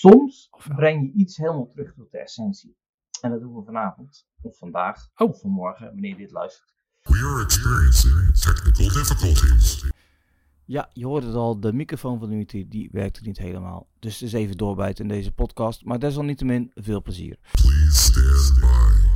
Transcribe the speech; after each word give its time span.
soms 0.00 0.48
breng 0.76 1.02
je 1.02 1.12
iets 1.12 1.36
helemaal 1.36 1.68
terug 1.70 1.94
tot 1.94 2.10
de 2.10 2.18
essentie. 2.18 2.76
En 3.20 3.30
dat 3.30 3.40
doen 3.40 3.54
we 3.54 3.62
vanavond, 3.64 4.28
of 4.42 4.58
vandaag, 4.58 5.10
Oh. 5.14 5.28
of 5.28 5.40
vanmorgen, 5.40 5.86
wanneer 5.86 6.10
je 6.10 6.16
dit 6.16 6.30
luistert. 6.30 6.74
We 7.02 7.16
are 7.16 7.42
experiencing 7.44 8.36
technical 8.36 8.88
difficulties. 9.02 9.90
Ja, 10.64 10.90
je 10.92 11.06
hoort 11.06 11.24
het 11.24 11.34
al, 11.34 11.60
de 11.60 11.72
microfoon 11.72 12.18
van 12.18 12.32
Unity 12.32 12.68
die 12.68 12.88
werkte 12.92 13.20
niet 13.22 13.38
helemaal. 13.38 13.88
Dus 13.98 14.14
het 14.20 14.22
is 14.22 14.32
even 14.32 14.56
doorbijten 14.56 15.02
in 15.04 15.10
deze 15.10 15.32
podcast, 15.32 15.84
maar 15.84 15.98
desalniettemin 15.98 16.70
veel 16.74 17.02
plezier. 17.02 17.38
Please 17.52 17.90
stand 17.90 18.60
by. 18.60 19.06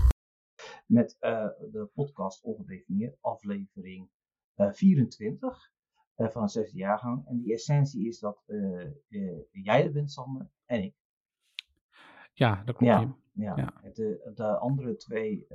Met 0.87 1.17
eh, 1.20 1.47
de 1.73 1.91
podcast 1.95 2.42
Ongedefinieerd, 2.42 3.17
aflevering 3.20 4.09
eh, 4.55 4.73
24 4.73 5.73
eh, 6.15 6.29
van 6.29 6.43
een 6.43 6.48
zesde 6.48 6.77
jaargang. 6.79 7.27
En 7.27 7.39
die 7.41 7.52
essentie 7.52 8.07
is 8.07 8.19
dat 8.19 8.43
eh, 8.47 8.83
eh, 9.09 9.39
jij 9.51 9.84
er 9.84 9.93
bent, 9.93 10.11
Sander, 10.12 10.51
en 10.65 10.83
ik. 10.83 10.95
Ja, 12.33 12.62
dat 12.65 12.77
klopt. 12.77 12.93
Ja. 12.93 13.16
Ja. 13.33 13.57
Ja. 13.57 13.91
De, 13.93 14.30
de 14.34 14.56
andere 14.59 14.97
twee 14.97 15.47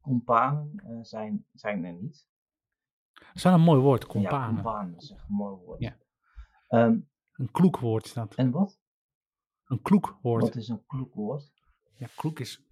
companen 0.00 0.98
zijn, 1.06 1.46
zijn 1.52 1.84
er 1.84 1.92
niet. 1.92 2.26
Dat 3.12 3.34
is 3.34 3.42
wel 3.42 3.52
een 3.54 3.60
mooi 3.60 3.80
woord, 3.80 4.02
Ja, 4.02 4.08
companen. 4.08 4.54
companen, 4.54 4.92
dat 4.92 5.02
is 5.02 5.10
echt 5.10 5.28
een 5.28 5.34
mooi 5.34 5.56
woord. 5.64 5.80
Ja. 5.80 5.96
Ehm, 6.68 6.98
Een 7.32 7.50
kloek 7.50 7.78
woord 7.78 8.04
is 8.04 8.12
dat. 8.12 8.34
en 8.34 8.50
wat? 8.50 8.80
Een 9.64 9.82
kloek 9.82 10.18
woord. 10.22 10.42
Wat 10.42 10.56
is 10.56 10.68
een 10.68 10.86
kloek 10.86 11.14
woord? 11.14 11.52
Ja, 11.94 12.06
kloek 12.16 12.38
is 12.40 12.66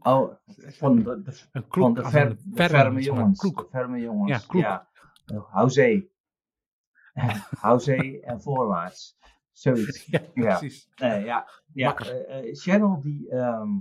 Oh, 0.00 0.32
van 0.56 0.96
de, 0.96 1.02
de, 1.02 1.30
een 1.52 1.62
van 1.62 1.68
kloek. 1.68 1.96
de, 1.96 2.04
ver, 2.04 2.26
een 2.26 2.28
de 2.36 2.54
verm, 2.54 2.68
ferme 2.68 3.02
zeg 3.02 3.12
maar, 3.12 3.20
jongens. 3.22 3.40
Kloek. 3.40 3.58
De 3.58 3.68
ferme 3.70 4.00
jongens. 4.00 4.30
Ja, 4.30 4.38
kloek. 4.48 4.62
Ja. 4.62 4.88
Uh, 5.32 5.68
Houzee. 7.20 7.42
Houzee 7.58 8.20
en 8.20 8.40
voorwaarts. 8.40 9.18
Zoiets. 9.52 10.04
Ja, 10.10 10.20
Ja. 10.34 10.58
precies. 10.58 10.88
Eh, 10.94 11.24
ja, 11.24 11.48
ja 11.72 11.96
eh, 11.98 12.38
eh, 12.48 12.54
Channel 12.56 13.00
die, 13.00 13.28
ehm, 13.30 13.78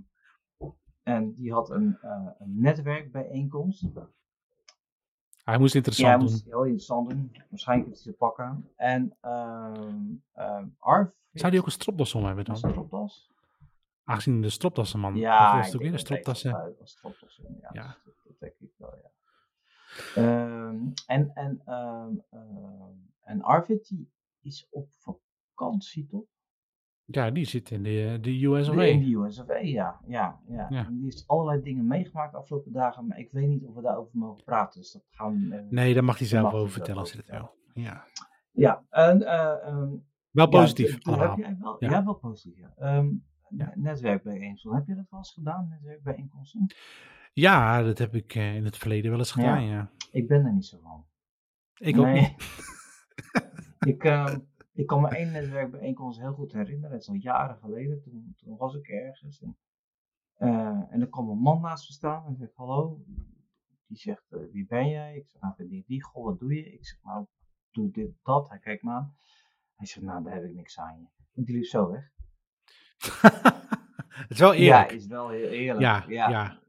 en 1.03 1.33
die 1.35 1.53
had 1.53 1.69
een, 1.69 1.97
eh, 2.01 2.27
een 2.39 2.59
netwerkbijeenkomst. 2.61 3.85
Hij 5.43 5.57
moest 5.57 5.73
Ja, 5.73 5.77
interessant 5.79 6.07
hij 6.09 6.17
doen. 6.17 6.29
moest 6.31 6.45
heel 6.45 6.63
interessant 6.63 7.09
doen. 7.09 7.31
Waarschijnlijk 7.49 7.89
heeft 7.89 8.03
hij 8.03 8.13
zijn 8.13 8.29
pak 8.31 8.39
aan. 8.39 8.69
En 8.75 9.17
ehm 9.21 10.03
ehm 10.33 10.67
Arv. 10.79 11.13
Zou 11.31 11.51
die 11.51 11.59
ook 11.59 11.65
een 11.65 11.71
stropdas 11.71 12.15
om 12.15 12.25
hebben 12.25 12.45
dan? 12.45 12.55
Het 12.55 12.69
stropdas? 12.71 13.33
Aangezien 14.03 14.41
de 14.41 14.49
stropdassenman. 14.49 15.15
Ja, 15.15 15.49
Of 15.51 15.57
was 15.57 15.65
het 15.65 15.75
ook 15.75 15.81
weer 15.81 15.93
een 15.93 15.99
stropdassen? 15.99 16.51
wel- 16.51 16.75
was 16.79 16.91
stropdas, 16.91 17.41
ja. 17.61 17.69
Ja. 17.73 17.97
Dat, 18.05 18.39
denk 18.39 18.53
ik 18.59 18.71
wel, 18.77 18.95
ja. 19.03 19.09
Ehm, 20.15 20.77
en, 21.05 21.31
en, 21.33 21.61
en 23.25 23.41
Arvid 23.41 23.87
die 23.87 24.11
is 24.41 24.67
op 24.69 24.87
vakantie, 24.91 26.05
toch? 26.05 26.25
Ja, 27.07 27.31
die 27.31 27.45
zit 27.45 27.71
in 27.71 27.83
de, 27.83 28.17
de 28.21 28.45
US 28.45 28.69
of 28.69 28.75
In 28.75 28.99
de 28.99 29.15
USA, 29.15 29.45
ja. 29.61 29.99
ja, 30.07 30.39
ja. 30.47 30.67
Ja. 30.69 30.85
En 30.85 30.93
die 30.95 31.03
heeft 31.03 31.23
allerlei 31.27 31.61
dingen 31.61 31.87
meegemaakt 31.87 32.31
de 32.31 32.37
afgelopen 32.37 32.71
dagen, 32.71 33.07
maar 33.07 33.19
ik 33.19 33.31
weet 33.31 33.47
niet 33.47 33.63
of 33.65 33.75
we 33.75 33.81
daarover 33.81 34.17
mogen 34.17 34.43
praten. 34.43 34.81
Dus 34.81 34.91
dat 34.91 35.03
gaan 35.09 35.49
we. 35.49 35.55
eh, 35.55 35.63
Nee, 35.69 35.93
daar 35.93 36.03
mag 36.03 36.17
hij 36.17 36.27
zelf 36.27 36.53
over 36.53 36.71
vertellen 36.73 36.99
als 36.99 37.11
hij 37.13 37.21
dat 37.27 37.37
wil. 37.39 37.83
Ja. 37.83 38.05
Ja, 38.51 38.83
en, 38.89 39.21
eh, 39.27 39.71
Wel 40.31 40.45
ja, 40.45 40.45
positief 40.45 40.97
allemaal. 41.05 41.29
Heb 41.29 41.37
jij 41.37 41.57
wel, 41.59 41.75
Ja. 41.79 41.89
ja. 41.89 42.03
wel 42.03 42.13
positief, 42.15 42.57
ja. 42.59 42.73
Ehm, 42.77 43.07
Ja. 43.49 43.71
Netwerkbijeenkomsten, 43.75 44.73
heb 44.73 44.87
je 44.87 44.95
dat 44.95 45.09
wel 45.09 45.19
eens 45.19 45.31
gedaan, 45.33 45.67
netwerkbijeenkomsten? 45.69 46.73
Ja, 47.33 47.81
dat 47.81 47.97
heb 47.97 48.15
ik 48.15 48.35
eh, 48.35 48.55
in 48.55 48.65
het 48.65 48.77
verleden 48.77 49.09
wel 49.09 49.19
eens 49.19 49.31
gedaan, 49.31 49.63
ja. 49.65 49.91
Ik 50.11 50.27
ben 50.27 50.45
er 50.45 50.53
niet 50.53 50.65
zo 50.65 50.77
van. 50.81 51.05
Ik 51.77 51.97
ook 51.97 52.05
Nee. 52.05 52.19
niet. 52.21 52.33
ik, 53.79 54.03
ehm, 54.03 54.39
ik 54.73 54.87
kan 54.87 55.01
me 55.01 55.07
één 55.07 55.31
netwerkbijeenkomst 55.31 56.19
heel 56.19 56.33
goed 56.33 56.51
herinneren. 56.51 56.91
Dat 56.91 57.01
is 57.01 57.09
al 57.09 57.15
jaren 57.15 57.57
geleden. 57.57 58.01
Toen, 58.01 58.33
toen 58.37 58.57
was 58.57 58.75
ik 58.75 58.87
ergens. 58.87 59.41
En, 59.41 59.57
eh, 60.33 60.93
en 60.93 61.01
er 61.01 61.09
kwam 61.09 61.29
een 61.29 61.37
man 61.37 61.61
naast 61.61 61.89
me 61.89 61.93
staan. 61.93 62.25
En 62.25 62.35
zegt, 62.35 62.55
hallo. 62.55 63.03
Die 63.87 63.97
zegt, 63.97 64.31
eh, 64.31 64.39
wie 64.51 64.65
ben 64.65 64.89
jij? 64.89 65.15
Ik 65.15 65.27
zeg, 65.27 65.41
nou, 65.41 65.53
ben 65.57 65.67
die, 65.67 65.83
die. 65.87 66.03
Goh, 66.03 66.23
wat 66.23 66.39
doe 66.39 66.55
je? 66.55 66.73
Ik 66.73 66.85
zeg, 66.85 66.99
nou, 67.03 67.25
doe 67.71 67.91
dit, 67.91 68.11
dat. 68.23 68.49
Hij 68.49 68.59
kijkt 68.59 68.83
me 68.83 68.91
aan. 68.91 69.15
Hij 69.75 69.87
zegt, 69.87 70.05
nou, 70.05 70.23
daar 70.23 70.33
heb 70.33 70.43
ik 70.43 70.53
niks 70.53 70.79
aan 70.79 70.99
je. 70.99 71.07
En 71.33 71.43
die 71.43 71.55
liep 71.55 71.65
zo 71.65 71.91
weg. 71.91 72.11
het 74.21 74.29
is 74.29 74.39
wel 74.39 74.53
eerlijk. 74.53 74.89
Ja, 74.89 74.95
is 74.95 75.07
wel 75.07 75.29
heel 75.29 75.47
eerlijk. 75.47 75.81
Ja, 75.81 76.05
ja. 76.07 76.29
ja. 76.29 76.59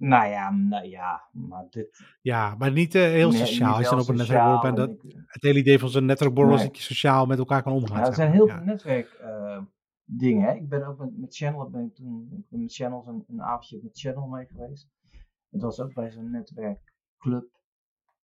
Nou 0.00 0.26
ja, 0.26 0.50
nou 0.50 0.86
ja, 0.86 1.22
maar 1.32 1.66
dit... 1.70 2.00
Ja, 2.20 2.54
maar 2.58 2.72
niet 2.72 2.94
eh, 2.94 3.02
heel 3.02 3.30
Nee, 3.30 3.38
sociaal. 3.38 3.74
Als 3.74 3.84
je 3.84 3.90
dan 3.90 4.00
op 4.00 4.08
een 4.08 4.16
netwerkborrel 4.16 4.60
bent, 4.60 4.76
dat, 4.76 4.90
ik- 4.90 5.14
het 5.26 5.42
hele 5.42 5.58
idee 5.58 5.78
van 5.78 5.88
zo'n 5.88 6.04
netwerkborrel 6.04 6.52
is 6.54 6.58
Nee. 6.58 6.66
dat 6.68 6.76
je 6.76 6.82
sociaal 6.82 7.26
met 7.26 7.38
elkaar 7.38 7.62
kan 7.62 7.72
omgaan. 7.72 7.98
Ja, 8.00 8.06
er 8.06 8.14
zijn 8.14 8.32
heel 8.32 8.46
Ja. 8.46 8.56
veel 8.56 8.64
netwerk 8.64 9.08
eh. 9.10 9.60
Ik 10.56 10.68
ben 10.68 10.86
ook 10.86 10.98
met, 10.98 11.18
met 11.18 11.36
Channel, 11.36 11.70
ben 11.70 11.84
ik 11.84 11.94
toen 11.94 12.28
ik 12.32 12.48
ben 12.48 12.60
met 12.60 12.74
Channels 12.74 13.06
een, 13.06 13.24
een 13.28 13.42
avondje 13.42 13.80
met 13.82 13.98
Channel 13.98 14.26
mee 14.26 14.46
geweest. 14.46 14.88
Het 15.50 15.62
was 15.62 15.80
ook 15.80 15.94
bij 15.94 16.10
zo'n 16.10 16.30
netwerkclub. 16.30 17.58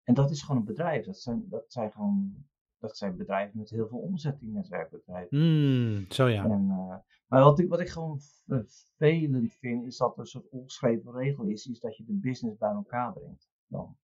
En 0.03 0.13
dat 0.13 0.31
is 0.31 0.41
gewoon 0.41 0.57
een 0.61 0.67
bedrijf. 0.67 1.05
Dat 1.05 1.17
zijn, 1.17 1.45
dat 1.49 1.63
zijn 1.67 1.91
gewoon 1.91 2.45
dat 2.79 2.97
zijn 2.97 3.15
bedrijven 3.17 3.57
met 3.59 3.69
heel 3.69 3.87
veel 3.87 3.97
omzet, 3.99 4.39
die 4.39 4.49
netwerkbedrijven. 4.51 5.37
Hmm, 5.37 6.05
zo 6.11 6.27
ja. 6.27 6.43
En, 6.43 6.67
eh, 6.69 6.95
maar 7.27 7.43
wat 7.43 7.59
ik, 7.59 7.69
wat 7.69 7.79
ik 7.79 7.89
gewoon 7.89 8.19
vervelend 8.45 9.53
vind, 9.53 9.85
is 9.85 9.97
dat 9.97 10.13
er 10.13 10.19
een 10.19 10.25
soort 10.25 10.49
ongeschreven 10.49 11.11
regel 11.11 11.45
is, 11.45 11.65
is 11.67 11.79
dat 11.79 11.97
je 11.97 12.03
de 12.05 12.13
business 12.13 12.57
bij 12.57 12.69
elkaar 12.71 13.13
brengt. 13.13 13.49
Dan. 13.67 13.97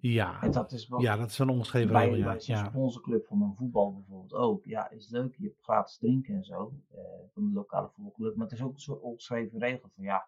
Ja, 0.00 0.42
En 0.42 0.50
dat 0.52 0.72
is 0.72 0.88
wel 0.88 1.00
ja 1.00 1.16
dat 1.16 1.30
is 1.30 1.38
een 1.38 1.48
ongeschreven 1.48 1.92
bij, 1.92 2.04
regel. 2.08 2.18
Ja. 2.18 2.24
bij 2.24 2.40
Ja. 2.46 2.64
sponsorclub 2.64 3.26
van 3.26 3.42
een 3.42 3.54
voetbal 3.56 3.92
bijvoorbeeld 3.94 4.32
ook. 4.32 4.64
Ja, 4.64 4.90
is 4.90 5.08
leuk, 5.08 5.34
je 5.36 5.44
hebt 5.44 5.62
gratis 5.62 5.96
drinken 5.98 6.34
en 6.34 6.44
zo. 6.44 6.72
eh, 6.90 6.98
van 7.32 7.46
de 7.48 7.52
lokale 7.54 7.88
voetbalclub. 7.88 8.36
Maar 8.36 8.46
het 8.46 8.54
is 8.58 8.62
ook 8.64 8.72
een 8.74 8.80
soort 8.80 9.00
ongeschreven 9.00 9.58
regel 9.58 9.88
van 9.94 10.04
ja, 10.04 10.26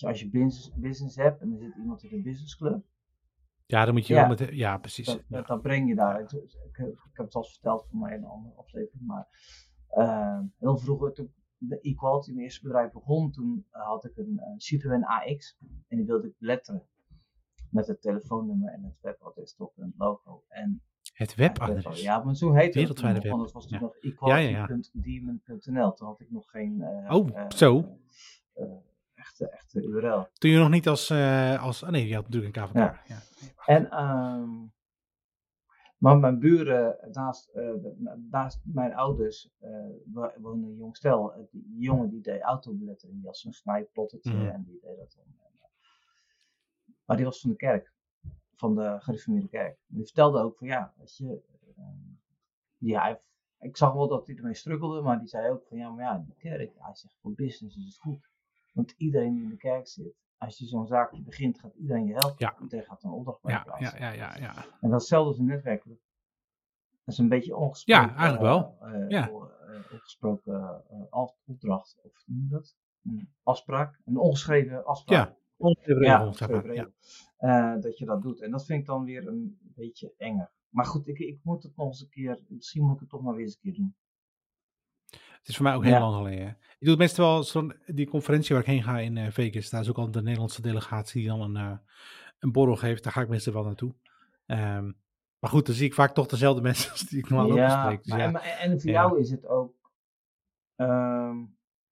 als 0.00 0.20
je 0.20 0.28
business, 0.28 0.72
business 0.74 1.16
hebt 1.16 1.40
en 1.40 1.52
er 1.52 1.58
zit 1.58 1.76
iemand 1.76 2.02
in 2.02 2.12
een 2.12 2.22
businessclub, 2.22 2.84
ja, 3.68 3.84
dan 3.84 3.94
moet 3.94 4.06
je 4.06 4.14
Ja. 4.14 4.20
wel 4.20 4.28
met... 4.28 4.48
Ja, 4.54 4.78
precies. 4.78 5.18
Ja. 5.28 5.42
dan 5.42 5.60
breng 5.60 5.88
je 5.88 5.94
daar. 5.94 6.20
Ik, 6.20 6.32
ik, 6.32 6.76
heb- 6.76 6.88
ik 6.88 7.10
heb 7.16 7.26
het 7.26 7.34
al 7.34 7.44
verteld 7.44 7.86
voor 7.90 7.98
mij 7.98 8.14
in 8.14 8.22
een 8.22 8.28
andere 8.28 8.54
aflevering, 8.54 9.06
maar 9.06 9.26
eh, 9.88 10.40
heel 10.58 10.76
vroeger 10.78 11.12
toen 11.12 11.32
de 11.58 11.80
Equality, 11.80 12.30
mijn 12.30 12.42
eerste 12.44 12.62
bedrijf 12.62 12.92
begon, 12.92 13.30
toen 13.30 13.66
eh, 13.70 13.82
had 13.86 14.04
ik 14.04 14.16
een, 14.16 14.40
een 14.44 14.60
Citroën 14.60 15.04
AX 15.04 15.56
en 15.88 15.96
die 15.96 16.06
wilde 16.06 16.26
ik 16.28 16.34
letteren. 16.38 16.82
Met 17.70 17.86
het 17.86 18.00
telefoonnummer 18.02 18.72
en 18.72 18.82
het 18.84 18.98
webadres 19.00 19.54
erop 19.58 19.72
en 19.78 19.84
het 19.84 19.94
logo. 19.98 20.44
En 20.48 20.82
Het 21.12 21.34
webadres. 21.34 22.02
ja, 22.02 22.24
maar 22.24 22.34
zo 22.36 22.52
heette 22.52 22.66
het 22.66 22.74
Wereldwijde 22.74 23.20
web. 23.20 23.30
want 23.30 23.42
het 23.42 23.52
was 23.52 23.66
toen 23.66 23.78
Ja. 23.78 23.84
nog 23.84 23.96
equality.demon.nl. 24.00 25.92
Toen 25.92 26.06
had 26.06 26.20
ik 26.20 26.30
nog 26.30 26.50
geen 26.50 26.82
eh, 26.82 27.14
Oh, 27.14 27.28
eh, 27.38 27.44
zo. 27.50 27.78
eh, 27.78 28.64
eh, 28.64 28.70
echte, 29.28 29.48
echte 29.48 29.82
URL. 29.82 30.26
Toen 30.32 30.50
je 30.50 30.58
nog 30.58 30.70
niet 30.70 30.88
als... 30.88 31.10
eh 31.10 31.62
als 31.62 31.82
oh 31.82 31.88
nee, 31.88 32.06
je 32.08 32.14
had 32.14 32.24
natuurlijk 32.24 32.56
een 32.56 32.62
KVK. 32.64 32.74
Ja. 32.74 33.00
Ja. 33.06 33.18
En, 33.66 33.90
ehm, 33.90 34.66
maar 35.98 36.18
mijn 36.18 36.38
buren, 36.38 36.96
naast, 37.12 37.48
eh, 37.48 37.62
de- 37.64 38.26
naast 38.30 38.60
mijn 38.64 38.94
ouders, 38.94 39.50
eh 39.58 39.70
wo- 40.04 40.32
woonde 40.38 40.66
een 40.66 40.76
jong 40.76 40.96
stel. 40.96 41.32
Eh, 41.34 41.40
Die 41.50 41.80
jongen 41.80 42.10
die 42.10 42.20
deed 42.20 42.40
autobelettering, 42.40 43.18
die 43.18 43.26
had 43.26 43.36
zo'n 43.38 43.52
snijplottetje 43.52 44.32
Mhm. 44.34 44.46
en 44.46 44.64
die 44.64 44.78
deed 44.82 44.96
dat. 44.96 45.16
En, 45.24 45.34
eh, 45.38 45.46
Maar 47.04 47.16
die 47.16 47.26
was 47.26 47.40
van 47.40 47.50
de 47.50 47.56
kerk, 47.56 47.92
van 48.54 48.74
de 48.74 48.96
gereformeerde 49.00 49.48
kerk. 49.48 49.78
Die 49.86 50.04
vertelde 50.04 50.40
ook 50.42 50.58
van 50.58 50.66
ja, 50.66 50.92
weet 50.96 51.16
je, 51.16 51.40
ehm, 51.76 51.96
ja, 52.76 53.20
ik 53.60 53.76
zag 53.76 53.92
wel 53.92 54.08
dat 54.08 54.26
hij 54.26 54.36
ermee 54.36 54.54
struggelde, 54.54 55.02
maar 55.02 55.18
die 55.18 55.28
zei 55.28 55.50
ook 55.50 55.66
van 55.68 55.76
ja, 55.78 55.90
maar 55.90 56.04
ja, 56.04 56.18
die 56.18 56.34
kerk, 56.38 56.72
hij 56.78 56.94
zegt 56.94 57.16
voor 57.20 57.32
business 57.34 57.76
is 57.76 57.84
het 57.84 57.98
goed. 57.98 58.30
Want 58.78 58.94
iedereen 58.96 59.34
die 59.34 59.42
in 59.42 59.48
de 59.48 59.56
kerk 59.56 59.86
zit, 59.88 60.14
als 60.36 60.58
je 60.58 60.66
zo'n 60.66 60.86
zaakje 60.86 61.22
begint, 61.22 61.58
gaat 61.60 61.74
iedereen 61.74 62.06
je 62.06 62.12
helpen. 62.12 62.34
Ja. 62.38 62.56
Iedereen 62.62 62.84
gaat 62.84 63.02
een 63.02 63.10
opdracht 63.10 63.42
bij 63.42 63.52
Ja, 63.54 63.62
plaatsen. 63.62 63.98
ja, 64.00 64.10
ja, 64.12 64.36
ja, 64.36 64.36
ja. 64.36 64.64
En 64.80 64.90
dat 64.90 65.00
is 65.02 65.10
een 65.10 65.44
netwerk. 65.44 65.84
Dat 65.84 65.96
is 67.04 67.18
een 67.18 67.28
beetje 67.28 67.56
ongesproken. 67.56 68.02
Ja, 68.04 68.08
eigenlijk 68.16 68.42
wel. 68.42 68.76
Ja. 69.08 69.30
ongesproken 69.90 70.82
af- 71.10 71.36
opdracht, 71.46 71.98
of 72.02 72.12
hoe 72.24 72.34
noem 72.34 72.42
je 72.44 72.48
dat? 72.50 72.76
Een 73.02 73.28
afspraak, 73.42 74.00
een 74.04 74.16
ongeschreven 74.18 74.84
afspraak. 74.84 75.28
Ja, 75.28 75.36
ongeschreven 75.56 76.02
Ja, 76.04 76.26
ongeschreven 76.26 76.94
dat 77.80 77.98
je 77.98 78.04
dat 78.04 78.22
doet. 78.22 78.40
En 78.40 78.50
dat 78.50 78.64
vind 78.66 78.80
ik 78.80 78.86
dan 78.86 79.04
weer 79.04 79.26
een 79.26 79.58
beetje 79.60 80.14
enger. 80.16 80.50
Maar 80.68 80.84
goed, 80.86 81.08
ik, 81.08 81.18
ik 81.18 81.38
moet 81.42 81.62
het 81.62 81.76
nog 81.76 81.86
eens 81.86 82.00
een 82.00 82.08
keer, 82.08 82.44
misschien 82.48 82.82
moet 82.84 82.94
ik 82.94 83.00
het 83.00 83.08
toch 83.08 83.22
maar 83.22 83.34
weer 83.34 83.44
eens 83.44 83.54
een 83.54 83.60
keer 83.60 83.74
doen. 83.74 83.96
Het 85.48 85.56
is 85.56 85.62
voor 85.62 85.72
mij 85.72 85.76
ook 85.78 85.84
heel 85.84 85.92
Ja. 85.92 86.10
lang 86.10 86.14
geleden. 86.16 86.48
Ik 86.48 86.76
doe 86.78 86.88
het 86.90 86.98
meestal 86.98 87.32
wel 87.32 87.42
zo'n 87.42 87.72
die 87.86 88.08
conferentie 88.08 88.54
waar 88.54 88.64
ik 88.64 88.70
heen 88.70 88.82
ga 88.82 88.98
in 88.98 89.16
eh, 89.16 89.30
Vegas. 89.30 89.70
Daar 89.70 89.80
is 89.80 89.88
ook 89.88 89.96
al 89.98 90.10
de 90.10 90.22
Nederlandse 90.22 90.62
delegatie 90.62 91.20
die 91.20 91.30
dan 91.30 91.40
een, 91.40 91.56
eh, 91.56 91.76
een 92.38 92.52
borrel 92.52 92.76
geeft. 92.76 93.02
Daar 93.04 93.12
ga 93.12 93.20
ik 93.20 93.28
meestal 93.28 93.52
wel 93.52 93.64
naartoe. 93.64 93.94
Ehm, 94.46 94.84
maar 95.38 95.50
goed, 95.50 95.66
dan 95.66 95.74
zie 95.74 95.86
ik 95.86 95.94
vaak 95.94 96.14
toch 96.14 96.26
dezelfde 96.26 96.62
mensen 96.68 96.90
als 96.90 97.00
die 97.02 97.18
ik 97.18 97.28
normaal 97.28 97.50
ook 97.50 97.56
ja, 97.56 97.66
bespreek. 97.76 98.02
Dus 98.02 98.10
maar, 98.12 98.18
ja, 98.20 98.24
en, 98.26 98.32
maar- 98.32 98.42
en 98.42 98.80
voor 98.80 98.90
Ja. 98.90 99.00
jou 99.00 99.20
is 99.20 99.30
het 99.30 99.46
ook. 99.46 99.74
ehm, 100.76 101.36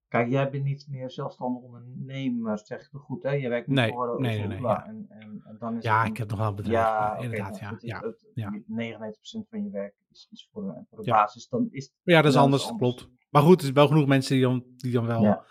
Kijk, 0.09 0.29
jij 0.29 0.51
bent 0.51 0.65
niet 0.65 0.87
meer 0.89 1.11
zelfstandig 1.11 1.63
ondernemer, 1.63 2.59
zeg 2.59 2.81
ik 2.81 2.89
het 2.93 3.01
goed, 3.01 3.23
hè? 3.23 3.31
Je 3.31 3.49
werkt 3.49 3.67
niet 3.67 3.77
Nee, 3.77 3.91
voor 3.93 4.21
nee, 4.21 4.47
nee, 4.47 4.59
Oela 4.59 4.71
ja. 4.71 4.87
En, 4.87 5.07
en, 5.09 5.43
en 5.45 5.57
dan 5.59 5.77
is 5.77 5.83
Ja, 5.85 6.05
een- 6.05 6.11
ik 6.11 6.17
heb 6.17 6.29
nog 6.31 6.39
wel 6.39 6.49
een 6.49 6.55
bedrijf. 6.55 6.77
Ja, 6.87 7.17
inderdaad, 7.17 7.59
ja. 7.59 7.69
goed, 7.69 7.83
ja. 7.83 8.01
het- 8.01 8.27
ja. 8.35 8.51
het- 8.53 8.63
99% 8.69 9.49
van 9.49 9.65
je 9.65 9.71
werk 9.71 9.95
is, 10.11 10.29
is 10.31 10.49
voor, 10.53 10.63
de- 10.63 10.85
voor 10.91 11.05
de 11.05 11.11
basis. 11.11 11.49
Dan 11.49 11.67
is 11.71 11.93
Ja, 12.03 12.17
dat 12.23 12.31
is 12.31 12.35
Ja, 12.37 12.41
anders, 12.45 12.75
klopt. 12.77 13.09
Maar 13.29 13.43
goed, 13.43 13.61
er 13.61 13.67
is 13.67 13.73
wel 13.73 13.87
genoeg 13.87 14.07
mensen 14.07 14.35
die 14.35 14.45
dan, 14.45 14.65
die 14.77 14.93
dan 14.93 15.07
wel 15.07 15.23
Ja. 15.23 15.45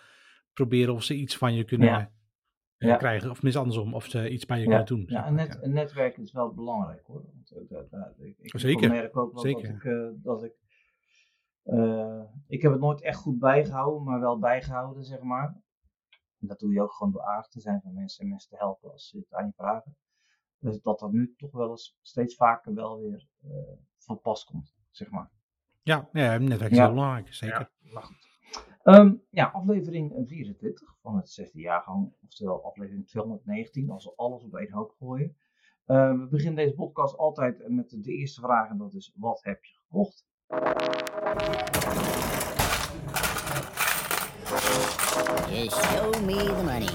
proberen 0.53 0.93
of 0.93 1.03
ze 1.03 1.15
iets 1.15 1.37
van 1.37 1.53
je 1.53 1.63
kunnen 1.63 1.87
Ja. 1.87 2.11
eh, 2.77 2.89
Ja. 2.89 2.95
krijgen. 2.97 3.29
Of 3.29 3.41
mis 3.41 3.55
andersom, 3.57 3.93
of 3.93 4.05
ze 4.05 4.29
iets 4.29 4.45
bij 4.45 4.59
je 4.59 4.65
kunnen 4.65 4.85
doen. 4.85 5.03
Ja, 5.07 5.27
een, 5.27 5.33
net, 5.35 5.57
een 5.61 5.73
netwerk 5.73 6.17
is 6.17 6.31
wel 6.31 6.53
belangrijk 6.53 7.05
hoor. 7.05 7.23
Want, 7.33 7.51
eh, 7.51 7.69
dat- 7.69 7.89
dat- 7.89 8.13
ik, 8.19 8.37
ik 8.39 8.59
Zeker, 8.59 8.89
merk 8.89 9.17
ook 9.17 9.33
wel 9.33 9.41
zeker. 9.41 9.67
dat 9.67 9.75
ik. 9.75 9.83
eh, 9.83 10.09
dat 10.23 10.43
ik 10.43 10.53
eh, 11.63 12.23
ik 12.47 12.61
heb 12.61 12.71
het 12.71 12.81
nooit 12.81 13.01
echt 13.01 13.17
goed 13.17 13.39
bijgehouden, 13.39 14.03
maar 14.03 14.19
wel 14.19 14.39
bijgehouden, 14.39 15.03
zeg 15.03 15.19
maar. 15.21 15.61
En 16.39 16.47
dat 16.47 16.59
doe 16.59 16.73
je 16.73 16.81
ook 16.81 16.93
gewoon 16.93 17.13
door 17.13 17.21
aardig 17.23 17.47
te 17.47 17.59
zijn 17.59 17.81
van 17.81 17.93
mensen 17.93 18.23
en 18.23 18.29
mensen 18.29 18.49
te 18.49 18.57
helpen 18.57 18.91
als 18.91 19.07
ze 19.07 19.17
het 19.17 19.33
aan 19.33 19.45
je 19.45 19.51
vragen. 19.55 19.97
Dus 20.59 20.81
dat 20.81 20.99
dat 20.99 21.11
nu 21.11 21.33
toch 21.37 21.51
wel 21.51 21.69
eens 21.69 21.97
steeds 22.01 22.35
vaker 22.35 22.73
wel 22.73 22.99
weer 23.01 23.27
eh, 23.43 23.49
van 23.97 24.19
pas 24.21 24.43
komt, 24.43 24.75
zeg 24.91 25.09
maar. 25.09 25.31
Ja, 25.85 26.09
ja, 26.13 26.37
netwerk 26.37 26.71
is 26.71 26.77
Ja. 26.77 26.85
heel 26.85 26.93
belangrijk, 26.93 27.33
zeker. 27.33 27.69
Ehm, 28.83 29.13
ja, 29.29 29.45
aflevering 29.45 30.13
24 30.27 30.95
van 31.01 31.15
het 31.15 31.29
zesde 31.29 31.59
jaargang, 31.59 32.13
oftewel 32.23 32.63
aflevering 32.65 33.07
219, 33.07 33.89
als 33.89 34.05
we 34.05 34.13
alles 34.15 34.43
op 34.43 34.55
één 34.55 34.71
hoop 34.71 34.95
gooien. 34.99 35.37
Ehm, 35.85 36.19
we 36.19 36.27
beginnen 36.27 36.55
deze 36.55 36.73
podcast 36.75 37.17
altijd 37.17 37.69
met 37.69 37.89
de 37.89 38.11
eerste 38.11 38.41
vraag 38.41 38.69
en 38.69 38.77
dat 38.77 38.93
is, 38.93 39.13
wat 39.15 39.43
heb 39.43 39.63
je 39.63 39.73
gekocht? 39.73 40.25
Just 45.49 45.83
show 45.83 46.25
me 46.25 46.33
the 46.37 46.63
money. 46.63 46.89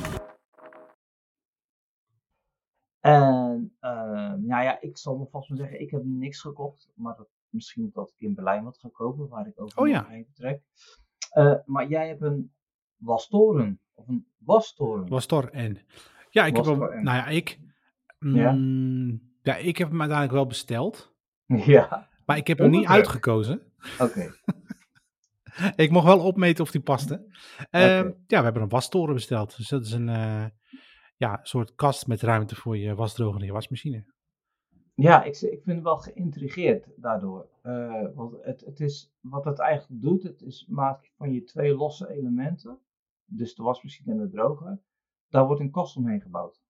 En 3.01 3.77
ehm, 3.81 4.47
ja, 4.47 4.63
ja, 4.63 4.81
ik 4.81 4.99
zal 4.99 5.17
me 5.17 5.27
vast 5.27 5.49
maar 5.49 5.59
zeggen, 5.59 5.81
ik 5.81 5.91
heb 5.91 6.05
niks 6.05 6.41
gekocht, 6.41 6.91
maar 6.95 7.17
dat, 7.17 7.29
misschien 7.52 7.91
dat 7.93 8.12
ik 8.17 8.20
in 8.20 8.35
Berlijn 8.35 8.64
wat 8.64 8.79
ga 8.79 8.88
kopen, 8.93 9.29
waar 9.29 9.47
ik 9.47 9.61
over 9.61 9.79
Oh 9.79 9.88
ja. 9.88 10.06
heen 10.08 10.25
vertrek. 10.25 10.62
Eh, 11.31 11.55
maar 11.64 11.88
jij 11.88 12.08
hebt 12.08 12.23
een 12.23 12.52
wastoren, 12.97 13.81
of 13.94 14.08
een 14.08 14.26
wastoren. 14.38 15.08
Was 15.08 15.26
Tor 15.26 15.50
en. 15.50 15.79
Ja, 16.31 16.47
ik 16.47 16.56
heb 16.56 16.64
hem, 16.64 16.79
nou 16.79 17.17
ja, 17.17 17.26
ik. 17.26 17.58
Mm, 18.19 19.32
ja, 19.43 19.56
ik 19.56 19.76
heb 19.79 19.88
hem 19.88 20.00
uiteindelijk 20.00 20.37
wel 20.38 20.47
besteld. 20.47 21.14
ja, 21.47 22.08
Maar 22.26 22.37
ik 22.37 22.47
heb 22.47 22.58
hem 22.58 22.70
niet 22.70 22.87
uitgekozen. 22.87 23.62
oké. 23.99 24.31
Ik 25.76 25.91
mocht 25.91 26.05
wel 26.05 26.20
opmeten 26.25 26.64
of 26.64 26.70
die 26.70 26.81
paste. 26.81 27.14
Eh, 27.70 27.82
Oké. 27.82 28.14
Ja, 28.26 28.38
we 28.38 28.44
hebben 28.44 28.62
een 28.62 28.69
wastoren 28.69 29.14
besteld. 29.14 29.56
Dus 29.56 29.69
dat 29.69 29.85
is 29.85 29.93
een 29.93 30.08
eh, 30.08 30.44
ja, 31.17 31.38
soort 31.43 31.75
kast 31.75 32.06
met 32.06 32.23
ruimte 32.23 32.56
voor 32.56 32.76
je 32.79 32.94
wasdroger 32.94 33.41
en 33.41 33.46
je 33.46 33.53
wasmachine. 33.53 34.05
Ja, 35.02 35.23
ik, 35.23 35.37
ik 35.41 35.62
vind 35.62 35.76
het 35.76 35.82
wel 35.82 35.97
geïntrigeerd 35.99 36.87
daardoor. 36.97 37.47
Eh, 37.62 38.05
want 38.14 38.37
het, 38.43 38.61
het 38.61 38.81
is, 38.81 39.12
wat 39.20 39.44
het 39.44 39.58
eigenlijk 39.58 40.02
doet, 40.02 40.23
het 40.23 40.43
is 40.43 40.67
maakt 40.69 41.12
van 41.17 41.32
je 41.32 41.44
twee 41.44 41.75
losse 41.75 42.11
elementen, 42.12 42.79
dus 43.25 43.55
de 43.55 43.62
wasmachine 43.62 44.12
en 44.12 44.19
de 44.19 44.29
droger, 44.29 44.79
daar 45.29 45.47
wordt 45.47 45.61
een 45.61 45.70
kast 45.70 45.97
omheen 45.97 46.20
gebouwd. 46.20 46.61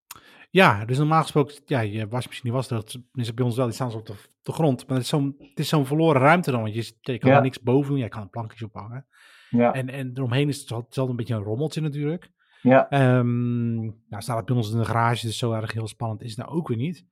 Ja, 0.50 0.85
dus 0.85 0.99
normaal 0.99 1.23
gesproken, 1.23 1.55
ja, 1.65 1.81
je 1.81 2.09
wasmachine 2.09 2.53
wasdroger, 2.53 2.85
tenminste 2.87 3.35
bij 3.35 3.44
ons 3.44 3.56
wel, 3.56 3.65
die 3.65 3.75
staan 3.75 3.91
ze 3.91 3.97
op 3.97 4.06
de, 4.06 4.53
grond. 4.53 4.87
Maar 4.87 4.97
het 4.97 5.05
is 5.05 5.11
zo'n 5.11 5.37
is 5.55 5.88
verloren 5.88 6.21
ruimte 6.21 6.50
dan, 6.50 6.61
want 6.61 6.75
je, 6.75 6.93
je 7.00 7.19
kan 7.19 7.31
Ja. 7.31 7.37
er 7.37 7.43
niks 7.43 7.61
boven 7.62 7.91
doen. 7.91 7.99
Jij 7.99 8.09
kan 8.09 8.23
er 8.23 8.29
plankjes 8.29 8.62
op 8.62 8.75
hangen. 8.75 9.06
Ja, 9.50 9.73
En, 9.73 9.88
en 9.88 10.11
eromheen 10.15 10.49
is 10.49 10.61
het 10.61 10.73
altijd 10.73 11.09
een 11.09 11.17
beetje 11.17 11.35
een 11.35 11.43
rommeltje 11.43 11.81
natuurlijk. 11.81 12.31
ja, 12.62 12.88
Ehm 12.88 13.81
nou 13.85 14.23
staat 14.23 14.37
het 14.37 14.47
bij 14.47 14.56
ons 14.56 14.73
in 14.73 14.79
de 14.79 14.85
garage, 14.85 15.26
dus 15.26 15.38
zo 15.38 15.53
erg 15.53 15.73
heel 15.73 15.87
spannend 15.88 16.23
is 16.23 16.37
het 16.37 16.47
nou 16.47 16.59
ook 16.59 16.69
weer 16.69 16.76
niet. 16.76 17.06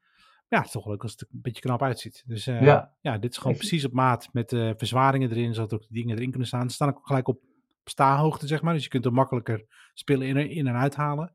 Ja, 0.49 0.57
het 0.57 0.67
is 0.67 0.73
toch 0.73 0.87
leuk 0.87 1.03
als 1.03 1.13
het 1.13 1.21
er 1.21 1.27
een 1.33 1.41
beetje 1.41 1.61
knap 1.61 1.83
uitziet. 1.83 2.25
Dus 2.27 2.47
eh, 2.47 2.63
Ja. 2.63 2.95
ja. 3.01 3.19
dit 3.19 3.31
is 3.31 3.37
gewoon 3.39 3.57
precies 3.57 3.85
op 3.85 3.93
maat 3.93 4.29
met 4.33 4.53
eh, 4.53 4.71
verzwaringen 4.77 5.31
erin, 5.31 5.55
zodat 5.55 5.73
ook 5.75 5.81
de 5.83 5.93
dingen 5.95 6.17
erin 6.17 6.31
kunnen 6.31 6.49
staan. 6.49 6.69
Ze 6.69 6.75
staan 6.75 6.89
ook 6.89 7.07
gelijk 7.07 7.29
op 7.29 7.41
staarhoogte, 7.85 8.47
zeg 8.47 8.63
maar. 8.63 8.75
Dus 8.75 8.83
je 8.83 8.89
kunt 8.89 9.05
er 9.05 9.13
makkelijker 9.13 9.65
spullen 9.95 10.27
in, 10.27 10.51
in 10.51 10.67
en 10.67 10.75
uithalen. 10.75 11.29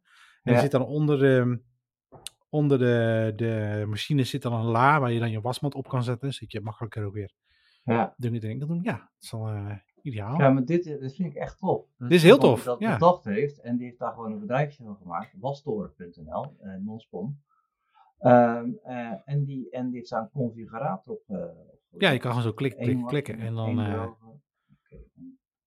En 0.44 0.52
Ja. 0.52 0.54
er 0.54 0.62
zit 0.62 0.72
dan 0.72 0.86
onder 0.86 1.20
de, 1.20 1.62
onder 2.50 2.78
de, 2.80 3.34
de 3.36 3.84
machine 3.88 4.24
zit 4.24 4.42
dan 4.42 4.54
een 4.54 4.66
la 4.66 5.00
waar 5.00 5.12
je 5.12 5.20
dan 5.20 5.32
je 5.32 5.42
wasmat 5.42 5.76
op 5.76 5.88
kan 5.88 6.04
zetten. 6.04 6.34
Zodat 6.34 6.52
je 6.52 6.62
makkelijker 6.62 7.06
ook 7.06 7.14
weer 7.14 7.32
ja. 7.84 8.14
dingen 8.18 8.42
erin 8.44 8.60
kan 8.60 8.68
doen. 8.68 8.80
Ja, 8.84 8.92
dat 8.98 9.10
is 9.20 9.32
wel 9.32 9.48
eh, 9.50 9.76
ideaal. 10.02 10.40
Ja, 10.40 10.50
maar 10.50 10.66
dit, 10.66 10.84
dit 10.84 11.16
vind 11.16 11.30
ik 11.30 11.36
echt 11.36 11.60
tof. 11.60 11.86
Dus 11.98 12.08
Dit 12.08 12.18
is 12.18 12.24
heel 12.24 12.38
tof, 12.38 12.56
die 12.56 12.66
dat 12.66 12.80
ja. 12.80 12.94
bedacht 12.94 13.24
heeft 13.24 13.60
en 13.60 13.78
die 13.78 13.86
heeft 13.86 14.00
daar 14.00 14.14
gewoon 14.14 14.32
een 14.32 14.40
bedrijfje 14.40 14.84
van 14.84 14.96
gemaakt, 14.96 15.34
wastoren.nl, 15.40 16.56
eh 16.62 16.76
non-spon. 16.80 17.42
Ehm, 18.24 18.72
eh, 18.84 19.14
en, 19.26 19.44
die, 19.46 19.70
en 19.70 19.86
die 19.90 19.98
heeft 19.98 20.10
daar 20.10 20.22
een 20.22 20.30
configurator 20.32 21.14
op. 21.14 21.22
eh, 21.28 21.46
Ja, 21.98 22.10
je 22.10 22.20
kan 22.20 22.30
gewoon 22.32 22.46
zo 22.46 22.54
klik, 22.54 22.78
klik, 22.78 23.06
klikken 23.06 23.40
en 23.40 23.56
dan... 23.56 23.68
één 23.68 23.80
eh, 23.80 23.94
dan 23.94 24.42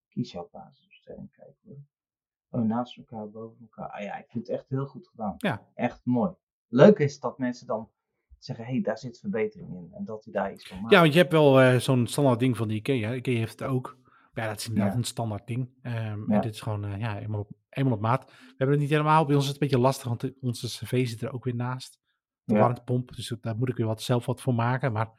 kies 0.09 0.33
jouw 0.33 0.49
basisopstelling. 0.53 1.31
Kijken 1.33 1.57
hoor. 1.65 2.61
Oh, 2.61 2.67
naast 2.69 2.97
elkaar, 2.97 3.31
boven 3.31 3.61
elkaar. 3.61 3.91
Ah 3.91 4.03
ja, 4.03 4.17
ik 4.19 4.27
vind 4.29 4.47
het 4.47 4.57
echt 4.57 4.69
heel 4.69 4.87
goed 4.87 5.09
gedaan. 5.09 5.35
Ja. 5.37 5.67
Echt 5.75 6.01
mooi. 6.05 6.33
Leuk 6.69 6.99
is 6.99 7.21
dat 7.21 7.39
mensen 7.39 7.67
dan 7.67 7.91
zeggen, 8.39 8.65
hé, 8.65 8.73
hey, 8.73 8.81
daar 8.81 8.99
zit 8.99 9.19
verbetering 9.19 9.75
in. 9.75 9.89
En 9.93 10.05
dat 10.05 10.25
hij 10.25 10.33
daar 10.33 10.53
iets 10.53 10.69
van 10.69 10.81
maakt. 10.81 10.93
Ja, 10.93 11.01
want 11.01 11.13
je 11.13 11.19
hebt 11.19 11.33
wel 11.33 11.81
zo'n 11.81 12.07
standaard 12.07 12.39
ding 12.39 12.57
van 12.57 12.69
de 12.69 12.75
IKEA. 12.75 13.15
IKEA 13.15 13.39
heeft 13.39 13.59
het 13.61 13.69
ook. 13.69 13.99
Ja, 14.33 14.47
dat 14.49 14.59
is 14.59 14.69
inderdaad 14.69 14.93
Ja. 14.93 14.99
een 14.99 15.05
standaard 15.05 15.47
ding. 15.47 15.71
Ehm, 15.83 15.95
Ja. 16.31 16.35
En 16.37 16.41
dit 16.41 16.53
is 16.55 16.61
gewoon 16.61 16.99
ja, 16.99 17.19
eenmaal, 17.21 17.41
op, 17.41 17.51
eenmaal 17.69 17.93
op 17.95 18.01
maat. 18.01 18.25
We 18.31 18.35
hebben 18.49 18.71
het 18.71 18.79
niet 18.81 18.91
helemaal. 18.91 19.25
Bij 19.27 19.35
ons 19.35 19.45
is 19.45 19.51
het 19.53 19.61
een 19.63 19.69
beetje 19.69 19.83
lastig, 19.85 20.09
want 20.09 20.33
onze 20.41 20.67
cv 20.67 21.07
zit 21.09 21.23
er 21.23 21.33
ook 21.33 21.45
weer 21.45 21.55
naast. 21.55 21.99
De 22.47 22.55
Ja. 22.55 22.61
warmtepomp. 22.61 23.15
Dus 23.15 23.35
daar 23.41 23.57
moet 23.57 23.69
ik 23.69 23.77
weer 23.77 23.87
wat 23.87 24.03
zelf 24.03 24.27
wat 24.27 24.41
voor 24.41 24.55
maken. 24.55 24.93
Maar 24.93 25.11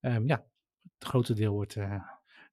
ehm, 0.00 0.26
ja, 0.26 0.44
het 0.98 1.08
grote 1.08 1.34
deel 1.34 1.52
wordt 1.52 1.76
eh, 1.76 1.88
Mooie 1.90 2.02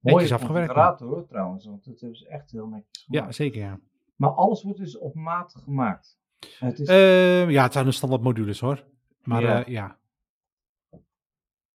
netjes 0.00 0.32
afgewerkt. 0.32 0.66
configurator 0.72 1.08
hoor, 1.08 1.26
trouwens. 1.26 1.66
Want 1.66 1.84
het 1.84 2.02
is 2.02 2.22
echt 2.22 2.50
heel 2.50 2.66
netjes 2.66 3.04
gemaakt. 3.04 3.26
Ja, 3.26 3.32
zeker 3.32 3.60
ja. 3.60 3.80
Maar 4.16 4.30
alles 4.30 4.62
wordt 4.62 4.78
dus 4.78 4.98
op 4.98 5.14
maat 5.14 5.54
gemaakt. 5.62 6.18
Het 6.58 6.78
is, 6.78 6.88
Ehm, 6.88 7.50
ja, 7.50 7.62
het 7.62 7.72
zijn 7.72 7.86
een 7.86 7.92
standaard 7.92 8.22
modules 8.22 8.60
hoor. 8.60 8.84
Maar 9.22 9.42
Ja. 9.42 9.62
ja. 9.66 9.98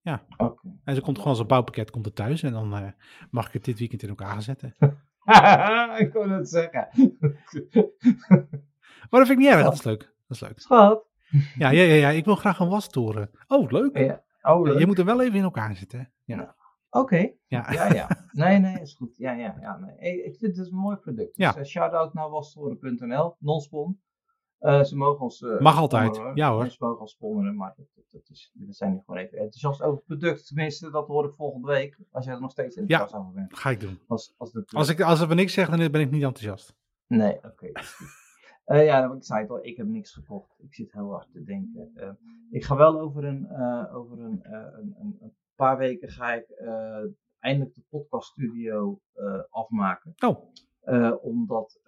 ja. 0.01 0.25
Oké. 0.37 0.67
En 0.83 0.95
ze 0.95 1.01
komt 1.01 1.17
gewoon 1.17 1.31
als 1.31 1.39
een 1.39 1.47
bouwpakket 1.47 1.89
komt 1.91 2.05
er 2.05 2.13
thuis. 2.13 2.43
En 2.43 2.51
dan 2.51 2.75
eh, 2.75 2.91
mag 3.31 3.47
ik 3.47 3.53
het 3.53 3.65
dit 3.65 3.79
weekend 3.79 4.03
in 4.03 4.09
elkaar 4.09 4.29
gaan 4.31 4.41
zetten. 4.41 4.75
ik 6.03 6.09
kon 6.13 6.29
het 6.29 6.49
zeggen. 6.49 6.87
Maar 9.09 9.19
dat 9.19 9.27
vind 9.27 9.29
ik 9.29 9.37
niet 9.37 9.47
erg. 9.47 9.63
Dat 9.63 9.73
is 9.73 9.83
leuk. 9.83 9.99
Dat 10.01 10.11
is 10.27 10.39
leuk. 10.39 10.59
Schat. 10.59 11.05
Ja, 11.57 11.69
ja, 11.69 11.83
ja, 11.83 11.93
ja, 11.93 12.09
ik 12.09 12.25
wil 12.25 12.35
graag 12.35 12.59
een 12.59 12.69
wastoren. 12.69 13.29
Oh, 13.47 13.71
leuk. 13.71 13.97
Ja. 13.97 14.23
Oh, 14.41 14.61
leuk. 14.63 14.79
Je 14.79 14.85
moet 14.85 14.97
hem 14.97 15.05
wel 15.05 15.21
even 15.21 15.35
in 15.37 15.43
elkaar 15.43 15.75
zetten. 15.75 15.99
hè? 15.99 16.33
Ja. 16.33 16.55
Oké. 16.89 17.31
Ja. 17.47 17.71
Ja, 17.71 17.93
ja. 17.93 18.07
Nee, 18.31 18.57
nee, 18.59 18.81
is 18.81 18.93
goed. 18.93 19.17
Ja, 19.17 19.31
ja, 19.31 19.57
ja. 19.61 19.77
Nee. 19.77 19.95
Hey, 19.97 20.11
Ik 20.17 20.37
vind 20.37 20.57
het 20.57 20.67
een 20.71 20.75
mooi 20.77 20.95
product. 20.97 21.35
Dus 21.37 21.45
Ja. 21.45 21.55
eh, 21.55 21.63
shout-out 21.63 22.13
naar 22.13 22.29
wasstoren.nl, 22.29 23.35
non-spon. 23.39 24.01
Eh, 24.59 24.83
ze 24.83 24.97
mogen 24.97 25.21
ons... 25.21 25.41
eh, 25.41 25.59
Mag 25.59 25.77
altijd. 25.77 26.21
Ja, 26.33 26.51
hoor. 26.51 26.69
Ze 26.69 26.75
mogen 26.79 26.99
ons 27.01 27.11
sponsoren, 27.11 27.55
maar 27.55 27.73
dat, 27.77 27.85
dat, 27.95 28.05
dat 28.11 28.29
is, 28.29 28.51
we 28.53 28.73
zijn 28.73 28.91
hier 28.91 29.01
gewoon 29.05 29.19
even 29.21 29.37
enthousiast 29.37 29.81
over 29.81 29.95
het 29.95 30.05
product. 30.05 30.47
Tenminste, 30.47 30.91
dat 30.91 31.07
hoor 31.07 31.25
ik 31.25 31.33
volgende 31.35 31.67
week. 31.67 31.97
Als 32.11 32.25
jij 32.25 32.33
er 32.33 32.41
nog 32.41 32.51
steeds 32.51 32.75
enthousiast 32.75 33.13
over 33.15 33.31
bent. 33.33 33.57
Ga 33.57 33.69
ik 33.69 33.79
doen. 33.79 33.99
Als, 34.07 34.33
als, 34.37 34.53
Als 34.73 34.89
ik, 34.89 35.01
als 35.01 35.19
er 35.21 35.35
niks 35.35 35.53
zeg, 35.53 35.69
dan 35.69 35.91
ben 35.91 36.01
ik 36.01 36.11
niet 36.11 36.23
enthousiast. 36.23 36.73
Nee, 37.07 37.35
oké. 37.43 37.71
Eh, 38.71 38.85
ja, 38.85 39.13
ik 39.13 39.23
zei 39.23 39.41
het 39.41 39.49
al, 39.49 39.65
ik 39.65 39.77
heb 39.77 39.87
niks 39.87 40.13
gekocht. 40.13 40.59
Ik 40.59 40.73
zit 40.73 40.91
heel 40.91 41.11
hard 41.11 41.31
te 41.31 41.43
denken. 41.43 41.91
Eh, 41.95 42.11
ik 42.49 42.63
ga 42.63 42.75
wel 42.75 42.99
over 42.99 43.23
een, 43.23 43.47
eh, 43.47 43.95
over 43.95 44.19
een, 44.19 44.39
een, 44.43 44.95
een, 44.99 45.33
paar 45.55 45.77
weken 45.77 46.09
ga 46.09 46.33
ik 46.33 46.45
eindelijk 47.39 47.75
de 47.75 47.83
podcaststudio 47.89 49.01
afmaken. 49.49 50.13
Oh, 50.25 51.23
omdat, 51.23 51.79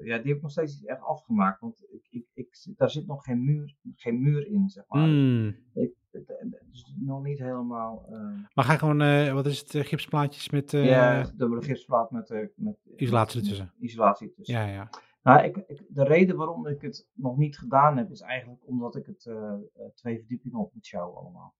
ja, 0.00 0.18
die 0.18 0.26
heb 0.26 0.36
ik 0.36 0.42
nog 0.42 0.50
steeds 0.50 0.80
niet 0.80 0.88
echt 0.88 1.00
afgemaakt. 1.00 1.60
Want 1.60 1.86
ik, 1.90 2.06
ik, 2.10 2.26
ik, 2.34 2.74
daar 2.76 2.90
zit 2.90 3.06
nog 3.06 3.24
geen 3.24 3.44
muur, 3.44 3.76
geen 3.94 4.22
muur 4.22 4.46
in, 4.46 4.68
zeg 4.68 4.84
maar. 4.88 5.06
mm. 5.06 5.56
Ik, 5.74 5.92
het, 6.10 6.28
het 6.28 6.62
is 6.72 6.94
nog 6.98 7.22
niet 7.22 7.38
helemaal... 7.38 8.06
Maar 8.54 8.64
ga 8.64 8.72
je 8.72 8.78
gewoon, 8.78 9.34
wat 9.34 9.46
is 9.46 9.58
het, 9.58 9.86
gipsplaatjes 9.86 10.50
met 10.50 10.70
ja, 10.70 11.30
dubbele 11.36 11.62
gipsplaat 11.62 12.10
met, 12.10 12.50
met 12.56 12.76
isolatie 12.96 13.40
ertussen. 13.40 13.72
Isolatie 13.78 14.32
tussen. 14.32 14.54
Ja, 14.54 14.66
ja. 14.66 14.88
Nou, 15.26 15.44
ik, 15.44 15.56
ik, 15.56 15.82
de 15.88 16.04
reden 16.04 16.36
waarom 16.36 16.66
ik 16.66 16.80
het 16.82 17.08
nog 17.14 17.36
niet 17.36 17.58
gedaan 17.58 17.96
heb, 17.96 18.10
is 18.10 18.20
eigenlijk 18.20 18.66
omdat 18.66 18.96
ik 18.96 19.06
het 19.06 19.26
eh, 19.26 19.52
eh, 19.52 19.58
twee 19.94 20.18
verdiepingen 20.18 20.58
op 20.58 20.74
moet 20.74 20.86
sjouwen 20.86 21.16
allemaal. 21.20 21.54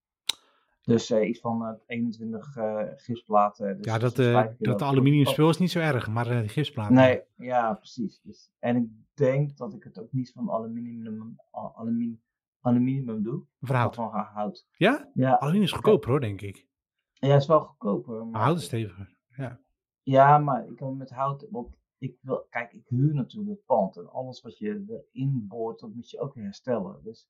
Dus 0.81 1.09
eh, 1.09 1.27
iets 1.27 1.39
van 1.39 1.65
eh, 1.65 1.73
21 1.85 2.55
eh 2.55 2.83
gipsplaten. 2.95 3.77
Dus 3.77 3.85
ja, 3.85 3.97
dat, 3.97 4.15
dat 4.59 4.81
aluminium 4.81 5.25
spul 5.25 5.49
is 5.49 5.57
niet 5.57 5.71
zo 5.71 5.79
erg, 5.79 6.07
maar 6.09 6.25
de 6.25 6.47
gipsplaat. 6.47 6.89
Nee, 6.89 7.21
ja, 7.35 7.73
precies. 7.73 8.21
Dus, 8.21 8.51
en 8.59 8.75
ik 8.75 8.89
denk 9.13 9.57
dat 9.57 9.73
ik 9.73 9.83
het 9.83 9.99
ook 9.99 10.11
niet 10.11 10.31
van 10.31 10.49
aluminium, 10.49 11.35
al- 11.51 11.75
aluminium, 11.75 12.21
aluminium 12.61 13.23
doe. 13.23 13.43
Verhoud. 13.61 13.95
van 13.95 14.09
hout. 14.09 14.67
Ja? 14.77 15.09
Ja, 15.13 15.31
Aluminium 15.37 15.63
is 15.63 15.71
goedkoper 15.71 16.09
hoor, 16.09 16.19
denk 16.19 16.41
ik. 16.41 16.67
ja, 17.13 17.27
het 17.33 17.41
is 17.41 17.47
wel 17.47 17.59
goedkoper. 17.59 18.15
Maar 18.17 18.25
Maar, 18.27 18.41
hout 18.41 18.57
is 18.57 18.63
steviger. 18.65 19.17
Ja. 19.35 19.59
Ja, 20.03 20.37
maar 20.37 20.67
ik 20.67 20.75
kan 20.75 20.97
met 20.97 21.09
hout, 21.09 21.47
want 21.49 21.75
ik 21.97 22.17
wil, 22.21 22.45
kijk, 22.49 22.73
ik 22.73 22.87
huur 22.87 23.13
natuurlijk 23.13 23.49
het 23.49 23.65
pand 23.65 23.97
en 23.97 24.09
alles 24.11 24.41
wat 24.41 24.57
je 24.57 25.03
erin 25.13 25.45
boort, 25.47 25.79
dat 25.79 25.93
moet 25.93 26.09
je 26.09 26.19
ook 26.19 26.33
weer 26.33 26.43
herstellen. 26.43 27.03
Dus 27.03 27.27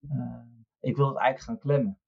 eh, 0.00 0.42
ik 0.80 0.96
wil 0.96 1.08
het 1.08 1.16
eigenlijk 1.16 1.44
gaan 1.44 1.58
klemmen. 1.58 1.98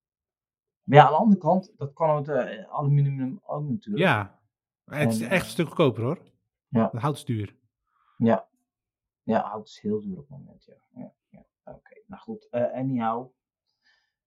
Maar 0.83 0.99
ja, 0.99 1.05
aan 1.05 1.11
de 1.11 1.17
andere 1.17 1.41
kant, 1.41 1.73
dat 1.77 1.93
kan 1.93 2.15
met 2.15 2.29
eh, 2.29 2.73
aluminium 2.73 3.41
ook 3.45 3.69
natuurlijk. 3.69 4.05
Ja, 4.05 4.41
het 4.85 5.13
is 5.13 5.21
En, 5.21 5.31
echt 5.31 5.45
een 5.45 5.51
stuk 5.51 5.67
goedkoper 5.67 6.03
hoor. 6.03 6.19
Ja. 6.69 6.89
Het 6.93 7.01
hout 7.01 7.17
is 7.17 7.25
duur. 7.25 7.57
Ja, 8.17 8.49
ja 9.23 9.43
hout 9.49 9.67
is 9.67 9.81
heel 9.81 10.01
duur 10.01 10.19
op 10.19 10.29
het 10.29 10.39
moment, 10.39 10.65
ja. 10.65 10.75
ja, 10.95 11.13
ja. 11.29 11.45
Oké, 11.65 12.03
nou 12.07 12.23
goed. 12.23 12.49
eh 12.51 12.73
anyhow, 12.73 13.33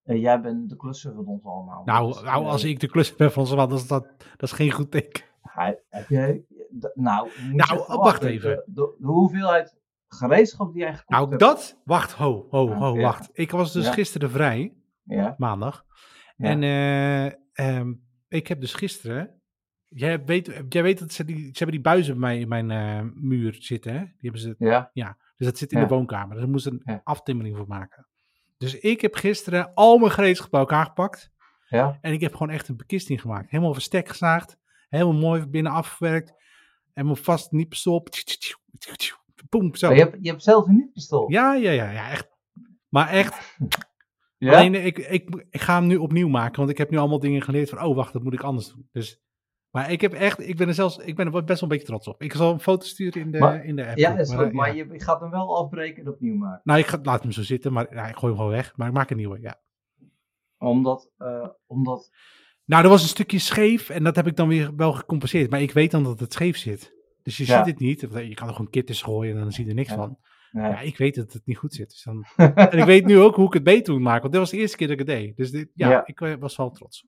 eh, 0.06 0.22
jij 0.22 0.42
bent 0.42 0.70
de 0.70 0.76
klusser 0.76 1.14
van 1.14 1.26
ons 1.26 1.44
allemaal. 1.44 1.84
Nou, 1.86 2.24
nou 2.24 2.44
eh, 2.44 2.52
als 2.52 2.64
ik 2.64 2.80
de 2.80 2.88
klus 2.88 3.16
ben 3.16 3.32
van 3.32 3.42
ons, 3.42 3.52
dan 3.56 3.74
is 3.74 3.88
dat, 3.88 4.08
dat 4.18 4.42
is 4.42 4.52
geen 4.52 4.72
goed 4.72 4.92
teken. 4.92 5.24
Hij- 5.52 5.84
heb 5.90 6.10
jij, 6.10 6.44
d- 6.80 6.92
nou, 6.94 7.30
Nou, 7.54 7.84
wacht 7.88 8.24
even. 8.24 8.64
De, 8.66 8.96
hoeveelheid 9.02 9.76
gereedschap 10.08 10.74
die 10.74 10.82
jij 10.82 10.92
gekocht 10.92 11.10
Nou, 11.10 11.28
hebt. 11.30 11.40
dat, 11.42 11.82
wacht, 11.84 12.12
ho, 12.12 12.48
ho, 12.50 12.72
ho, 12.74 12.96
Ja. 12.96 13.02
wacht. 13.02 13.30
Ik 13.34 13.52
was 13.52 13.74
dus 13.74 13.86
Ja. 13.86 13.92
gisteren 13.92 14.30
vrij, 14.30 14.74
Ja, 15.04 15.36
maandag. 15.38 15.86
Ja. 16.36 16.50
En 16.50 16.64
eh, 16.64 17.26
ehm, 17.78 17.94
ik 18.28 18.48
heb 18.48 18.60
dus 18.62 18.74
gisteren, 18.74 19.42
jij 19.84 20.24
weet, 20.24 20.64
jij 20.70 20.84
weet 20.84 21.00
dat 21.00 21.12
ze, 21.12 21.26
die, 21.26 21.38
ze 21.38 21.52
hebben 21.52 21.72
die 21.76 21.82
buizen 21.82 22.20
bij 22.20 22.22
mij 22.30 22.40
in 22.40 22.48
mijn 22.48 22.72
eh, 22.72 23.12
muur 23.14 23.56
zitten, 23.60 23.92
hè? 23.94 24.00
Die 24.00 24.16
hebben 24.20 24.42
ze 24.42 24.56
ja, 24.94 25.18
Dus 25.38 25.48
dat 25.48 25.58
zit 25.58 25.72
in 25.72 25.80
Ja. 25.80 25.86
de 25.88 25.94
woonkamer. 25.94 26.36
Dus 26.36 26.44
er 26.44 26.50
moest 26.50 26.66
een 26.66 26.82
Ja. 26.86 27.02
aftimmering 27.04 27.58
voor 27.58 27.68
maken. 27.68 28.08
Dus 28.58 28.80
ik 28.80 29.02
heb 29.02 29.16
gisteren 29.16 29.74
al 29.74 29.98
mijn 29.98 30.12
gereedschap 30.12 30.52
bij 30.52 30.60
elkaar 30.60 30.86
gepakt. 30.86 31.32
ja. 31.68 31.98
En 32.02 32.14
ik 32.14 32.22
heb 32.22 32.32
gewoon 32.32 32.50
echt 32.50 32.68
een 32.68 32.78
bekisting 32.78 33.22
gemaakt. 33.22 33.50
Helemaal 33.50 33.74
verstek 33.74 34.10
gezaagd. 34.10 34.58
Helemaal 34.90 35.14
mooi 35.14 35.46
binnen 35.46 35.72
afgewerkt. 35.72 36.34
Helemaal 36.94 37.16
vast, 37.16 37.52
niet 37.52 37.76
stop. 37.76 38.10
Boom, 39.50 39.76
zo. 39.76 39.94
Je, 39.94 40.00
hebt, 40.00 40.18
je 40.22 40.30
hebt 40.30 40.44
zelf 40.44 40.68
een 40.68 40.76
niet-pistool. 40.76 41.32
Ja, 41.32 41.54
ja, 41.54 41.72
ja, 41.72 41.92
ja, 41.92 42.10
echt. 42.10 42.30
Maar 42.90 43.10
echt, 43.10 43.58
Ja? 44.38 44.54
alleen 44.58 44.86
ik, 44.86 44.98
ik, 44.98 45.46
ik 45.50 45.62
ga 45.62 45.76
hem 45.76 45.88
nu 45.88 45.96
opnieuw 45.98 46.28
maken. 46.28 46.58
Want 46.58 46.70
ik 46.70 46.78
heb 46.78 46.90
nu 46.90 46.98
allemaal 46.98 47.20
dingen 47.20 47.42
geleerd 47.42 47.70
van, 47.70 47.82
oh 47.84 47.96
wacht, 47.96 48.14
dat 48.14 48.24
moet 48.24 48.34
ik 48.34 48.44
anders 48.44 48.68
doen. 48.74 48.90
Dus, 48.92 49.22
maar 49.70 49.92
ik 49.92 50.02
heb 50.02 50.14
echt, 50.14 50.48
ik 50.48 50.58
ben 50.58 50.68
er 50.68 50.74
zelfs, 50.74 50.98
ik 50.98 51.16
ben 51.16 51.26
er 51.26 51.32
best 51.32 51.48
wel 51.48 51.70
een 51.70 51.76
beetje 51.78 51.86
trots 51.92 52.08
op. 52.08 52.22
Ik 52.22 52.34
zal 52.34 52.52
een 52.54 52.60
foto 52.60 52.86
sturen 52.86 53.22
in 53.22 53.32
de, 53.32 53.40
Maar- 53.40 53.66
in 53.66 53.76
de 53.76 53.88
app. 53.88 53.98
Ja, 53.98 54.10
dat 54.16 54.20
is 54.20 54.30
Maar, 54.30 54.38
goed, 54.38 54.48
eh, 54.48 54.54
maar 54.54 54.76
ja. 54.76 54.84
je, 54.84 54.94
je 54.94 55.00
gaat 55.00 55.20
hem 55.22 55.30
wel 55.30 55.58
afbreken 55.58 56.04
en 56.06 56.10
opnieuw 56.12 56.36
maken. 56.36 56.62
Nou, 56.64 56.80
ik 56.80 56.86
ga, 56.86 57.00
laat 57.04 57.22
hem 57.22 57.32
zo 57.32 57.42
zitten, 57.44 57.74
maar 57.74 57.94
ja, 57.94 58.08
ik 58.08 58.16
gooi 58.16 58.32
hem 58.34 58.42
gewoon 58.42 58.56
weg. 58.56 58.74
Maar 58.76 58.88
ik 58.88 58.94
maak 58.94 59.10
een 59.10 59.18
nieuwe, 59.18 59.40
ja. 59.42 59.60
Omdat, 60.58 61.12
eh, 61.18 61.48
omdat 61.66 62.12
Nou, 62.66 62.84
er 62.84 62.90
was 62.90 63.02
een 63.02 63.08
stukje 63.08 63.40
scheef 63.40 63.90
en 63.90 64.04
dat 64.04 64.16
heb 64.16 64.28
ik 64.28 64.36
dan 64.36 64.48
weer 64.48 64.76
wel 64.76 64.94
gecompenseerd. 64.94 65.50
Maar 65.50 65.62
ik 65.62 65.72
weet 65.72 65.92
dan 65.92 66.04
dat 66.04 66.20
het 66.20 66.34
scheef 66.34 66.58
zit. 66.58 66.94
Dus 67.24 67.38
je 67.38 67.46
Ja. 67.46 67.58
ziet 67.58 67.66
het 67.74 67.80
niet. 67.80 68.02
Je 68.02 68.34
kan 68.34 68.48
er 68.48 68.54
gewoon 68.54 68.70
kittens 68.70 69.02
gooien 69.02 69.36
en 69.36 69.42
dan 69.42 69.52
zie 69.52 69.64
je 69.64 69.70
er 69.70 69.76
niks 69.76 69.90
Ja. 69.90 69.96
van. 69.96 70.18
Ja, 70.52 70.80
ik 70.80 70.98
weet 70.98 71.16
dat 71.16 71.34
het 71.34 71.46
niet 71.46 71.58
goed 71.58 71.74
zit. 71.74 71.90
Dus 71.90 72.04
dan... 72.04 72.26
en 72.72 72.78
ik 72.78 72.84
weet 72.86 73.06
nu 73.06 73.20
ook 73.20 73.36
hoe 73.36 73.48
ik 73.48 73.54
het 73.54 73.64
beter 73.64 73.94
moet 73.94 74.02
maken. 74.04 74.22
Want 74.22 74.32
dit 74.34 74.42
was 74.42 74.52
de 74.52 74.58
eerste 74.58 74.78
keer 74.78 74.88
dat 74.88 75.00
ik 75.00 75.08
het 75.08 75.18
deed. 75.18 75.38
Dus 75.38 75.52
dit, 75.52 75.70
ja, 75.74 76.06
ik 76.08 76.22
eh, 76.22 76.36
was 76.40 76.56
wel 76.56 76.72
trots. 76.72 77.06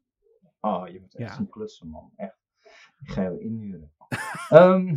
Oh, 0.59 0.87
je 0.87 0.99
bent 0.99 1.15
echt 1.15 1.29
Ja. 1.29 1.35
zo'n 1.35 1.49
klusser, 1.49 1.87
man. 1.87 2.11
Echt. 2.15 2.35
Ik 3.03 3.11
ga 3.11 3.21
jou 3.21 3.39
inhuren. 3.41 3.91
Ehm, 4.49 4.95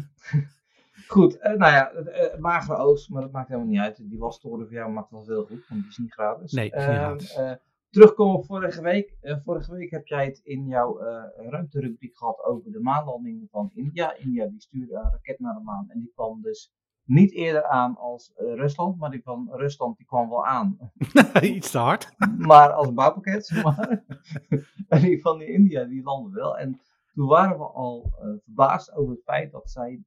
goed, 1.07 1.39
eh, 1.39 1.55
nou 1.57 1.73
ja, 1.73 1.91
eh, 1.91 2.33
eh, 2.33 2.39
magere 2.39 2.77
oost, 2.79 3.09
maar 3.11 3.23
dat 3.23 3.33
maakt 3.33 3.49
helemaal 3.49 3.69
niet 3.71 3.81
uit. 3.81 3.97
Die 4.11 4.19
wastoren 4.19 4.67
voor 4.67 4.75
jou 4.77 4.93
maakt 4.93 5.11
wel 5.11 5.25
veel 5.25 5.45
goed, 5.45 5.69
want 5.69 5.81
die 5.81 5.91
is 5.91 5.97
niet 5.99 6.13
gratis. 6.13 6.53
Nee, 6.53 6.67
is 6.67 6.73
niet 6.73 6.83
Ehm, 6.85 6.95
gratis. 6.97 7.35
eh, 7.35 7.53
terugkomen 7.91 8.37
op 8.37 8.45
vorige 8.45 8.83
week. 8.83 9.17
Eh, 9.21 9.37
vorige 9.45 9.73
week 9.73 9.91
heb 9.91 10.07
jij 10.07 10.25
het 10.25 10.41
in 10.43 10.67
jouw 10.67 10.99
eh 10.99 11.25
ruimterubriek 11.51 12.17
gehad 12.17 12.45
over 12.45 12.73
de 12.73 12.81
maanlanding 12.81 13.49
van 13.51 13.71
India. 13.75 14.17
India 14.17 14.47
die 14.47 14.61
stuurde 14.61 14.95
een 14.95 15.11
raket 15.11 15.39
naar 15.39 15.55
de 15.55 15.61
maan 15.61 15.91
en 15.91 16.01
die 16.01 16.13
kwam 16.15 16.43
dus 16.43 16.73
niet 17.05 17.33
eerder 17.33 17.65
aan 17.65 17.97
als 17.97 18.33
eh, 18.35 18.55
Rusland, 18.55 18.99
maar 18.99 19.11
die 19.11 19.23
van 19.23 19.49
Rusland 19.53 19.97
die 19.97 20.07
kwam 20.07 20.29
wel 20.29 20.47
aan 20.47 20.79
Iets 21.43 21.71
te 21.71 21.79
hard. 21.79 22.13
maar 22.39 22.73
als 22.73 22.93
bouwpakket, 22.93 23.47
zeg 23.47 23.63
maar. 23.63 24.05
en 24.89 25.01
die 25.01 25.21
van 25.21 25.39
die 25.39 25.49
India, 25.49 25.85
die 25.85 26.03
landde 26.03 26.35
wel. 26.35 26.59
En 26.59 26.81
toen 27.13 27.27
waren 27.29 27.59
we 27.59 27.65
al 27.65 28.13
verbaasd 28.45 28.93
over 28.93 29.15
het 29.15 29.23
feit 29.23 29.53
dat 29.53 29.71
zij 29.71 30.03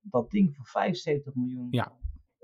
dat 0.00 0.30
ding 0.30 0.56
voor 0.56 0.66
75 0.66 1.34
miljoen 1.34 1.68
Ja. 1.70 1.92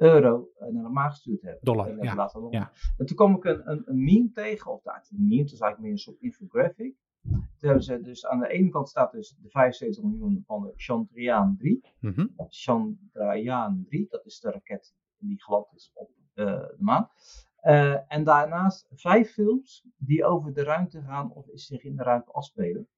Euro 0.01 0.51
eh, 0.59 0.69
naar 0.69 0.83
de 0.83 0.89
maan 0.89 1.11
gestuurd 1.11 1.43
hebben. 1.43 1.61
Dollar, 1.63 1.89
En 1.89 2.03
ja. 2.03 2.15
laten. 2.15 2.47
Ja. 2.51 2.73
En 2.97 3.07
toen 3.07 3.17
kwam 3.17 3.37
ik 3.37 3.45
een, 3.45 3.71
een, 3.71 3.83
een 3.85 4.05
meme 4.05 4.31
tegen, 4.33 4.73
of 4.73 4.85
nou, 4.85 4.99
een 4.99 5.29
meme, 5.29 5.43
het 5.43 5.53
is 5.53 5.61
eigenlijk 5.61 5.81
meer 5.81 5.93
een 5.93 5.99
soort 5.99 6.21
infographic. 6.21 6.97
Toen 7.23 7.69
hebben 7.69 7.83
ze 7.83 8.01
dus 8.01 8.27
aan 8.27 8.41
de 8.41 8.49
ene 8.49 8.69
kant 8.69 8.89
staat 8.89 9.13
dus 9.13 9.37
de 9.41 9.51
75 9.51 10.05
miljoen 10.05 10.43
van 10.47 10.63
de 10.63 10.73
Chandrayaan 10.77 11.57
3. 11.59 11.85
Mhm. 12.01 12.27
Chandrayaan 12.49 13.85
3. 13.89 14.07
Dat 14.09 14.27
is 14.27 14.41
de 14.41 14.51
raket 14.51 14.95
die 15.19 15.43
geland 15.43 15.67
is 15.75 15.91
op 15.95 16.11
eh, 16.35 16.45
de 16.45 16.77
maan. 16.79 17.09
Eh, 17.57 18.13
en 18.13 18.25
daarnaast 18.25 18.87
vijf 18.95 19.33
films 19.33 19.87
die 19.97 20.25
over 20.25 20.53
de 20.53 20.63
ruimte 20.63 21.03
gaan 21.03 21.33
of 21.33 21.47
zich 21.53 21.83
in 21.83 21.97
de 21.97 22.03
ruimte 22.03 22.31
afspelen. 22.31 22.89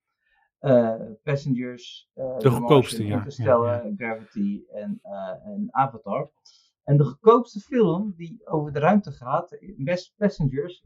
Passengers, 1.23 2.11
The 2.14 2.50
goedkoopste, 2.50 3.06
ja. 3.06 3.16
Interstellar, 3.16 3.92
Gravity 3.97 4.62
en, 4.73 4.99
en 5.44 5.68
Avatar. 5.71 6.30
En 6.84 6.96
de 6.96 7.04
goedkoopste 7.04 7.60
film 7.60 8.12
die 8.16 8.40
over 8.48 8.72
de 8.72 8.78
ruimte 8.78 9.10
gaat, 9.12 9.58
Best 9.76 10.14
Passengers, 10.16 10.84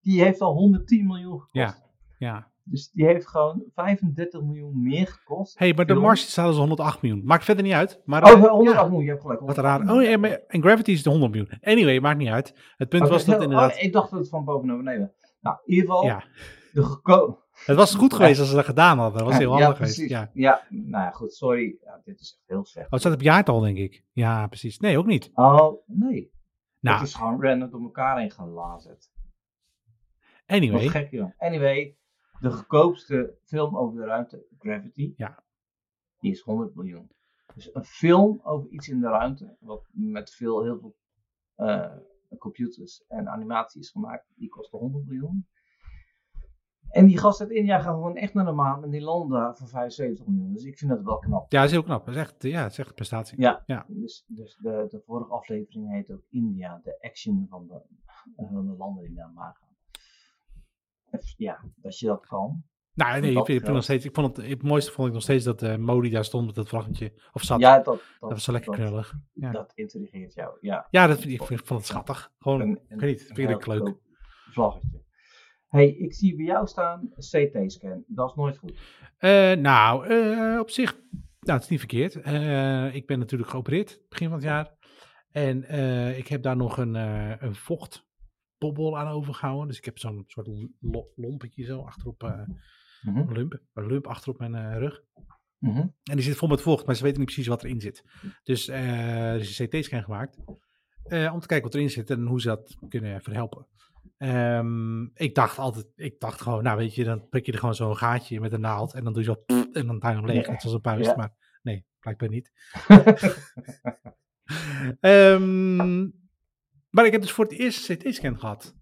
die 0.00 0.22
heeft 0.22 0.40
al 0.40 0.52
110 0.54 1.06
miljoen 1.06 1.40
gekost. 1.40 1.52
Ja. 1.52 1.74
Ja. 2.18 2.48
Dus 2.64 2.90
die 2.90 3.04
heeft 3.06 3.28
gewoon 3.28 3.64
35 3.74 4.40
miljoen 4.42 4.82
meer 4.82 5.06
gekost. 5.06 5.58
hey, 5.58 5.72
maar 5.74 5.86
de. 5.86 5.94
Martian 5.94 6.28
staat 6.28 6.46
dus 6.46 6.56
108 6.56 7.02
miljoen. 7.02 7.24
Maakt 7.24 7.44
verder 7.44 7.64
niet 7.64 7.72
uit. 7.72 8.02
Maar, 8.04 8.22
Oh, 8.22 8.30
eh, 8.30 8.48
108 8.50 8.74
ja, 8.76 8.82
miljoen, 8.84 9.02
je 9.04 9.08
hebt 9.10 9.20
gelijk. 9.22 9.40
Wat 9.40 9.56
108 9.56 9.84
raar. 9.86 9.96
Oh 9.96 10.02
ja, 10.02 10.18
maar, 10.18 10.30
en 10.46 10.62
Gravity 10.62 10.90
is 10.90 11.02
de 11.02 11.10
100 11.10 11.32
miljoen. 11.32 11.58
Anyway, 11.60 12.00
maakt 12.00 12.18
niet 12.18 12.28
uit. 12.28 12.54
Het 12.76 12.88
punt 12.88 13.08
was 13.08 13.24
dat 13.24 13.34
heel- 13.34 13.44
inderdaad... 13.44 13.72
oh, 13.72 13.82
ik 13.82 13.92
dacht 13.92 14.10
dat 14.10 14.18
het 14.20 14.28
van 14.28 14.44
boven 14.44 14.66
naar 14.66 14.76
beneden. 14.76 15.12
Nou, 15.40 15.56
in 15.64 15.74
ieder 15.74 15.88
geval, 15.90 16.04
Ja, 16.04 16.24
de 16.72 16.82
geko- 16.84 17.38
het 17.66 17.76
was 17.76 17.94
goed 17.94 18.14
geweest 18.14 18.40
als 18.40 18.48
ze 18.48 18.54
dat 18.54 18.64
gedaan 18.64 18.98
hadden. 18.98 19.18
Dat 19.18 19.28
was 19.28 19.38
heel 19.38 19.50
handig 19.50 19.76
geweest. 19.76 20.08
Ja. 20.08 20.30
Ja. 20.32 20.66
nou 20.68 21.04
ja, 21.04 21.10
goed, 21.10 21.34
sorry. 21.34 21.76
Ja, 21.84 22.00
dit 22.04 22.20
is 22.20 22.32
echt 22.38 22.48
heel 22.48 22.64
slecht. 22.64 22.86
Oh, 22.86 22.92
het 22.92 23.00
staat 23.00 23.12
op 23.14 23.20
jaartal, 23.20 23.60
denk 23.60 23.76
ik. 23.78 24.04
Ja, 24.12 24.46
precies. 24.46 24.78
Nee, 24.78 24.98
ook 24.98 25.06
niet. 25.06 25.30
Oh, 25.34 25.86
nee. 25.86 26.32
Nou, 26.80 26.98
Het 26.98 27.06
is 27.08 27.14
gewoon 27.14 27.42
random 27.42 27.70
door 27.70 27.82
elkaar 27.82 28.18
heen 28.18 28.30
gelazerd. 28.30 29.10
Wat 30.46 30.58
anyway. 30.58 30.88
gek, 30.88 31.10
joh. 31.10 31.30
Anyway, 31.38 31.96
de 32.40 32.50
goedkoopste 32.50 33.38
film 33.44 33.76
over 33.76 34.00
de 34.00 34.06
ruimte, 34.06 34.44
Gravity, 34.58 35.12
Ja. 35.16 35.42
die 36.18 36.30
is 36.32 36.40
100 36.40 36.74
miljoen. 36.74 37.10
Dus 37.54 37.74
een 37.74 37.84
film 37.84 38.40
over 38.42 38.70
iets 38.70 38.88
in 38.88 39.00
de 39.00 39.08
ruimte, 39.08 39.56
wat 39.60 39.88
met 39.90 40.30
veel, 40.34 40.62
heel 40.62 40.78
veel 40.78 40.96
eh, 41.54 41.96
computers 42.38 43.04
en 43.08 43.28
animatie 43.28 43.80
is 43.80 43.90
gemaakt, 43.90 44.26
die 44.34 44.48
kostte 44.48 44.76
100 44.76 45.06
miljoen. 45.06 45.48
En 46.90 47.06
die 47.06 47.18
gast 47.18 47.40
uit 47.40 47.50
India 47.50 47.78
gaan 47.80 47.94
gewoon 47.94 48.16
echt 48.16 48.34
naar 48.34 48.44
de 48.44 48.52
maan 48.52 48.84
en 48.84 48.90
die 48.90 49.00
landen 49.00 49.56
voor 49.56 49.68
75 49.68 50.26
miljoen. 50.26 50.52
Dus 50.52 50.64
ik 50.64 50.78
vind 50.78 50.90
dat 50.90 51.02
wel 51.02 51.18
knap. 51.18 51.52
Ja, 51.52 51.58
dat 51.58 51.66
is 51.68 51.74
heel 51.74 51.82
knap. 51.82 52.06
Dat 52.06 52.14
is 52.14 52.20
echt, 52.20 52.34
ja, 52.42 52.62
dat 52.62 52.70
is 52.70 52.78
echt 52.78 52.88
een 52.88 52.94
prestatie. 52.94 53.40
Ja, 53.40 53.62
Ja. 53.66 53.84
dus, 53.88 54.24
dus 54.26 54.56
de, 54.62 54.86
de 54.88 55.02
vorige 55.06 55.30
aflevering 55.32 55.90
heet 55.92 56.10
ook 56.10 56.22
India, 56.30 56.80
de 56.84 56.98
action 57.00 57.46
van 57.50 57.66
de, 57.66 57.80
van 58.36 58.66
de 58.66 58.74
landen 58.78 59.04
die 59.04 59.12
naar 59.14 59.26
de 59.26 59.32
maan 59.34 59.54
gaan. 59.54 59.68
Ja, 61.36 61.60
dat 61.76 61.98
je 61.98 62.06
dat 62.06 62.26
kan. 62.26 62.62
Nou, 62.94 63.20
nee, 63.20 63.32
ik 63.38 63.48
ik 63.48 63.68
nog 63.68 63.82
steeds, 63.82 64.04
ik 64.04 64.14
vond 64.14 64.36
het, 64.36 64.46
het 64.46 64.62
mooiste 64.62 64.92
vond 64.92 65.08
ik 65.08 65.14
nog 65.14 65.22
steeds 65.22 65.44
dat 65.44 65.62
eh 65.62 65.76
Modi 65.76 66.10
daar 66.10 66.24
stond 66.24 66.46
met 66.46 66.54
dat 66.54 66.68
vlaggetje. 66.68 67.12
Of 67.32 67.42
zat. 67.42 67.60
Ja, 67.60 67.76
dat, 67.76 67.84
dat, 67.84 68.00
dat 68.20 68.30
was 68.30 68.44
zo 68.44 68.52
lekker 68.52 68.76
dat, 68.76 68.80
knullig. 68.80 69.14
Ja, 69.32 69.50
Dat 69.50 69.72
intrigeert 69.74 70.34
jou, 70.34 70.56
ja. 70.60 70.86
ja 70.90 71.06
dat 71.06 71.20
vind 71.20 71.32
ik, 71.40 71.48
ik 71.50 71.66
vond 71.66 71.80
het 71.80 71.88
schattig. 71.88 72.32
Gewoon, 72.38 72.60
Een- 72.60 72.80
ik 72.88 73.00
weet 73.00 73.18
niet, 73.18 73.30
vind 73.34 73.50
ik 73.50 73.66
leuk. 73.66 73.94
Vlaggetje. 74.50 74.99
Hey, 75.70 75.88
ik 75.90 76.14
zie 76.14 76.36
bij 76.36 76.44
jou 76.44 76.66
staan 76.66 77.10
CT-scan. 77.16 78.04
Dat 78.06 78.28
is 78.30 78.34
nooit 78.36 78.58
goed. 78.58 78.78
Eh, 79.18 79.52
nou, 79.52 80.06
eh, 80.06 80.58
op 80.60 80.70
zich, 80.70 80.92
nou, 81.40 81.52
het 81.54 81.62
is 81.62 81.68
niet 81.68 81.78
verkeerd. 81.78 82.20
Eh, 82.20 82.94
ik 82.94 83.06
ben 83.06 83.18
natuurlijk 83.18 83.50
geopereerd 83.50 84.00
begin 84.08 84.28
van 84.28 84.36
het 84.36 84.46
jaar. 84.46 84.78
En 85.30 85.56
ik 86.16 86.28
heb 86.28 86.42
daar 86.42 86.56
nog 86.56 86.76
een, 86.78 86.94
een 87.44 87.54
vochtbobbel 87.54 88.98
aan 88.98 89.08
overgehouden. 89.08 89.68
Dus 89.68 89.78
ik 89.78 89.84
heb 89.84 89.98
zo'n 89.98 90.24
soort 90.26 90.48
lo- 90.80 91.08
lompetje 91.14 91.64
zo 91.64 91.80
achterop, 91.82 92.22
een 92.22 93.32
lump, 93.32 93.60
een 93.74 93.86
lump 93.86 94.06
achterop 94.06 94.38
mijn 94.38 94.78
rug. 94.78 95.02
Mhm. 95.58 95.78
En 95.78 95.92
die 96.16 96.20
zit 96.22 96.36
vol 96.36 96.48
met 96.48 96.60
vocht, 96.62 96.86
maar 96.86 96.94
ze 96.94 97.02
weten 97.02 97.18
niet 97.18 97.26
precies 97.26 97.46
wat 97.46 97.64
erin 97.64 97.80
zit. 97.80 98.04
Dus 98.42 98.68
er 98.68 99.34
is 99.40 99.58
een 99.58 99.68
CT-scan 99.68 100.02
gemaakt. 100.02 100.38
om 101.32 101.40
te 101.40 101.46
kijken 101.46 101.62
wat 101.62 101.74
erin 101.74 101.90
zit 101.90 102.10
en 102.10 102.26
hoe 102.26 102.40
ze 102.40 102.48
dat 102.48 102.76
kunnen 102.88 103.22
verhelpen. 103.22 103.66
Ehm, 104.20 105.02
ik 105.04 105.34
dacht 105.34 105.58
altijd, 105.58 105.86
ik 105.94 106.20
dacht 106.20 106.40
gewoon, 106.40 106.62
nou 106.62 106.76
weet 106.78 106.94
je, 106.94 107.04
dan 107.04 107.28
prik 107.28 107.46
je 107.46 107.52
er 107.52 107.58
gewoon 107.58 107.74
zo'n 107.74 107.96
gaatje 107.96 108.40
met 108.40 108.52
een 108.52 108.60
naald. 108.60 108.94
En 108.94 109.04
dan 109.04 109.12
doe 109.12 109.22
je 109.22 109.28
zo, 109.28 109.34
pff, 109.46 109.66
en 109.76 109.86
dan 109.86 109.98
duim 109.98 110.14
je 110.14 110.22
hem 110.22 110.30
leeg, 110.30 110.48
net 110.48 110.60
zoals 110.60 110.76
een 110.76 110.82
puist. 110.82 111.10
Ja. 111.10 111.16
Maar 111.16 111.58
nee, 111.62 111.86
blijkbaar 112.00 112.28
niet. 112.28 112.52
Ehm, 115.00 116.00
maar 116.90 117.06
ik 117.06 117.12
heb 117.12 117.20
dus 117.20 117.32
voor 117.32 117.44
het 117.44 117.58
eerst 117.58 117.88
een 117.88 117.96
CT-scan 117.98 118.38
gehad. 118.38 118.74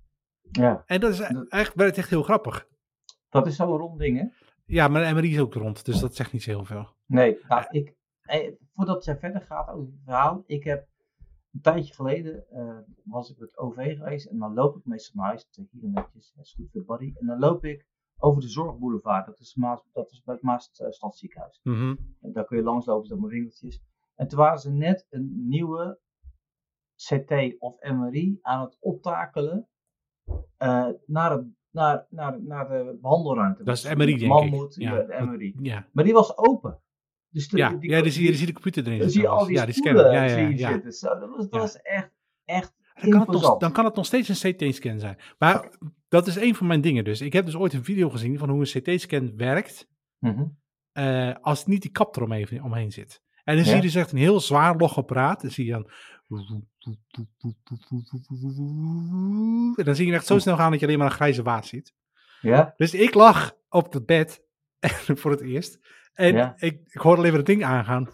Ja, 0.51 0.83
En 0.87 1.01
dat 1.01 1.13
is 1.13 1.19
e- 1.19 1.45
echt, 1.49 1.75
werd 1.75 1.99
echt 1.99 2.11
heel 2.11 2.23
grappig. 2.23 2.67
dat 3.29 3.47
is 3.47 3.57
zo'n 3.57 3.77
rond 3.77 3.99
ding, 3.99 4.19
hè? 4.19 4.25
Ja, 4.65 4.89
maar 4.89 5.07
de 5.09 5.15
MRI 5.15 5.33
is 5.33 5.41
ook 5.41 5.55
rond, 5.55 5.85
dus 5.85 6.01
dat 6.01 6.15
zegt 6.17 6.33
niet 6.33 6.43
zo 6.43 6.51
heel 6.51 6.65
veel. 6.65 6.89
Nee, 7.07 7.39
nou, 7.49 7.65
ik, 7.71 7.95
eh, 8.23 8.53
voordat 8.75 9.05
jij 9.05 9.19
verder 9.19 9.43
gaat 9.43 9.69
over 9.69 9.93
het 9.93 10.03
verhaal, 10.05 10.43
ik 10.47 10.65
heb 10.65 10.87
een 11.53 11.61
tijdje 11.61 11.95
geleden 11.95 12.51
eh, 12.51 12.79
was 13.05 13.31
ik 13.31 13.39
met 13.39 13.59
OV 13.59 13.97
geweest 13.97 14.27
en 14.27 14.39
dan 14.39 14.55
loop 14.55 14.77
ik 14.77 14.85
meestal 14.85 15.21
naar 15.21 15.27
huis, 15.27 15.49
hier 15.71 15.91
netjes, 15.91 16.33
dat 16.35 16.45
is 16.45 16.53
goed 16.53 16.71
voor 16.71 16.81
de 16.81 16.87
body, 16.87 17.13
en 17.15 17.27
dan 17.27 17.39
loop 17.39 17.65
ik 17.65 17.87
over 18.19 18.41
de 18.41 18.49
Zorgboulevard, 18.49 19.27
dat 19.27 19.41
is, 19.41 19.55
Maas, 19.55 19.83
dat 19.93 20.11
is 20.11 20.23
bij 20.23 20.35
het 20.35 20.43
Maas 20.43 20.71
eh, 20.71 20.91
Stadsziekenhuis. 20.91 21.61
Mhm. 21.63 21.97
En 22.21 22.33
daar 22.33 22.45
kun 22.45 22.57
je 22.57 22.63
langslopen 22.63 23.09
door 23.09 23.19
mijn 23.21 23.33
winkeltjes. 23.33 23.83
En 24.15 24.29
toen 24.29 24.39
waren 24.39 24.59
ze 24.59 24.71
net 24.71 25.07
een 25.11 25.49
nieuwe 25.49 26.01
CT 26.97 27.59
of 27.59 27.81
MRI 27.81 28.39
aan 28.43 28.61
het 28.61 28.77
optakelen 28.81 29.69
eh, 30.57 30.89
naar, 31.07 31.31
het, 31.31 31.47
naar, 31.71 32.07
naar, 32.11 32.43
naar 32.43 32.69
de 32.69 32.99
behandelruimte. 33.01 33.65
Dat 33.65 33.77
is 33.77 33.83
Dus 33.83 33.95
MRI, 33.95 34.17
denk 34.17 34.33
Mammoet, 34.33 34.77
ik. 34.77 34.83
Ja, 34.83 34.97
ja, 34.97 35.05
de 35.05 35.27
MRI. 35.27 35.55
Ja, 35.61 35.89
Maar 35.93 36.05
die 36.05 36.13
was 36.13 36.37
open. 36.37 36.81
Dus 37.31 37.49
de, 37.49 37.57
ja, 37.57 37.71
die, 37.73 37.91
ja 37.91 38.01
dan, 38.03 38.11
zie 38.11 38.23
je, 38.25 38.29
die- 38.29 38.29
dan 38.29 38.37
zie 38.39 38.47
je 38.47 38.47
de 38.47 38.53
computer 38.53 38.87
erin 38.87 38.99
dan 38.99 39.11
zitten 39.11 39.21
zie 39.21 39.31
je 39.31 39.37
al 39.39 39.47
die 39.47 39.57
ja, 39.57 39.73
stoelen 39.73 40.05
scanner. 40.05 40.13
Ja, 40.13 40.39
ja, 40.41 40.49
ja. 40.49 40.73
zitten. 40.73 40.93
Zo, 40.93 41.09
dat 41.09 41.29
was, 41.29 41.37
dat 41.37 41.49
Ja. 41.51 41.59
was 41.59 41.77
echt, 41.83 42.11
echt 42.45 42.73
Dan 43.01 43.11
kan, 43.11 43.21
het 43.21 43.31
nog, 43.31 43.57
dan 43.59 43.73
kan 43.73 43.85
het 43.85 43.95
nog 43.95 44.07
steeds 44.07 44.29
een 44.43 44.53
CT-scan 44.55 44.99
zijn. 44.99 45.19
Maar 45.39 45.79
dat 46.09 46.27
is 46.27 46.37
een 46.37 46.55
van 46.55 46.67
mijn 46.67 46.81
dingen 46.81 47.05
dus. 47.05 47.21
Ik 47.21 47.33
heb 47.33 47.45
dus 47.45 47.57
ooit 47.57 47.73
een 47.73 47.85
video 47.85 48.11
gezien 48.11 48.39
van 48.39 48.49
hoe 48.51 48.61
een 48.75 48.83
CT-scan 48.83 49.33
werkt 49.37 49.89
Mhm. 50.19 50.45
eh, 50.93 51.35
als 51.41 51.67
niet 51.67 51.83
die 51.83 51.91
kap 51.91 52.17
eromheen 52.17 52.63
omheen 52.63 52.93
zit. 52.93 53.23
En 53.45 53.57
dan 53.57 53.65
zie 53.65 53.75
je 53.77 53.81
dus 53.83 53.95
echt 53.95 54.13
een 54.13 54.19
heel 54.19 54.41
zwaar 54.41 54.77
log 54.77 54.97
apparaat. 54.97 55.41
Dan 55.41 55.51
zie 55.51 55.65
je 55.65 55.71
dan... 55.73 55.91
En 59.77 59.85
dan 59.85 59.95
zie 59.97 60.07
je 60.07 60.13
echt 60.13 60.27
zo 60.27 60.39
snel 60.39 60.57
gaan 60.57 60.71
dat 60.71 60.81
je 60.81 60.87
alleen 60.87 60.99
maar 60.99 61.07
een 61.07 61.13
grijze 61.13 61.43
waas 61.43 61.69
ziet. 61.69 61.95
Ja? 62.41 62.75
Dus 62.77 62.95
ik 62.95 63.15
lag 63.15 63.57
op 63.69 63.93
het 63.93 64.07
bed 64.07 64.43
voor 65.21 65.31
het 65.31 65.41
eerst. 65.41 65.79
En 66.19 66.35
Ja. 66.35 66.55
ik, 66.57 66.81
ik 66.85 67.01
hoorde 67.01 67.19
alleen 67.19 67.31
maar 67.31 67.39
het 67.39 67.47
ding 67.49 67.65
aangaan. 67.65 68.09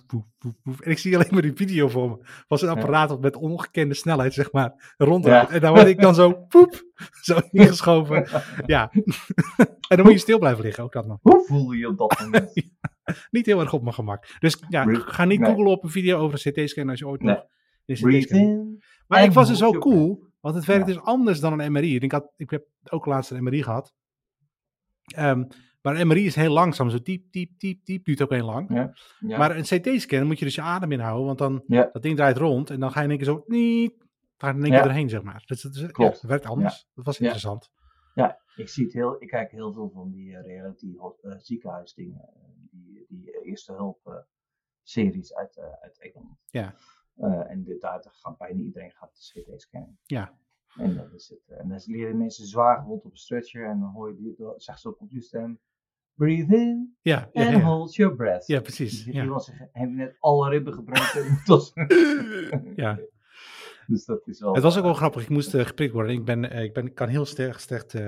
En 0.65 0.91
ik 0.91 0.99
zie 0.99 1.15
alleen 1.17 1.29
maar 1.31 1.43
die 1.43 1.53
video 1.55 1.89
voor 1.89 2.11
me. 2.11 2.27
Was 2.49 2.63
een 2.63 2.69
apparaat 2.69 3.09
wat 3.09 3.21
met 3.21 3.37
ongekende 3.37 3.95
snelheid, 3.95 4.35
zeg 4.35 4.53
maar. 4.53 4.95
Ja. 5.23 5.51
En 5.51 5.61
daar 5.61 5.73
word 5.73 5.87
ik 5.87 6.01
dan 6.01 6.15
zo, 6.15 6.33
poep, 6.33 6.83
zo 7.23 7.39
ingeschoven. 7.51 8.29
Ja. 8.67 8.91
en 9.91 9.97
dan 9.97 10.03
moet 10.03 10.13
je 10.13 10.19
stil 10.19 10.39
blijven 10.39 10.65
liggen, 10.65 10.85
ook 10.85 10.93
dat 10.93 11.07
nog. 11.07 11.19
Hoe 11.23 11.45
voel 11.47 11.73
je 11.73 11.79
je 11.79 11.89
op 11.89 11.99
dat 11.99 12.19
moment? 12.21 12.53
Niet 13.31 13.47
heel 13.47 13.61
erg 13.61 13.73
op 13.73 13.83
mijn 13.83 13.95
gemak. 13.95 14.27
Dus 14.39 14.63
ja, 14.69 14.85
ga 14.85 15.25
niet 15.25 15.41
nee. 15.41 15.49
googlen 15.51 15.71
op 15.71 15.85
een 15.85 15.91
video 15.91 16.19
over 16.19 16.41
een 16.45 16.53
CT-scan 16.53 16.89
als 16.89 16.99
je 16.99 17.07
ooit 17.09 17.23
Nee. 17.23 17.35
nog 17.35 17.45
een 17.87 18.81
maar 19.07 19.19
En 19.19 19.25
ik 19.25 19.33
was 19.33 19.49
dus 19.49 19.59
zo 19.59 19.71
cool, 19.73 20.27
want 20.41 20.55
het 20.55 20.65
werkt 20.65 20.87
dus 20.87 21.01
anders 21.01 21.41
dan 21.41 21.61
een 21.61 21.73
MRI. 21.73 21.97
Ik, 21.97 22.13
had, 22.13 22.33
ik 22.37 22.51
heb 22.51 22.65
ook 22.91 23.07
laatst 23.07 23.31
een 23.31 23.43
MRI 23.43 23.63
gehad. 23.63 23.95
Ehm, 25.05 25.45
maar 25.85 26.07
MRI 26.07 26.27
is 26.27 26.35
heel 26.35 26.53
langzaam, 26.53 26.91
zo 26.91 27.03
diep, 27.03 27.33
diep, 27.33 27.59
diep, 27.59 27.85
diep, 27.85 28.05
duurt 28.05 28.23
ook 28.23 28.31
heel 28.31 28.45
lang. 28.45 28.75
Ja. 28.75 28.95
Ja. 29.21 29.39
Maar 29.39 29.57
een 29.57 29.63
CT-scan 29.63 30.27
moet 30.27 30.39
je 30.39 30.45
dus 30.45 30.55
je 30.55 30.61
adem 30.63 30.93
inhouden, 30.93 31.27
want 31.27 31.39
dan, 31.39 31.63
Ja. 31.67 31.89
dat 31.93 32.03
ding 32.03 32.17
draait 32.17 32.37
rond 32.37 32.71
en 32.71 32.81
dan 32.81 32.91
ga 32.91 32.99
je 32.99 33.05
in 33.05 33.11
één 33.11 33.19
keer 33.19 33.29
zo, 33.29 33.45
niet, 33.47 33.95
ga 34.37 34.49
je 34.49 34.55
in 34.55 34.63
één 34.65 34.73
keer 34.73 34.81
erheen, 34.91 35.09
zeg 35.09 35.23
maar. 35.23 35.43
Dus 35.47 35.63
dat 35.63 35.93
Klopt. 35.93 36.21
het 36.21 36.31
werkt 36.31 36.47
anders. 36.47 36.89
Dat 36.95 37.05
was 37.05 37.21
interessant. 37.21 37.71
Ja, 38.15 38.41
ik 38.57 38.69
zie 38.69 38.85
het 38.85 38.93
heel, 38.93 39.23
ik 39.23 39.29
kijk 39.29 39.51
heel 39.51 39.73
veel 39.73 39.91
van 39.91 40.11
die 40.11 40.37
eh, 40.37 40.43
reality 40.45 40.97
eh, 41.23 41.33
ziekenhuisdingen, 41.39 42.29
die, 42.71 43.07
die 43.09 43.43
eerste 43.43 43.73
hulp 43.73 44.07
eh, 44.07 44.15
series 44.83 45.35
uit, 45.35 45.59
uit 45.81 45.99
Engeland. 45.99 46.39
Ja. 46.51 46.75
En 47.49 47.65
dit 47.65 47.81
daar 47.81 48.05
gaat 48.11 48.39
bijna 48.39 48.61
iedereen 48.61 48.91
gaat 48.91 49.31
de 49.33 49.43
CT 49.43 49.61
scannen. 49.61 49.99
Ja. 50.03 50.39
En 50.77 50.95
dat 50.95 51.13
is 51.13 51.29
het. 51.29 51.59
En 51.59 51.69
dan 51.69 51.81
leren 51.85 52.17
mensen 52.17 52.47
zwaar 52.47 52.79
gewond 52.79 53.05
op 53.05 53.11
een 53.11 53.17
stretcher 53.17 53.69
en 53.69 53.81
dan 53.81 53.91
hoor 53.91 54.09
je 54.09 54.17
die, 54.17 54.35
dan 54.37 54.55
zegt 54.57 54.81
ze 54.81 54.89
op 54.99 55.11
je 55.11 55.21
stem, 55.21 55.61
breathe 56.15 56.57
in 56.57 56.97
Ja, 57.03 57.29
ja, 57.33 57.47
and 57.47 57.57
ja. 57.57 57.61
hold 57.63 57.95
your 57.95 58.15
breath. 58.17 58.47
ja 58.47 58.61
precies. 58.61 59.05
Die 59.05 59.29
was, 59.29 59.51
hebben 59.73 59.97
net 59.97 60.17
alle 60.21 60.49
ribben 60.51 60.73
gebroken. 60.75 61.25
Het 61.37 61.47
was- 61.49 61.73
Ja. 62.77 62.99
Dus 63.87 64.05
dat 64.05 64.27
is 64.29 64.41
wel... 64.41 64.55
Het 64.55 64.63
was 64.63 64.77
ook 64.77 64.85
wel 64.85 64.95
grappig, 64.95 65.23
ik 65.23 65.29
moest 65.29 65.55
eh, 65.55 65.65
geprikt 65.65 65.93
worden. 65.93 66.13
Ik, 66.13 66.25
ben, 66.25 66.51
eh, 66.51 66.63
ik, 66.63 66.73
ben, 66.73 66.93
kan 66.95 67.09
heel 67.09 67.25
sterk, 67.25 67.59
slecht, 67.59 67.95
eh, 67.95 68.03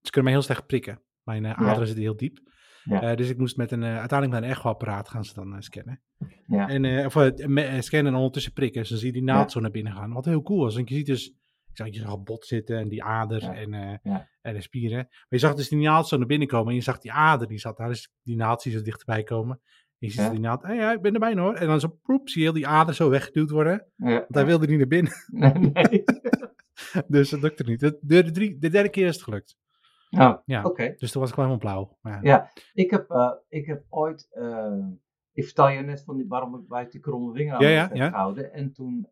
ze 0.00 0.10
kunnen 0.10 0.24
mij 0.24 0.32
heel 0.32 0.42
slecht 0.42 0.66
prikken. 0.66 1.00
Mijn 1.22 1.46
aderen 1.46 1.86
zitten 1.86 2.04
heel 2.04 2.16
diep. 2.16 2.38
Ja. 2.84 3.14
Dus 3.14 3.28
ik 3.30 3.38
moest 3.38 3.56
met 3.56 3.70
een, 3.72 3.84
uiteindelijk 3.84 4.40
met 4.40 4.42
een 4.50 4.56
echo-apparaat 4.56 5.08
gaan 5.08 5.24
ze 5.24 5.34
dan 5.34 5.62
scannen. 5.62 6.00
Ja. 6.46 6.68
En, 6.68 7.06
of 7.06 7.14
me- 7.46 7.76
scannen 7.82 8.12
en 8.12 8.18
ondertussen 8.18 8.52
prikken. 8.52 8.80
Dus 8.80 8.90
dan 8.90 8.98
zie 8.98 9.06
je 9.06 9.12
die 9.12 9.22
naald 9.22 9.52
zo 9.52 9.60
naar 9.60 9.70
binnen 9.70 9.92
gaan. 9.92 10.12
Wat 10.12 10.24
heel 10.24 10.42
cool 10.42 10.60
was. 10.60 10.74
Want 10.74 10.88
je 10.88 10.94
ziet 10.94 11.06
dus, 11.06 11.34
zag 11.78 11.94
je 11.94 12.00
zag 12.00 12.22
bot 12.22 12.46
zitten 12.46 12.78
en 12.78 12.88
die 12.88 13.02
ader 13.04 13.42
Ja. 13.42 13.54
en, 13.54 13.74
eh, 13.74 13.96
Ja. 14.02 14.28
en 14.40 14.54
de 14.54 14.60
spieren. 14.60 14.96
Maar 15.08 15.26
je 15.28 15.38
zag 15.38 15.54
dus 15.54 15.68
die 15.68 15.78
naald 15.78 16.08
zo 16.08 16.16
naar 16.16 16.26
binnen 16.26 16.48
komen. 16.48 16.68
En 16.68 16.74
je 16.74 16.80
zag 16.82 16.98
die 16.98 17.12
ader, 17.12 17.48
die 17.48 17.58
zat 17.58 17.76
daar. 17.76 17.88
Dus 17.88 18.12
die 18.22 18.36
naald 18.36 18.62
zie 18.62 18.72
je 18.72 18.78
zo 18.78 18.84
dichterbij 18.84 19.22
komen. 19.22 19.60
En 19.98 20.06
je 20.06 20.10
ziet 20.10 20.20
Ja. 20.22 20.30
die 20.30 20.40
naald, 20.40 20.62
hey, 20.62 20.76
ja, 20.76 20.92
ik 20.92 21.00
ben 21.02 21.14
er 21.14 21.20
bijna 21.20 21.42
hoor. 21.42 21.54
En 21.54 21.66
dan 21.66 21.80
zo, 21.80 21.88
proep, 22.02 22.28
zie 22.28 22.40
je 22.40 22.46
heel 22.46 22.56
die 22.56 22.66
ader 22.66 22.94
zo 22.94 23.10
weggeduwd 23.10 23.50
worden. 23.50 23.86
Want 23.96 24.34
hij 24.34 24.46
wilde 24.46 24.66
niet 24.66 24.78
naar 24.78 24.86
binnen. 24.86 25.12
Nee, 25.30 25.52
nee. 25.52 26.04
dus 27.08 27.30
dat 27.30 27.40
lukte 27.40 27.62
niet. 27.64 27.80
De, 27.80 27.98
de, 28.00 28.30
drie, 28.30 28.58
de 28.58 28.68
derde 28.70 28.88
keer 28.88 29.06
is 29.06 29.14
het 29.14 29.24
gelukt. 29.24 29.56
Nou, 30.10 30.38
Ja. 30.44 30.62
oké. 30.64 30.94
Dus 30.98 31.10
toen 31.12 31.20
was 31.20 31.30
ik 31.30 31.36
gewoon 31.36 31.50
helemaal 31.50 31.72
blauw. 31.74 31.98
Maar 32.00 32.24
ja. 32.24 32.50
Ik 32.72 32.90
heb, 32.90 33.10
eh, 33.10 33.32
ik 33.48 33.66
heb 33.66 33.84
ooit, 33.88 34.28
eh, 34.30 34.86
ik 35.32 35.44
vertel 35.44 35.68
je 35.68 35.80
net 35.80 36.04
van 36.04 36.16
die, 36.16 36.26
waarom 36.28 36.54
ik 36.54 36.68
bij 36.68 36.86
die 36.88 37.00
kromme 37.00 37.32
vinger 37.34 37.54
aan 37.54 37.60
Ja, 37.62 37.68
ja, 37.68 37.74
ja, 37.74 37.82
heb 37.88 37.96
ja. 37.96 38.08
gehouden. 38.08 38.52
En 38.52 38.72
toen, 38.72 39.06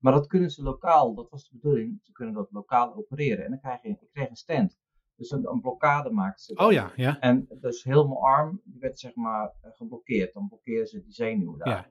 maar 0.00 0.12
dat 0.12 0.26
kunnen 0.26 0.50
ze 0.50 0.62
lokaal, 0.62 1.14
dat 1.14 1.30
was 1.30 1.48
de 1.48 1.56
bedoeling, 1.60 2.00
ze 2.02 2.12
kunnen 2.12 2.34
dat 2.34 2.50
lokaal 2.50 2.94
opereren. 2.94 3.44
En 3.44 3.50
dan 3.50 3.60
krijg 3.60 3.82
je, 3.82 3.88
ik 3.88 4.08
kreeg 4.12 4.28
een 4.28 4.36
stand. 4.36 4.78
Dus 5.16 5.30
een, 5.30 5.50
een 5.50 5.60
blokkade 5.60 6.10
maakten 6.10 6.44
ze. 6.44 6.54
dan. 6.54 6.66
Oh 6.66 6.72
ja, 6.72 6.92
ja. 6.96 7.20
En 7.20 7.48
dus 7.60 7.84
heel 7.84 8.08
mijn 8.08 8.20
arm, 8.20 8.60
werd 8.78 8.98
zeg 8.98 9.14
maar 9.14 9.52
geblokkeerd. 9.62 10.32
Dan 10.32 10.48
blokkeerden 10.48 10.86
ze 10.86 11.02
die 11.02 11.12
zenuwen 11.12 11.58
daar. 11.58 11.68
Ja. 11.68 11.90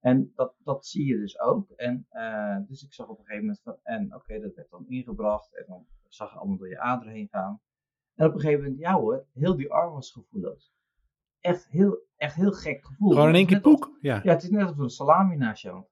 En 0.00 0.32
dat, 0.34 0.54
dat 0.58 0.86
zie 0.86 1.06
je 1.06 1.18
dus 1.18 1.40
ook. 1.40 1.70
En 1.70 2.06
eh, 2.08 2.56
dus 2.68 2.82
ik 2.82 2.92
zag 2.92 3.08
op 3.08 3.18
een 3.18 3.24
gegeven 3.24 3.46
moment 3.46 3.62
van, 3.62 3.76
en 3.82 4.14
oké, 4.14 4.40
dat 4.40 4.54
werd 4.54 4.70
dan 4.70 4.88
ingebracht. 4.88 5.56
En 5.56 5.64
dan 5.68 5.86
zag 6.08 6.32
je 6.32 6.38
allemaal 6.38 6.56
door 6.56 6.68
je 6.68 6.80
aderen 6.80 7.12
heen 7.12 7.28
gaan. 7.28 7.60
En 8.14 8.26
op 8.26 8.34
een 8.34 8.40
gegeven 8.40 8.62
moment, 8.62 8.80
ja 8.80 8.94
hoor, 8.94 9.26
heel 9.32 9.56
die 9.56 9.72
arm 9.72 9.92
was 9.92 10.12
gevoelloos. 10.12 10.74
Echt 11.40 11.68
heel, 11.68 11.98
echt 12.16 12.34
heel 12.34 12.52
gek 12.52 12.86
gevoel. 12.86 13.10
Gewoon 13.10 13.28
in 13.28 13.34
één 13.34 13.46
keer 13.46 13.60
poek. 13.60 13.98
Ja. 14.00 14.20
Ja, 14.22 14.32
het 14.32 14.42
is 14.42 14.50
net 14.50 14.68
er 14.70 14.80
een 14.80 14.90
salami 14.90 15.36
naast 15.36 15.62
je. 15.62 15.84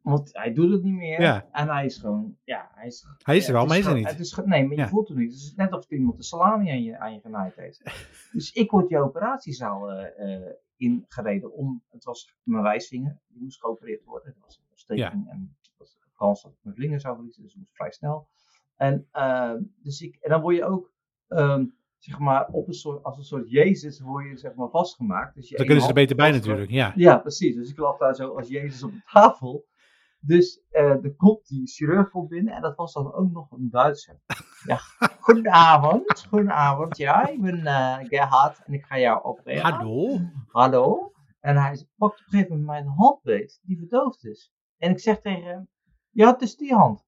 Want 0.00 0.30
hij 0.32 0.52
doet 0.52 0.70
het 0.72 0.82
niet 0.82 0.94
meer. 0.94 1.20
Ja. 1.20 1.48
En 1.52 1.68
hij 1.68 1.84
is 1.84 1.98
gewoon, 1.98 2.36
ja, 2.44 2.70
hij 2.74 2.86
is... 2.86 3.06
Hij 3.22 3.36
is 3.36 3.42
ja, 3.42 3.46
er 3.48 3.52
wel, 3.52 3.62
het 3.62 3.70
maar 3.70 3.80
hij 3.80 3.86
is 3.86 3.92
er 3.92 3.94
niet. 3.98 4.10
Het 4.10 4.20
is, 4.20 4.34
nee, 4.44 4.62
maar 4.66 4.76
je 4.76 4.80
Ja. 4.82 4.88
voelt 4.88 5.08
het 5.08 5.16
niet. 5.16 5.32
Het 5.32 5.40
is 5.40 5.54
net 5.54 5.72
of 5.72 5.90
iemand 5.90 6.16
een 6.16 6.22
salami 6.24 6.70
aan 6.70 6.82
je, 6.82 6.98
aan 6.98 7.12
je 7.12 7.20
genaaid 7.20 7.54
heeft. 7.56 7.82
dus 8.32 8.52
ik 8.52 8.70
word 8.70 8.88
die 8.88 8.98
operatiezaal 8.98 9.90
eh, 9.90 10.34
eh, 10.36 10.52
ingereden 10.76 11.52
om, 11.52 11.82
het 11.90 12.04
was 12.04 12.34
mijn 12.42 12.62
wijsvinger, 12.62 13.18
die 13.28 13.42
moest 13.42 13.60
geopereerd 13.60 14.04
worden. 14.04 14.32
Dat 14.34 14.42
was 14.44 14.56
een 14.56 14.64
ontsteking 14.70 15.28
en 15.30 15.56
het 15.62 15.72
was 15.78 15.92
de 15.92 16.08
kans 16.14 16.42
dat 16.42 16.52
ik 16.52 16.58
mijn 16.62 16.76
vinger 16.76 17.00
zou 17.00 17.14
verliezen, 17.14 17.42
dus 17.42 17.52
het 17.52 17.60
moest 17.60 17.74
vrij 17.74 17.90
snel. 17.92 18.28
En, 18.76 19.08
eh, 19.10 19.54
dus 19.82 20.00
ik, 20.00 20.16
en 20.20 20.30
dan 20.30 20.40
word 20.40 20.56
je 20.56 20.64
ook, 20.64 20.92
ehm, 21.28 21.64
zeg 22.04 22.18
maar, 22.18 22.46
op 22.46 22.66
een 22.68 22.74
soort, 22.74 23.02
als 23.02 23.16
een 23.18 23.24
soort 23.24 23.50
Jezus 23.50 24.00
word 24.00 24.24
je 24.28 24.36
zeg 24.36 24.54
maar 24.54 24.68
vastgemaakt. 24.68 25.34
Dus 25.34 25.48
je 25.48 25.56
Dan 25.56 25.64
kunnen 25.66 25.82
ze 25.82 25.88
er 25.88 25.94
beter 25.94 26.16
bij 26.16 26.30
natuurlijk. 26.30 26.70
Ja. 26.70 26.92
ja, 26.94 27.18
precies. 27.18 27.54
Dus 27.54 27.70
ik 27.70 27.78
lag 27.78 27.98
daar 27.98 28.14
zo 28.14 28.36
als 28.36 28.48
Jezus 28.48 28.82
op 28.82 28.92
de 28.92 29.02
tafel. 29.12 29.64
Dus 30.20 30.62
eh 30.70 30.96
de 31.00 31.14
kop, 31.16 31.46
die 31.46 31.66
chirurg 31.66 32.10
komt 32.10 32.28
binnen 32.28 32.54
en 32.54 32.62
dat 32.62 32.76
was 32.76 32.92
dan 32.92 33.12
ook 33.12 33.32
nog 33.32 33.50
een 33.50 33.70
Duitser. 33.70 34.20
Ja, 34.66 34.76
goedenavond, 35.20 36.26
goedenavond. 36.28 36.96
Ja, 36.96 37.28
ik 37.28 37.40
ben 37.40 37.66
eh 37.66 37.96
Gerhard 38.02 38.64
en 38.64 38.72
ik 38.72 38.84
ga 38.84 38.98
jou 38.98 39.22
opereren. 39.22 39.62
Hallo. 39.72 40.20
Hallo. 40.48 41.12
En 41.40 41.56
hij 41.56 41.86
pakt 41.96 42.20
op 42.20 42.26
een 42.26 42.30
gegeven 42.30 42.50
moment 42.50 42.66
mijn 42.66 42.86
handbeet, 42.96 43.60
die 43.62 43.78
verdoofd 43.78 44.24
is. 44.24 44.52
En 44.76 44.90
ik 44.90 45.00
zeg 45.00 45.20
tegen 45.20 45.44
hem, 45.44 45.68
ja, 46.10 46.32
het 46.32 46.42
is 46.42 46.56
die 46.56 46.74
hand. 46.74 47.04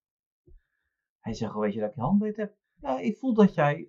Hij 1.21 1.35
zegt, 1.35 1.55
"Oh, 1.55 1.61
weet 1.61 1.75
je 1.75 1.81
dat 1.81 1.89
ik 1.89 1.95
je 1.95 2.01
handbeet 2.01 2.37
heb? 2.37 2.55
Ja, 2.75 2.99
ik 2.99 3.19
voel 3.19 3.35
dat 3.35 3.55
jij 3.55 3.89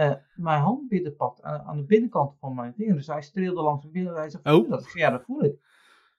eh, 0.00 0.14
mijn 0.34 0.60
handbeet 0.60 1.16
pakt 1.16 1.42
aan, 1.42 1.60
aan 1.60 1.76
de 1.76 1.84
binnenkant 1.84 2.38
van 2.38 2.54
mijn 2.54 2.74
vinger. 2.74 2.94
Dus 2.94 3.06
hij 3.06 3.22
streelde 3.22 3.62
langs 3.62 3.80
mijn 3.82 3.92
binnen. 3.92 4.14
Hij 4.14 4.30
zegt, 4.30 4.44
Oh. 4.46 4.70
dat? 4.70 4.90
Ja, 4.92 5.10
dat 5.10 5.22
voel 5.24 5.44
ik. 5.44 5.54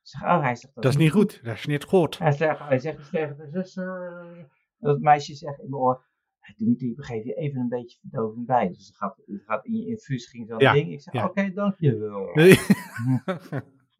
Zeg, 0.01 0.21
oh, 0.21 0.41
hij 0.41 0.55
zegt, 0.55 0.75
Dat 0.75 0.85
is 0.85 0.97
niet 0.97 1.11
goed. 1.11 1.43
Dat 1.43 1.55
is 1.55 1.65
niet 1.65 1.83
goed. 1.83 2.17
Hij 2.17 2.31
zegt, 2.31 2.59
hij 2.59 2.79
zegt 2.79 2.97
dus 2.97 3.09
tegen 3.09 3.37
de 3.51 4.45
dat 4.79 4.99
meisje 4.99 5.35
zegt 5.35 5.59
in 5.59 5.69
mijn 5.69 5.81
oor, 5.81 6.05
"Hey, 6.39 6.53
Dimitri, 6.57 6.93
we 6.95 7.03
geven 7.03 7.27
je 7.27 7.33
even 7.33 7.59
een 7.59 7.69
beetje 7.69 7.97
verdoving 7.99 8.45
bij. 8.45 8.67
Dus 8.67 8.87
het 8.87 8.95
gaat, 8.95 9.17
het 9.25 9.43
gaat 9.45 9.65
in 9.65 9.73
je 9.73 9.87
infuus 9.87 10.29
ging 10.29 10.47
zo'n 10.47 10.59
Ja, 10.59 10.73
ding. 10.73 10.91
Ik 10.91 11.01
zeg, 11.01 11.13
ja. 11.13 11.25
oké, 11.25 11.51
dankjewel. 11.53 12.29
Nee. 12.33 12.55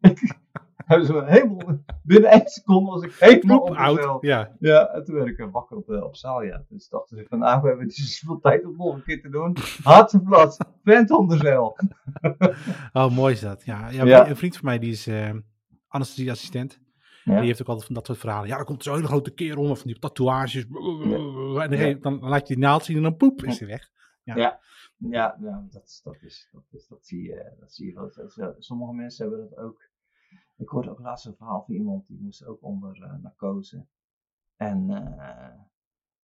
Hij 0.92 1.06
was 1.06 1.28
helemaal, 1.28 1.78
binnen 2.02 2.30
één 2.30 2.48
seconde 2.48 2.90
was 2.90 3.02
ik 3.02 3.12
helemaal 3.18 3.58
op 3.58 3.76
oud. 3.76 4.22
Ja. 4.22 4.56
Ja, 4.58 4.88
en 4.88 5.04
toen 5.04 5.14
werd 5.14 5.26
ik 5.26 5.38
eh, 5.38 5.50
wakker 5.50 5.76
op, 5.76 5.90
eh, 5.90 6.02
op 6.02 6.16
zaal, 6.16 6.42
ja. 6.42 6.64
Dus 6.68 6.88
dachten 6.88 7.16
ze 7.16 7.26
van, 7.28 7.38
nou, 7.38 7.62
we 7.62 7.68
hebben 7.68 7.86
dus 7.86 8.18
zoveel 8.18 8.40
tijd 8.40 8.64
om 8.64 8.76
nog 8.76 8.94
een 8.94 9.02
keer 9.02 9.22
te 9.22 9.28
doen. 9.28 9.56
Hartstikke 9.82 10.56
vent 10.84 11.10
onder 11.10 11.38
zeil. 11.38 11.76
Oh, 12.92 13.10
mooi 13.10 13.34
is 13.34 13.40
dat. 13.40 13.64
Ja, 13.64 13.88
ja, 13.88 14.04
Ja. 14.04 14.28
Een 14.28 14.36
vriend 14.36 14.56
van 14.56 14.64
mij 14.64 14.78
die 14.78 14.90
is 14.90 15.06
eh 15.06 15.30
anesthesieassistent. 15.88 16.80
Ja. 17.24 17.36
Die 17.36 17.46
heeft 17.46 17.60
ook 17.60 17.68
altijd 17.68 17.86
van 17.86 17.94
dat 17.94 18.06
soort 18.06 18.18
verhalen. 18.18 18.48
Ja, 18.48 18.56
dan 18.56 18.64
komt 18.64 18.82
zo'n 18.82 18.94
hele 18.94 19.06
grote 19.06 19.30
kerel 19.30 19.68
met 19.68 19.78
van 19.78 19.86
die 19.86 19.98
tatoeages. 19.98 20.64
En 20.64 22.00
dan, 22.00 22.20
dan 22.20 22.28
laat 22.28 22.48
je 22.48 22.54
die 22.54 22.62
naald 22.62 22.84
zien 22.84 22.96
en 22.96 23.02
dan 23.02 23.16
poep 23.16 23.44
is 23.44 23.58
hij 23.58 23.68
weg. 23.68 23.90
Ja. 24.22 24.60
Ja. 25.10 25.36
Nou, 25.38 25.62
dat, 25.70 26.00
dat, 26.04 26.22
is, 26.22 26.48
dat, 26.52 26.64
is, 26.70 26.86
dat, 26.88 27.06
zie 27.06 27.22
je, 27.22 27.52
dat 27.60 27.72
zie 27.72 27.86
je 27.86 27.94
wel. 28.34 28.54
Sommige 28.58 28.92
mensen 28.92 29.28
hebben 29.28 29.48
dat 29.48 29.58
ook. 29.58 29.90
Ik 30.62 30.68
hoorde 30.68 30.90
ook 30.90 30.98
laatst 30.98 31.26
een 31.26 31.36
verhaal 31.36 31.62
van 31.64 31.74
iemand 31.74 32.06
die 32.06 32.20
moest 32.20 32.44
ook 32.46 32.62
onder 32.62 33.02
eh, 33.02 33.14
narcose. 33.22 33.86
En, 34.56 34.90
eh, 34.90 35.58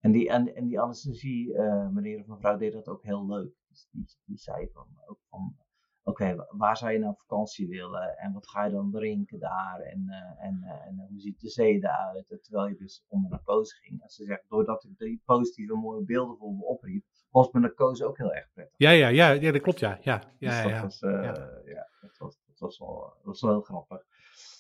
en, 0.01 0.13
die, 0.13 0.29
en, 0.29 0.55
en 0.55 0.67
die 0.67 0.81
anesthesie, 0.81 1.55
eh, 1.55 1.89
meneer 1.89 2.21
of 2.21 2.27
mevrouw, 2.27 2.57
deed 2.57 2.73
dat 2.73 2.89
ook 2.89 3.03
heel 3.03 3.27
leuk. 3.27 3.53
Dus 3.69 3.89
die, 3.91 4.05
die 4.25 4.39
zei 4.39 4.69
van, 4.73 4.87
ook 5.07 5.19
van, 5.29 5.57
oké, 6.03 6.35
wa- 6.37 6.53
waar 6.57 6.77
zou 6.77 6.93
je 6.93 6.99
nou 6.99 7.15
vakantie 7.17 7.69
willen? 7.69 8.17
En 8.19 8.33
wat 8.33 8.49
ga 8.49 8.65
je 8.65 8.71
dan 8.71 8.91
drinken 8.91 9.39
daar? 9.39 9.81
En, 9.81 10.09
en, 10.39 10.63
en 10.63 11.07
hoe 11.09 11.21
ziet 11.21 11.41
de 11.41 11.49
zee 11.49 11.75
eruit? 11.77 12.39
Terwijl 12.43 12.69
je 12.69 12.77
dus 12.77 13.05
onder 13.09 13.31
narcose 13.31 13.77
ging. 13.77 14.03
En 14.03 14.09
ze 14.09 14.25
zegt, 14.25 14.45
doordat 14.49 14.85
ik 14.85 14.99
die 14.99 15.23
positieve 15.25 15.75
mooie 15.75 16.05
beelden 16.05 16.37
voor 16.37 16.55
me 16.55 16.65
opriep, 16.65 17.05
was 17.31 17.51
mijn 17.51 17.65
narcose 17.65 18.07
ook 18.07 18.19
heel 18.19 18.33
erg 18.35 18.51
prettig. 18.53 18.75
Ja, 18.79 18.91
ja, 18.91 19.09
ja, 19.09 19.31
ja, 19.31 19.53
dat 19.53 19.63
klopt, 19.63 19.79
ja. 19.79 19.99
Ja, 20.01 20.19
Dus 20.19 20.33
ja, 20.39 20.63
dat, 20.63 20.71
ja. 20.71 20.83
Was, 20.83 21.01
ja. 21.01 21.21
ja. 21.65 21.89
dat, 22.01 22.17
was, 22.19 22.39
dat, 22.47 22.59
was 22.59 22.79
wel, 22.79 23.13
dat 23.17 23.25
was 23.25 23.41
wel 23.41 23.51
heel 23.51 23.61
grappig. 23.63 24.07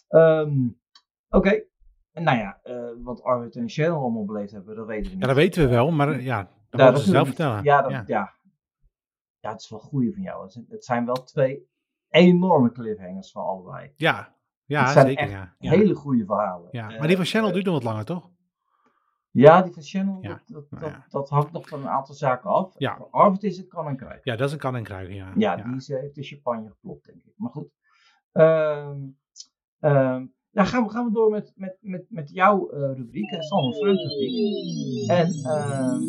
Ehm, 0.08 0.68
Oké, 1.30 1.62
nou 2.12 2.38
ja, 2.38 2.60
eh, 2.62 2.90
wat 3.02 3.22
Arvid 3.22 3.56
en 3.56 3.68
Cheryl 3.68 3.96
allemaal 4.00 4.24
beleefd 4.24 4.52
hebben, 4.52 4.76
dat 4.76 4.86
weten 4.86 5.04
we 5.04 5.10
niet. 5.10 5.20
Ja, 5.20 5.26
dat 5.26 5.36
weten 5.36 5.62
we 5.62 5.68
wel, 5.68 5.90
maar 5.90 6.08
eh, 6.12 6.24
ja, 6.24 6.50
dat 6.70 6.80
moeten 6.80 6.98
ze 7.00 7.04
we 7.10 7.14
zelf 7.16 7.26
vertellen. 7.26 7.62
Ja, 7.62 7.82
dat, 7.82 7.90
ja. 7.90 8.02
ja. 8.06 8.32
ja, 9.40 9.50
het 9.50 9.60
is 9.60 9.68
wel 9.70 9.78
goed 9.78 10.12
van 10.14 10.22
jou. 10.22 10.50
Het 10.68 10.84
zijn- 10.84 11.04
wel 11.04 11.22
twee 11.24 11.68
enorme 12.08 12.72
cliffhangers 12.72 13.30
van 13.30 13.44
allebei. 13.44 13.92
Ja, 13.96 14.34
ja 14.64 14.82
Het 14.82 14.90
zijn 14.90 15.06
zeker. 15.06 15.22
echt 15.22 15.32
Ja. 15.32 15.70
Hele 15.70 15.94
goede 15.94 16.24
verhalen. 16.24 16.68
ja. 16.72 16.90
Eh, 16.90 16.98
Maar 16.98 17.06
die 17.08 17.16
van 17.16 17.24
Channel 17.24 17.48
eh, 17.48 17.54
duurt 17.54 17.66
nog 17.66 17.74
wat 17.74 17.84
langer, 17.84 18.04
toch? 18.04 18.30
Ja, 19.30 19.62
die 19.62 19.72
van 19.72 19.82
Channel, 19.82 20.18
Ja, 20.22 20.28
dat, 20.28 20.40
dat, 20.46 20.70
nou 20.70 20.82
dat, 20.84 20.90
ja. 20.92 21.06
dat 21.08 21.28
hangt 21.28 21.52
nog 21.52 21.68
van 21.68 21.80
een 21.80 21.88
aantal 21.88 22.14
zaken 22.14 22.50
af. 22.50 22.74
Ja. 22.78 22.96
Voor 22.96 23.08
Arvid 23.10 23.42
is 23.42 23.56
het 23.56 23.68
kan 23.68 23.86
en 23.86 23.96
krijgen. 23.96 24.20
Ja, 24.24 24.36
dat 24.36 24.46
is 24.46 24.52
een 24.52 24.58
kan 24.58 24.76
en 24.76 24.82
kruiken, 24.82 25.14
ja. 25.14 25.32
Ja, 25.36 25.56
die 25.56 25.74
is, 25.76 25.88
heeft 25.88 26.14
de 26.14 26.22
champagne 26.22 26.68
geklopt, 26.70 27.04
denk 27.06 27.22
ik. 27.24 27.32
Maar 27.36 27.50
goed. 27.50 27.70
Ehm 28.32 28.96
ehm, 29.80 30.26
ja, 30.50 30.64
gaan 30.64 30.84
we, 30.84 30.90
gaan 30.90 31.04
we 31.04 31.12
door 31.12 31.30
met, 31.30 31.52
met, 31.56 31.76
met, 31.80 32.04
met 32.08 32.30
jouw 32.30 32.70
eh, 32.70 32.80
rubriek, 32.96 33.32
uh, 33.32 33.40
Sander 33.40 33.74
Front 33.74 33.98
rubriek. 34.00 35.08
En 35.10 35.32
ehm, 35.44 36.00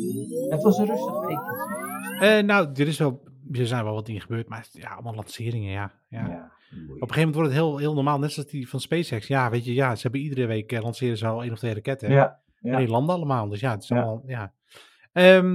het 0.51 0.63
was 0.63 0.77
een 0.77 0.85
rustig 0.85 1.19
weekje. 1.19 2.17
Eh, 2.19 2.43
nou, 2.43 2.69
er, 2.73 2.87
is 2.87 2.97
wel, 2.97 3.23
er 3.51 3.67
zijn 3.67 3.83
wel 3.83 3.93
wat 3.93 4.05
dingen 4.05 4.21
gebeurd, 4.21 4.49
maar 4.49 4.67
ja, 4.71 4.89
allemaal 4.89 5.15
lanceringen, 5.15 5.71
ja. 5.71 5.91
ja. 6.09 6.27
Ja, 6.27 6.51
Op 6.71 6.79
een 6.79 6.89
gegeven 6.99 7.15
moment 7.15 7.35
wordt 7.35 7.49
het 7.49 7.59
heel, 7.59 7.77
heel 7.77 7.93
normaal, 7.93 8.19
net 8.19 8.31
zoals 8.31 8.49
die 8.49 8.69
van 8.69 8.79
SpaceX. 8.79 9.27
Ja, 9.27 9.49
weet 9.49 9.65
je, 9.65 9.73
ja, 9.73 9.95
ze 9.95 10.01
hebben 10.01 10.21
iedere 10.21 10.45
week 10.47 10.71
eh, 10.71 10.81
lanceren 10.81 11.17
ze 11.17 11.27
al 11.27 11.43
één 11.43 11.51
of 11.51 11.57
twee 11.57 11.73
raketten. 11.73 12.11
ja, 12.11 12.39
ja. 12.61 12.77
die 12.77 12.87
landen 12.87 13.15
allemaal, 13.15 13.49
dus 13.49 13.59
ja, 13.59 13.71
het 13.71 13.83
is 13.83 13.87
Ja. 13.89 13.95
allemaal, 13.95 14.23
ja. 14.27 14.53
Ehm, 15.11 15.53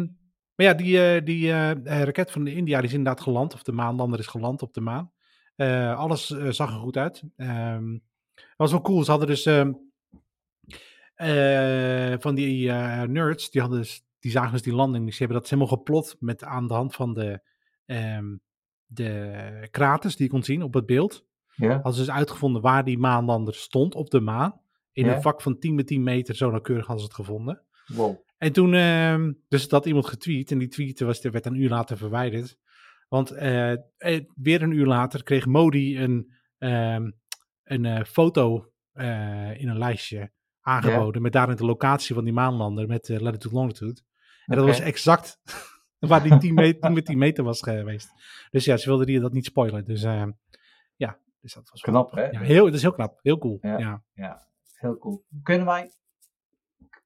maar 0.54 0.66
ja, 0.66 0.74
die, 0.74 1.02
eh, 1.04 1.24
die 1.24 1.50
raket 1.84 2.30
van 2.30 2.46
India 2.46 2.76
die 2.78 2.86
is 2.86 2.94
inderdaad 2.94 3.20
geland, 3.22 3.54
of 3.54 3.62
de 3.62 3.72
maanlander 3.72 4.18
is 4.18 4.26
geland 4.26 4.62
op 4.62 4.74
de 4.74 4.80
maan. 4.80 5.12
Eh, 5.56 5.98
alles 5.98 6.30
eh, 6.30 6.50
zag 6.50 6.70
er 6.70 6.78
goed 6.78 6.96
uit. 6.96 7.22
Ehm, 7.36 7.92
dat 8.34 8.56
was 8.56 8.70
wel 8.70 8.80
cool, 8.80 9.04
ze 9.04 9.10
hadden 9.10 9.28
dus 9.28 9.46
ehm, 9.46 9.72
eh, 11.14 12.14
van 12.18 12.34
die 12.34 12.70
nerds, 13.06 13.50
die, 13.50 13.60
hadden 13.60 13.80
dus, 13.80 14.04
die 14.18 14.30
zagen 14.30 14.52
dus 14.52 14.62
die 14.62 14.74
landing, 14.74 15.04
dus 15.04 15.16
die 15.16 15.26
hebben 15.26 15.42
dat 15.42 15.50
helemaal 15.50 15.76
geplot 15.76 16.16
met 16.18 16.44
aan 16.44 16.68
de 16.68 16.74
hand 16.74 16.94
van 16.94 17.14
de, 17.14 17.40
ehm, 17.86 18.36
de 18.86 19.68
kraters 19.70 20.16
die 20.16 20.26
je 20.26 20.32
kon 20.32 20.42
zien 20.42 20.62
op 20.62 20.74
het 20.74 20.86
beeld 20.86 21.24
ja. 21.54 21.72
hadden 21.72 21.92
ze 21.92 21.98
dus 22.00 22.10
uitgevonden 22.10 22.62
waar 22.62 22.84
die 22.84 22.98
maanlander 22.98 23.54
stond 23.54 23.94
op 23.94 24.10
de 24.10 24.20
maan. 24.20 24.60
In 24.92 25.06
Ja. 25.06 25.14
een 25.14 25.22
vak 25.22 25.42
van 25.42 25.58
10 25.58 25.74
bij 25.76 25.84
10 25.84 26.02
meter, 26.02 26.34
zo 26.34 26.50
nauwkeurig 26.50 26.86
hadden 26.86 27.04
ze 27.04 27.10
het 27.10 27.20
gevonden. 27.20 27.62
Wow. 27.86 28.16
En 28.38 28.52
toen, 28.52 28.70
dus 29.48 29.62
dat 29.62 29.70
had 29.70 29.86
iemand 29.86 30.06
getweet 30.06 30.50
en 30.50 30.58
die 30.58 30.68
tweet 30.68 31.00
was, 31.00 31.20
werd 31.20 31.46
een 31.46 31.60
uur 31.60 31.68
later 31.68 31.96
verwijderd. 31.96 32.58
Want 33.08 33.30
eh, 33.30 33.72
eh, 33.72 34.24
weer 34.34 34.62
een 34.62 34.70
uur 34.72 34.86
later 34.86 35.22
kreeg 35.22 35.46
Modi 35.46 35.98
een, 36.02 36.32
ehm, 36.58 37.10
een 37.64 37.84
eh, 37.84 38.04
foto 38.04 38.68
in 39.56 39.68
een 39.68 39.78
lijstje 39.78 40.32
aangeboden. 40.60 41.22
Met 41.22 41.32
daarin 41.32 41.56
de 41.56 41.64
locatie 41.64 42.14
van 42.14 42.24
die 42.24 42.32
maanlander 42.32 42.86
met 42.86 43.08
latitude 43.08 43.54
longitude. 43.54 44.00
En 44.46 44.56
dat 44.56 44.66
was 44.66 44.80
exact 44.80 45.40
waar 45.98 46.22
die 46.22 46.38
10 46.38 46.54
meter, 46.54 46.80
10 46.80 46.92
met 46.92 47.04
10 47.06 47.18
meter 47.18 47.44
was 47.44 47.62
geweest. 47.62 48.08
Dus 48.50 48.64
ja, 48.64 48.76
ze 48.76 48.88
wilden 48.88 49.06
die 49.06 49.20
dat 49.20 49.32
niet 49.32 49.44
spoilen. 49.44 49.84
Dus 49.84 50.02
eh, 50.02 50.26
ja, 50.96 51.18
dus 51.40 51.54
dat 51.54 51.70
was 51.70 51.82
wel- 51.84 51.94
Knap, 52.06 52.14
hè? 52.14 52.30
Ja, 52.30 52.40
heel, 52.40 52.64
dat 52.64 52.74
is 52.74 52.82
heel 52.82 52.92
knap. 52.92 53.18
Heel 53.22 53.38
cool. 53.38 53.58
Ja. 53.60 53.78
Ja. 53.78 54.02
Ja, 54.12 54.48
heel 54.74 54.98
cool. 54.98 55.24
Kunnen 55.42 55.66
wij... 55.66 55.90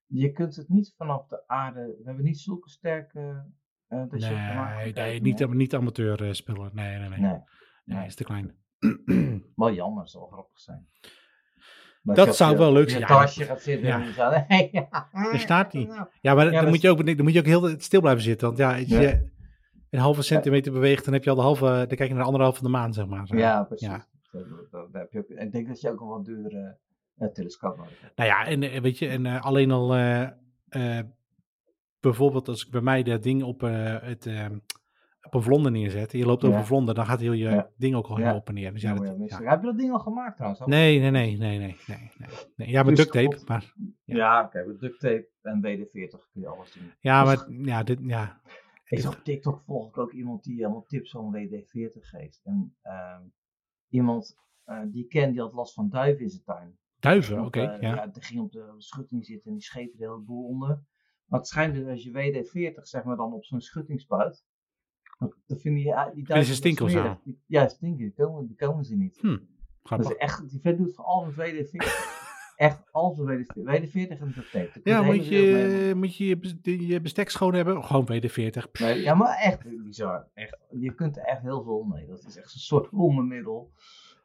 Je 0.06 0.32
kunt 0.32 0.56
het 0.56 0.68
niet 0.68 0.94
vanaf 0.96 1.26
de 1.26 1.48
aarde... 1.48 1.80
We 1.86 2.02
hebben 2.04 2.24
niet 2.24 2.38
zulke 2.40 2.68
sterke... 2.70 3.46
eh 3.88 3.98
dat 4.08 4.24
gemaakt 4.24 4.94
Nee, 4.94 5.20
niet, 5.20 5.48
niet 5.54 5.74
amateur 5.74 6.24
eh, 6.24 6.32
spullen. 6.32 6.70
Nee, 6.72 6.98
nee, 6.98 7.08
nee. 7.08 7.18
Nee, 7.18 7.40
Nee. 7.84 8.06
is 8.06 8.14
te 8.14 8.24
klein. 8.24 8.54
Wel 9.56 9.72
jammer, 9.72 10.10
wel 10.12 10.26
grappig 10.26 10.58
zijn. 10.60 10.86
Dat 12.02 12.36
zou 12.36 12.56
wel 12.56 12.72
leuk 12.72 12.88
zijn. 12.90 13.00
Je 13.02 13.06
Ja, 13.08 13.18
tasje 13.20 13.44
gaat 13.44 13.60
zitten 13.62 13.88
ja. 13.88 14.32
en. 14.32 14.44
Hey, 14.48 14.68
ja. 14.92 15.08
Er 15.32 15.38
staat 15.38 15.70
die. 15.72 15.86
Nou, 15.86 16.08
Ja, 16.20 16.34
maar 16.34 16.50
dan, 16.50 16.68
moet 16.68 16.80
je 16.80 16.90
ook, 16.90 17.06
dan 17.06 17.22
moet 17.24 17.32
je 17.32 17.38
ook 17.38 17.46
heel 17.46 17.80
stil 17.80 18.00
blijven 18.00 18.22
zitten. 18.22 18.46
Want 18.46 18.58
ja, 18.58 18.74
als 18.78 18.88
je 18.88 19.30
een 19.90 19.98
halve 19.98 20.22
centimeter 20.22 20.72
beweegt, 20.72 21.04
dan 21.04 21.12
heb 21.14 21.24
je 21.24 21.30
al 21.30 21.36
de 21.36 21.42
halve, 21.42 21.64
dan 21.64 21.86
kijk 21.86 22.00
je 22.00 22.08
naar 22.08 22.18
de 22.18 22.24
anderhalve 22.24 22.56
van 22.58 22.66
de 22.66 22.72
maan, 22.72 22.92
zeg 22.92 23.06
maar. 23.06 23.36
Ja, 23.36 23.62
precies. 23.64 23.86
Ja. 23.88 24.06
Dat- 24.70 24.88
heb 24.92 25.12
je 25.12 25.18
ook, 25.18 25.28
ik 25.28 25.52
denk 25.52 25.68
dat 25.68 25.80
je 25.80 25.90
ook 25.90 26.00
een 26.00 26.06
wat 26.06 26.24
duurdere 26.24 26.78
eh, 27.16 27.28
telescoop 27.28 27.76
nodig 27.76 28.00
hebt. 28.00 28.16
Nou 28.16 28.28
ja, 28.28 28.46
en 28.46 28.62
eh, 28.62 28.80
weet 28.80 28.98
je, 28.98 29.08
en 29.08 29.26
eh, 29.26 29.42
alleen 29.44 29.70
al 29.70 29.94
eh, 29.94 30.22
eh, 30.68 31.04
bijvoorbeeld 32.00 32.48
als 32.48 32.64
ik 32.66 32.70
bij 32.72 32.80
mij 32.80 33.02
dat 33.02 33.22
ding 33.22 33.42
op 33.42 33.62
eh, 33.62 33.96
het 34.00 34.26
eh, 34.26 34.46
op 35.22 35.34
een 35.34 35.42
vlonder 35.42 35.72
neerzet, 35.72 36.12
je 36.12 36.26
loopt 36.26 36.44
over 36.44 36.58
Ja. 36.58 36.64
vlonder, 36.64 36.94
dan 36.94 37.06
gaat 37.06 37.20
heel 37.20 37.32
je 37.32 37.48
Ja. 37.48 37.70
ding 37.76 37.94
ook 37.94 38.04
al 38.06 38.10
Ja. 38.10 38.16
helemaal 38.16 38.38
op 38.40 38.48
en 38.48 38.54
neer. 38.54 38.72
Dus 38.72 38.82
ja, 38.82 38.88
Ja, 38.88 38.96
dat- 39.00 39.06
ja, 39.28 39.40
ja. 39.40 39.50
Heb 39.50 39.60
je 39.60 39.66
dat 39.66 39.78
ding 39.78 39.92
al 39.92 39.98
gemaakt 39.98 40.36
trouwens? 40.36 40.64
Nee, 40.66 41.00
nee, 41.00 41.10
nee, 41.10 41.36
nee, 41.36 41.58
nee, 41.58 41.76
nee. 42.56 42.68
Ja, 42.70 42.82
met 42.82 42.96
Dus 42.96 43.10
duct 43.10 43.30
tape, 43.30 43.42
maar 43.46 43.74
Ja, 44.04 44.16
Ja. 44.16 44.44
oké, 44.44 44.64
met 44.66 44.80
duct 44.80 45.00
tape 45.00 45.28
en 45.42 45.60
WD-40 45.60 46.28
kun 46.32 46.40
je 46.40 46.48
alles 46.48 46.72
doen. 46.72 46.92
ja, 47.00 47.24
Dus- 47.24 47.46
maar 47.46 47.66
ja, 47.66 47.82
dit, 47.82 47.98
ja. 48.02 48.40
Ik 48.84 48.98
zag 49.00 49.16
op 49.16 49.24
TikTok 49.24 49.60
volg 49.60 49.88
ik 49.88 49.98
ook 49.98 50.12
iemand 50.12 50.44
die 50.44 50.54
helemaal 50.56 50.84
tips 50.86 51.10
van 51.10 51.30
WD-40 51.30 52.08
geeft. 52.08 52.40
En 52.44 52.76
ehm, 52.82 53.22
iemand 53.88 54.36
eh, 54.64 54.80
die 54.86 55.02
ik 55.04 55.08
ken, 55.08 55.30
die 55.30 55.40
had 55.40 55.52
last 55.52 55.74
van 55.74 55.88
duiven 55.88 56.22
in 56.22 56.30
zijn 56.30 56.42
tuin. 56.44 56.78
Duiven, 57.00 57.44
oké, 57.44 57.60
eh, 57.60 57.80
ja. 57.80 58.06
Die 58.06 58.22
ging 58.22 58.40
op 58.40 58.52
de 58.52 58.74
schutting 58.76 59.24
zitten 59.26 59.46
en 59.50 59.56
die 59.56 59.64
scheep 59.64 59.92
er 59.92 59.98
de 59.98 60.04
hele 60.04 60.18
boel 60.18 60.44
onder. 60.46 60.80
Maar 61.28 61.38
het 61.40 61.48
schijnt 61.48 61.74
dus 61.74 61.86
als 61.86 62.02
je 62.02 62.10
WD-40 62.10 62.82
zeg 62.82 63.04
maar 63.04 63.16
dan 63.16 63.32
op 63.32 63.44
zo'n 63.44 63.60
schutting 63.60 64.00
spuit, 64.00 64.44
dan, 65.18 65.34
dan 65.46 65.58
vinden 65.58 65.82
die, 65.82 65.94
die 66.14 66.22
ze 66.22 66.28
duiven 66.32 66.54
stinken 66.54 66.84
of 66.84 66.90
zo? 66.90 66.98
smerig. 66.98 67.18
Die- 67.24 67.42
Ja, 67.46 67.68
stinken, 67.68 67.98
die 67.98 68.12
komen, 68.14 68.46
die 68.46 68.56
komen 68.56 68.84
ze 68.84 68.96
niet. 68.96 69.18
Hm, 69.20 69.36
is 70.00 70.16
echt, 70.16 70.50
die 70.50 70.60
vet 70.60 70.78
doet 70.78 70.94
van 70.94 71.04
alles 71.04 71.34
WD-40. 71.34 72.16
echt 72.56 72.82
alles 72.92 73.18
WD-40. 73.18 73.62
WD-40 73.64 73.92
en 74.20 74.34
tape. 74.52 74.80
Ja, 74.84 75.02
moet 75.02 75.26
je, 75.26 75.92
moet 75.96 76.16
je 76.16 76.38
je 76.62 76.86
je 76.86 77.00
bestek 77.00 77.30
schoon 77.30 77.54
hebben? 77.54 77.84
Gewoon 77.84 78.04
WD-40. 78.12 78.70
Pff, 78.72 78.80
Nee, 78.80 79.00
ja, 79.02 79.14
maar 79.14 79.36
echt 79.36 79.84
bizar. 79.84 80.28
Echt, 80.34 80.58
je 80.70 80.94
kunt 80.94 81.16
er 81.16 81.22
echt 81.22 81.42
heel 81.42 81.62
veel 81.62 81.82
mee. 81.82 82.06
Dat 82.06 82.18
is 82.24 82.36
echt 82.36 82.54
een 82.54 82.60
soort 82.60 82.88
wondermiddel. 82.90 83.70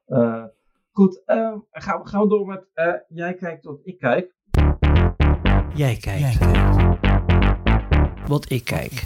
Eh, 0.06 0.46
goed, 0.92 1.22
ehm, 1.26 1.58
gaan, 1.72 2.02
we, 2.02 2.08
gaan 2.08 2.22
we 2.22 2.28
door 2.30 2.46
met 2.48 2.68
eh, 2.74 2.94
jij 3.08 3.34
kijkt 3.34 3.62
tot 3.62 3.80
ik 3.84 3.98
kijk. 3.98 4.36
Jij 5.76 5.96
kijkt. 5.98 6.39
Wat 8.34 8.50
ik 8.52 8.63
kijk. 8.63 9.04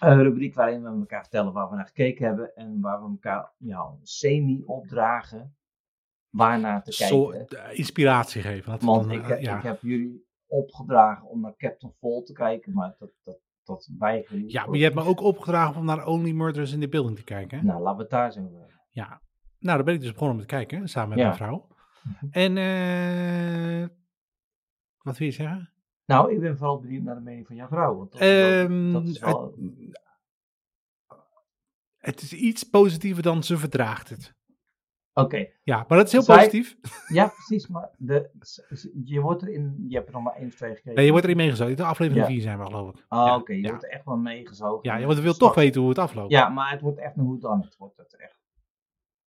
Een 0.00 0.22
rubriek 0.22 0.54
waarin 0.54 0.82
we 0.82 0.88
elkaar 0.88 1.20
vertellen 1.20 1.52
waar 1.52 1.70
we 1.70 1.76
naar 1.76 1.86
gekeken 1.86 2.26
hebben. 2.26 2.54
En 2.56 2.80
waar 2.80 3.02
we 3.02 3.08
elkaar 3.08 3.52
ja, 3.58 3.94
semi 4.02 4.62
opdragen 4.66 5.56
waarnaar 6.30 6.82
te 6.82 6.92
Zo, 6.92 7.26
kijken. 7.26 7.64
eh, 7.64 7.78
inspiratie 7.78 8.42
geven. 8.42 8.70
Dat 8.70 8.80
we 8.80 8.86
Want 8.86 9.08
dan, 9.08 9.12
ik, 9.18 9.28
eh, 9.28 9.42
ja. 9.42 9.56
ik 9.56 9.62
heb 9.62 9.80
jullie 9.82 10.26
opgedragen 10.46 11.28
om 11.28 11.40
naar 11.40 11.56
Captain 11.56 11.92
Fall 12.00 12.22
te 12.22 12.32
kijken. 12.32 12.72
Maar 12.72 12.94
dat, 12.98 13.10
dat, 13.22 13.38
dat 13.64 13.90
weigeren 13.98 14.48
ja, 14.48 14.66
maar 14.66 14.76
je 14.76 14.82
hebt 14.82 14.94
me 14.94 15.04
ook 15.04 15.20
opgedragen 15.20 15.76
om 15.76 15.84
naar 15.84 16.06
Only 16.06 16.32
Murders 16.32 16.72
in 16.72 16.80
the 16.80 16.88
Building 16.88 17.16
te 17.16 17.24
kijken. 17.24 17.58
hè? 17.58 17.64
Nou, 17.64 17.80
laten 17.80 17.96
we 17.96 18.02
het 18.02 18.10
daar 18.10 18.32
zo 18.32 18.40
over 18.40 18.58
hebben. 18.58 18.80
Ja. 18.90 19.20
Nou, 19.58 19.76
daar 19.76 19.84
ben 19.84 19.94
ik 19.94 20.00
dus 20.00 20.12
begonnen 20.12 20.36
met 20.36 20.46
kijken, 20.46 20.88
samen 20.88 21.08
met 21.08 21.18
Ja. 21.18 21.24
mijn 21.24 21.36
vrouw. 21.36 21.66
En, 22.30 22.56
eh 22.56 23.88
wat 25.06 25.18
wil 25.18 25.26
je 25.26 25.32
zeggen? 25.32 25.70
Nou, 26.04 26.32
ik 26.32 26.40
ben 26.40 26.56
vooral 26.56 26.80
benieuwd 26.80 27.02
naar 27.02 27.14
de 27.14 27.20
mening 27.20 27.46
van 27.46 27.56
jouw 27.56 27.66
vrouw. 27.68 27.96
Want 27.96 28.12
dat, 28.12 28.20
is 28.20 28.26
wel- 28.28 28.64
Ehm, 28.64 28.92
dat 28.92 29.06
is 29.06 29.18
wel... 29.18 29.54
het, 29.56 30.00
het 31.98 32.22
is 32.22 32.32
iets 32.32 32.62
positiever 32.62 33.22
dan 33.22 33.42
ze 33.42 33.58
verdraagt 33.58 34.08
het. 34.08 34.34
Oké, 35.12 35.48
Ja, 35.62 35.84
maar 35.88 35.98
dat 35.98 36.06
is 36.06 36.12
heel 36.12 36.22
Zij- 36.22 36.36
positief. 36.36 36.76
ja 37.18 37.26
precies, 37.28 37.66
maar 37.66 37.90
de, 37.98 38.30
je 39.04 39.20
wordt 39.20 39.42
erin, 39.42 39.84
je 39.88 39.94
hebt 39.96 40.08
er 40.08 40.14
nog 40.14 40.22
maar 40.22 40.34
één 40.34 40.46
of 40.46 40.54
twee 40.54 40.70
gekeken. 40.74 40.94
Nee, 40.94 41.04
je 41.04 41.10
wordt 41.10 41.24
erin 41.24 41.36
meegezogen. 41.36 41.76
De 41.76 41.84
aflevering 41.84 42.26
Ja. 42.26 42.32
4 42.32 42.40
zijn 42.42 42.58
we 42.58 42.64
geloof 42.64 42.88
ik. 42.88 42.96
Oh, 43.08 43.26
ja, 43.26 43.36
oké, 43.36 43.52
je 43.52 43.60
ja. 43.60 43.68
wordt 43.68 43.84
er 43.84 43.90
echt 43.90 44.04
wel 44.04 44.16
meegezogen. 44.16 44.90
Ja, 44.90 45.04
want 45.06 45.16
we 45.18 45.22
wil 45.24 45.34
toch 45.34 45.54
je? 45.54 45.60
weten 45.60 45.80
hoe 45.80 45.88
het 45.90 45.98
afloopt. 45.98 46.30
Ja, 46.30 46.48
maar 46.48 46.70
het 46.70 46.80
wordt 46.80 46.98
echt 46.98 47.16
een 47.16 47.22
hoe 47.24 47.38
dan 47.40 47.60
het 47.60 47.76
wordt 47.76 47.96
het 47.96 48.16
echt. 48.16 48.38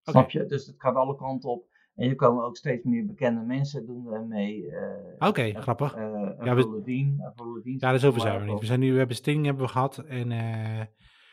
Snap 0.01 0.29
je? 0.29 0.45
Dus 0.45 0.65
het 0.65 0.81
gaat 0.81 0.95
alle 0.95 1.15
kanten 1.15 1.49
op. 1.49 1.67
En 1.99 2.09
er 2.09 2.15
komen 2.15 2.45
ook 2.45 2.57
steeds 2.57 2.83
meer 2.83 3.05
bekende 3.05 3.41
mensen 3.41 3.85
doen 3.85 4.13
er 4.13 4.25
mee. 4.25 4.71
eh, 4.71 5.27
Oké, 5.27 5.51
grappig. 5.61 5.93
eh, 5.95 6.01
Ja, 6.43 6.55
we- 6.55 6.81
Ja, 7.63 7.77
daar 7.77 7.99
zover 7.99 8.19
staat 8.19 8.31
zijn 8.31 8.45
we 8.45 8.51
niet. 8.51 8.59
We, 8.59 8.65
zijn 8.65 8.79
nu, 8.79 8.91
we 8.91 8.97
hebben 8.97 9.15
Sting 9.15 9.45
hebben 9.45 9.63
we 9.65 9.71
gehad. 9.71 9.97
En 9.97 10.31
eh. 10.31 10.81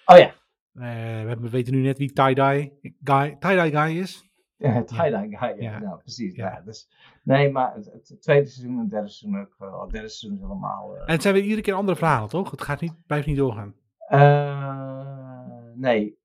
Oh 0.06 0.16
ja, 0.18 0.26
eh, 0.26 1.22
we, 1.22 1.28
hebben, 1.28 1.50
weten 1.50 1.74
nu 1.74 1.80
net 1.82 1.98
wie 1.98 2.12
Tie-Dye 2.12 2.72
guy, 3.04 3.36
tie 3.38 3.70
guy 3.70 3.98
is. 3.98 4.30
ja 4.56 4.84
tie-dye 4.84 5.36
guy. 5.36 5.48
Ja, 5.48 5.70
Ja. 5.70 5.78
Nou, 5.78 5.98
precies. 5.98 6.34
Ja. 6.36 6.46
Ja. 6.52 6.60
dus, 6.64 6.88
nee, 7.22 7.50
maar 7.50 7.74
het, 7.74 7.86
het 8.08 8.22
tweede 8.22 8.46
seizoen 8.46 8.74
en 8.74 8.80
het 8.80 8.90
derde 8.90 9.08
seizoen 9.08 9.40
ook. 9.40 9.54
Het 9.82 9.90
derde 9.90 10.08
seizoen 10.08 10.32
is 10.38 10.40
helemaal... 10.48 10.94
eh, 10.96 11.00
En 11.06 11.12
het 11.12 11.22
zijn 11.22 11.34
weer 11.34 11.42
iedere 11.42 11.60
keer 11.62 11.74
andere 11.74 11.98
verhalen, 11.98 12.28
toch? 12.28 12.50
Het 12.50 12.62
gaat 12.62 12.80
niet, 12.80 12.94
blijft 13.06 13.26
niet 13.26 13.36
doorgaan. 13.36 13.74
eh, 14.08 15.72
nee, 15.74 16.15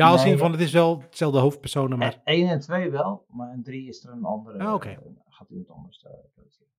Ja, 0.00 0.10
als 0.10 0.22
Nee. 0.24 0.32
in 0.32 0.38
van 0.38 0.52
het 0.52 0.60
is 0.60 0.72
wel 0.72 1.00
hetzelfde 1.00 1.38
hoofdpersonen, 1.38 1.98
maar... 1.98 2.20
1 2.24 2.48
en 2.48 2.60
2 2.60 2.90
wel, 2.90 3.24
maar 3.28 3.52
in 3.52 3.62
3 3.62 3.88
is 3.88 4.04
er 4.04 4.12
een 4.12 4.24
andere. 4.24 4.58
Ah, 4.58 4.74
oké. 4.74 4.88
eh, 4.88 4.98
gaat 5.28 5.48
iemand 5.50 5.70
anders. 5.70 6.02
eh, 6.02 6.12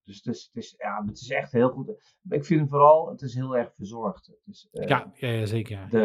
dus 0.03 0.17
het 0.23 0.35
is, 0.35 0.49
het, 0.53 0.63
is, 0.63 0.75
ja, 0.77 1.03
het 1.05 1.17
is 1.19 1.29
echt 1.29 1.51
heel 1.51 1.69
goed. 1.69 2.17
Ik 2.29 2.45
vind 2.45 2.69
vooral, 2.69 3.09
het 3.09 3.21
is 3.21 3.33
heel 3.35 3.57
erg 3.57 3.73
verzorgd. 3.75 4.25
Het, 4.25 4.39
is, 4.45 4.67
eh, 4.71 4.87
Ja, 4.87 5.11
ja, 5.13 5.27
ja, 5.27 5.45
zeker. 5.45 5.77
Ja. 5.79 5.85
de, 5.87 5.97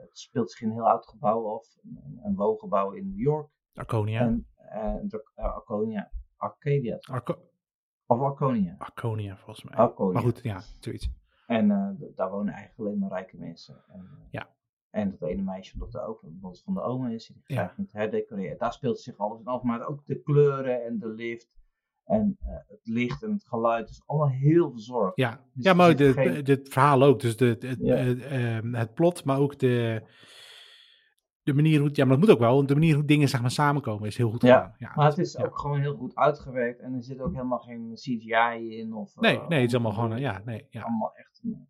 het 0.00 0.18
speelt 0.18 0.50
zich 0.50 0.60
in 0.60 0.68
een 0.68 0.74
heel 0.74 0.88
oud 0.88 1.06
gebouw 1.06 1.54
af. 1.56 1.66
Een, 1.82 2.20
een 2.22 2.34
woongebouw 2.34 2.90
in 2.92 3.08
New 3.08 3.18
York. 3.20 3.48
Arconia. 3.74 4.20
En 4.20 4.46
Arconia. 5.34 6.10
Arcadia. 6.36 6.98
Arco- 7.10 7.42
Of 8.06 8.20
Arconia. 8.20 8.74
Arconia, 8.78 9.36
volgens 9.36 9.64
mij. 9.64 9.74
Arconia. 9.74 10.12
Maar 10.12 10.22
goed, 10.22 10.40
ja, 10.42 10.60
zoiets. 10.80 11.10
En 11.46 11.68
daar 12.14 12.30
wonen 12.30 12.52
eigenlijk 12.54 12.78
alleen 12.88 12.98
maar 12.98 13.10
rijke 13.10 13.36
mensen. 13.36 13.84
En, 13.88 14.08
Ja. 14.30 14.48
En 14.98 15.16
dat 15.18 15.28
ene 15.28 15.42
meisje 15.42 15.78
dat 15.78 15.92
de 15.92 16.00
ook 16.00 16.20
van 16.64 16.74
de 16.74 16.80
oma 16.82 17.08
is, 17.08 17.26
die 17.26 17.42
Ja. 17.44 17.56
graag 17.56 17.76
moet 17.76 17.92
herdecoreren. 17.92 18.58
Daar 18.58 18.72
speelt 18.72 19.00
zich 19.00 19.18
alles 19.18 19.40
in 19.40 19.46
af, 19.46 19.62
maar 19.62 19.86
ook 19.86 20.06
de 20.06 20.22
kleuren 20.22 20.84
en 20.84 20.98
de 20.98 21.08
lift 21.08 21.48
en 22.04 22.36
eh, 22.40 22.48
het 22.66 22.80
licht 22.82 23.22
en 23.22 23.32
het 23.32 23.44
geluid 23.46 23.88
is 23.90 24.02
allemaal 24.06 24.28
heel 24.30 24.70
verzorgd. 24.70 25.16
Ja, 25.16 25.44
Dus 25.54 25.64
ja 25.64 25.72
maar 25.72 25.96
geen- 25.98 26.44
de- 26.44 26.52
het 26.52 26.68
verhaal 26.68 27.02
ook. 27.02 27.20
Dus 27.20 27.36
de, 27.36 27.46
het, 27.60 27.76
Ja. 27.80 27.94
het, 27.96 28.20
ehm, 28.22 28.74
het 28.74 28.94
plot, 28.94 29.24
maar 29.24 29.38
ook 29.38 29.58
de, 29.58 30.02
de 31.42 31.54
manier 31.54 31.80
hoe... 31.80 31.88
Ja, 31.92 32.04
maar 32.04 32.16
dat 32.16 32.26
moet 32.26 32.34
ook 32.34 32.40
wel. 32.42 32.66
De 32.66 32.74
manier 32.74 32.94
hoe 32.94 33.04
dingen 33.04 33.28
zeg 33.28 33.40
maar, 33.40 33.50
samenkomen 33.50 34.06
is 34.08 34.16
heel 34.16 34.30
goed 34.30 34.42
Ja, 34.42 34.56
gedaan. 34.60 34.74
Ja, 34.78 34.92
Maar 34.94 35.08
het 35.08 35.18
is 35.18 35.32
ja. 35.32 35.44
ook 35.44 35.58
gewoon 35.58 35.80
heel 35.80 35.96
goed 35.96 36.14
uitgewerkt 36.14 36.80
en 36.80 36.94
er 36.94 37.02
zit 37.02 37.20
ook 37.20 37.32
helemaal 37.32 37.58
geen 37.58 37.90
CGI 37.94 38.76
in. 38.78 38.94
Of, 38.94 39.16
Nee, 39.16 39.40
eh, 39.40 39.48
nee, 39.48 39.60
het 39.60 39.68
is 39.68 39.74
allemaal 39.74 39.92
gewoon... 39.92 40.18
Ja, 40.18 40.42
nee, 40.44 40.66
ja. 40.70 40.82
Allemaal 40.82 41.12
echt 41.14 41.40
een, 41.44 41.68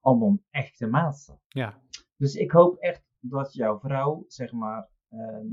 allemaal 0.00 0.38
echte 0.50 0.86
maatstaf. 0.86 1.38
ja. 1.48 1.82
Dus 2.24 2.34
ik 2.34 2.50
hoop 2.50 2.76
echt 2.78 3.02
dat 3.20 3.52
jouw 3.54 3.78
vrouw, 3.78 4.24
zeg 4.28 4.52
maar. 4.52 4.88
ehm, 5.10 5.46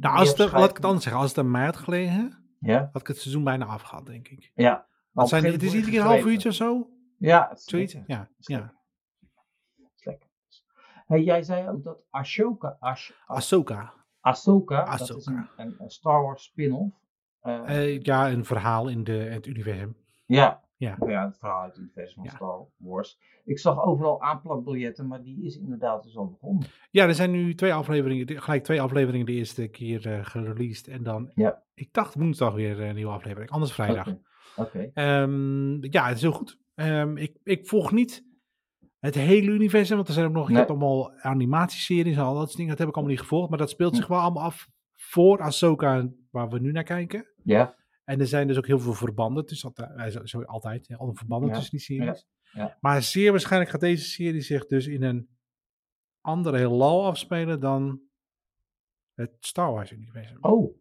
Nou, 0.00 0.16
als 0.16 0.38
er- 0.38 0.50
laat 0.58 0.70
ik 0.70 0.76
het 0.76 0.84
anders 0.84 1.02
zeggen. 1.04 1.22
Als 1.22 1.30
het 1.30 1.38
aan 1.38 1.50
mij 1.50 1.64
had 1.64 1.76
gelegen, 1.76 2.44
Ja, 2.60 2.88
had 2.92 3.00
ik 3.00 3.06
het 3.06 3.18
seizoen 3.18 3.44
bijna 3.44 3.64
afgehad, 3.64 4.06
denk 4.06 4.28
ik. 4.28 4.50
ja. 4.54 4.86
Het, 5.12 5.28
zijn, 5.28 5.44
het 5.44 5.62
is 5.62 5.74
iedere 5.74 5.90
keer 5.92 6.00
een 6.00 6.06
half 6.06 6.24
uurtje 6.24 6.48
of 6.48 6.54
zo. 6.54 6.90
Ja, 7.18 7.48
het 7.48 7.58
is 7.58 7.64
Zoiets. 7.64 7.94
lekker. 7.94 8.14
Ja, 8.16 8.28
ja. 8.38 8.74
Hey, 11.06 11.22
jij 11.22 11.42
zei 11.42 11.68
ook 11.68 11.84
dat 11.84 11.98
Ashoka, 12.10 12.76
Ash, 12.80 13.10
Ahsoka. 13.26 13.94
Ahsoka, 14.20 14.96
dat 14.96 15.16
is 15.16 15.26
een, 15.26 15.48
een, 15.56 15.74
een 15.78 15.90
Star 15.90 16.22
Wars 16.22 16.42
spin-off. 16.44 16.96
Eh, 17.40 17.76
Eh, 17.76 18.00
ja, 18.02 18.30
een 18.30 18.44
verhaal 18.44 18.88
in 18.88 19.04
de, 19.04 19.12
het 19.12 19.46
universum. 19.46 19.96
ja. 20.26 20.66
Ja. 20.78 20.96
ja, 21.06 21.24
het 21.26 21.38
verhaal 21.38 21.62
uit 21.62 21.72
het 21.72 21.80
universum 21.82 22.14
van 22.14 22.24
Ja. 22.24 22.30
Star 22.30 22.66
Wars. 22.76 23.18
Ik 23.44 23.58
zag 23.58 23.82
overal 23.84 24.22
aanplakbiljetten, 24.22 25.06
maar 25.06 25.22
die 25.22 25.44
is 25.44 25.58
inderdaad 25.58 26.02
dus 26.02 26.16
al 26.16 26.26
begonnen. 26.30 26.66
Ja, 26.90 27.06
er 27.06 27.14
zijn 27.14 27.30
nu 27.30 27.54
twee 27.54 27.72
afleveringen, 27.74 28.42
gelijk 28.42 28.64
twee 28.64 28.80
afleveringen 28.82 29.26
de 29.26 29.32
eerste 29.32 29.68
keer 29.68 30.06
eh 30.12 30.24
gereleased. 30.24 30.88
En 30.88 31.02
dan, 31.02 31.30
Ja. 31.34 31.62
ik 31.74 31.92
dacht 31.92 32.14
woensdag 32.14 32.54
weer 32.54 32.80
een 32.80 32.94
nieuwe 32.94 33.12
aflevering, 33.12 33.50
anders 33.50 33.72
vrijdag. 33.72 34.14
Oké. 34.56 34.90
Ehm, 34.94 35.84
ja, 35.92 36.06
het 36.06 36.16
is 36.16 36.22
heel 36.22 36.32
goed. 36.32 36.58
Ehm, 36.74 37.16
ik, 37.16 37.36
ik 37.42 37.66
volg 37.66 37.92
niet 37.92 38.26
het 38.98 39.14
hele 39.14 39.50
universum, 39.50 39.96
want 39.96 40.08
er 40.08 40.14
zijn 40.14 40.26
ook 40.26 40.32
nog, 40.32 40.42
ik 40.42 40.48
Nee. 40.50 40.58
heb 40.58 40.68
allemaal 40.70 41.12
animatieseries 41.20 42.16
en 42.16 42.22
al 42.22 42.34
dat 42.34 42.44
soort 42.44 42.56
dingen, 42.56 42.70
dat 42.70 42.78
heb 42.78 42.88
ik 42.88 42.94
allemaal 42.94 43.12
niet 43.14 43.22
gevolgd. 43.22 43.48
Maar 43.48 43.58
dat 43.58 43.70
speelt 43.70 43.96
zich 43.96 44.06
wel 44.06 44.18
allemaal 44.18 44.42
af 44.42 44.68
voor 44.94 45.40
Ahsoka, 45.40 46.08
waar 46.30 46.48
we 46.48 46.58
nu 46.60 46.72
naar 46.72 46.82
kijken. 46.82 47.26
Ja, 47.44 47.74
En 48.08 48.20
er 48.20 48.26
zijn 48.26 48.46
dus 48.46 48.56
ook 48.56 48.66
heel 48.66 48.78
veel 48.78 48.92
verbanden 48.94 49.46
tussen, 49.46 49.72
eh, 49.74 50.06
zo- 50.06 50.26
zo 50.26 50.42
altijd, 50.42 50.94
alle 50.96 51.14
verbanden 51.14 51.48
Ja, 51.48 51.54
tussen 51.54 51.70
die 51.76 51.80
series. 51.80 52.26
ja, 52.52 52.62
ja. 52.62 52.76
Maar 52.80 53.02
zeer 53.02 53.30
waarschijnlijk 53.30 53.70
gaat 53.70 53.80
deze 53.80 54.04
serie 54.04 54.40
zich 54.40 54.66
dus 54.66 54.86
in 54.86 55.02
een 55.02 55.28
andere 56.20 56.56
heelal 56.56 57.06
afspelen 57.06 57.60
dan 57.60 58.00
het 59.14 59.30
Star 59.40 59.72
Wars 59.72 59.92
universum. 59.92 60.36
oh. 60.40 60.74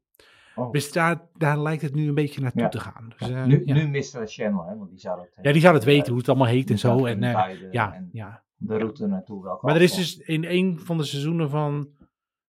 oh. 0.56 0.72
Dus 0.72 0.92
daar, 0.92 1.28
daar 1.34 1.60
lijkt 1.62 1.82
het 1.82 1.96
nu 1.96 2.08
een 2.08 2.14
beetje 2.16 2.42
naartoe 2.42 2.70
te 2.70 2.80
gaan. 2.80 3.14
Dus, 3.18 3.30
eh, 3.30 3.46
nu, 3.46 3.64
nu 3.66 3.88
Mr. 3.88 4.28
Channel, 4.28 4.66
hè, 4.66 4.78
want 4.78 4.90
die 4.90 5.00
zou 5.00 5.18
dat 5.18 5.30
ja, 5.42 5.52
die 5.52 5.62
zou 5.62 5.74
het 5.76 5.84
weten 5.84 6.10
hoe 6.10 6.18
het 6.18 6.30
allemaal 6.30 6.48
heet 6.48 6.70
en 6.70 6.80
zo. 6.80 7.06
het 7.06 7.16
En, 7.18 7.24
eh, 7.24 7.72
ja, 7.72 7.94
en 7.94 8.10
ja. 8.12 8.44
de 8.56 8.78
route 8.78 9.08
naartoe 9.08 9.44
welke 9.44 9.66
Maar 9.66 9.76
er 9.76 9.82
is 9.82 9.96
dus 9.96 10.18
in 10.18 10.44
een 10.46 10.80
van 10.80 10.98
de 10.98 11.04
seizoenen 11.04 11.50
van 11.50 11.90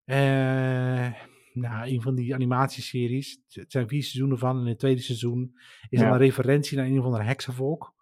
eh, 0.05 1.13
nou, 1.61 1.89
een 1.91 2.03
van 2.03 2.15
die 2.15 2.35
animatieseries, 2.35 3.41
het 3.49 3.73
zijn 3.73 3.89
vier 3.89 4.03
seizoenen 4.03 4.39
van, 4.39 4.57
en 4.57 4.63
in 4.63 4.69
het 4.69 4.79
tweede 4.79 5.01
seizoen 5.01 5.53
is 5.89 5.99
Ja. 6.01 6.05
dan 6.05 6.13
een 6.15 6.19
referentie 6.21 6.77
naar 6.77 6.87
een 6.87 6.99
of 6.99 7.05
ander 7.05 7.25
heksenvolk. 7.25 7.95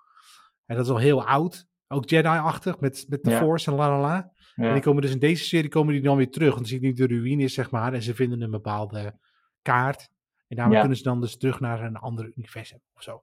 En 0.66 0.76
dat 0.76 0.84
is 0.84 0.90
al 0.90 0.98
heel 0.98 1.24
oud, 1.26 1.66
ook 1.88 2.08
Jedi-achtig, 2.08 2.80
met, 2.80 3.06
met 3.08 3.22
de 3.24 3.30
Ja. 3.30 3.38
Force 3.38 3.70
en 3.70 3.76
la 3.76 3.88
la 3.90 4.00
la. 4.00 4.32
Ja. 4.54 4.64
En 4.66 4.72
die 4.72 4.82
komen 4.82 5.02
dus 5.02 5.10
in 5.12 5.18
deze 5.18 5.44
serie 5.44 5.68
komen 5.70 5.92
die 5.92 6.02
dan 6.02 6.16
weer 6.16 6.30
terug, 6.30 6.48
want 6.54 6.58
dan 6.60 6.68
zie 6.68 6.80
je 6.80 6.86
nu 6.86 6.92
de 6.92 7.06
ruïnes, 7.06 7.54
zeg 7.54 7.70
maar, 7.70 7.92
en 7.92 8.02
ze 8.02 8.14
vinden 8.14 8.40
een 8.40 8.50
bepaalde 8.50 9.18
kaart. 9.62 10.08
En 10.48 10.56
daarmee 10.56 10.74
Ja. 10.74 10.80
kunnen 10.80 10.98
ze 10.98 11.04
dan 11.04 11.20
dus 11.20 11.36
terug 11.36 11.60
naar 11.60 11.82
een 11.84 11.96
ander 11.96 12.32
universum 12.34 12.80
of 12.94 13.02
zo. 13.02 13.22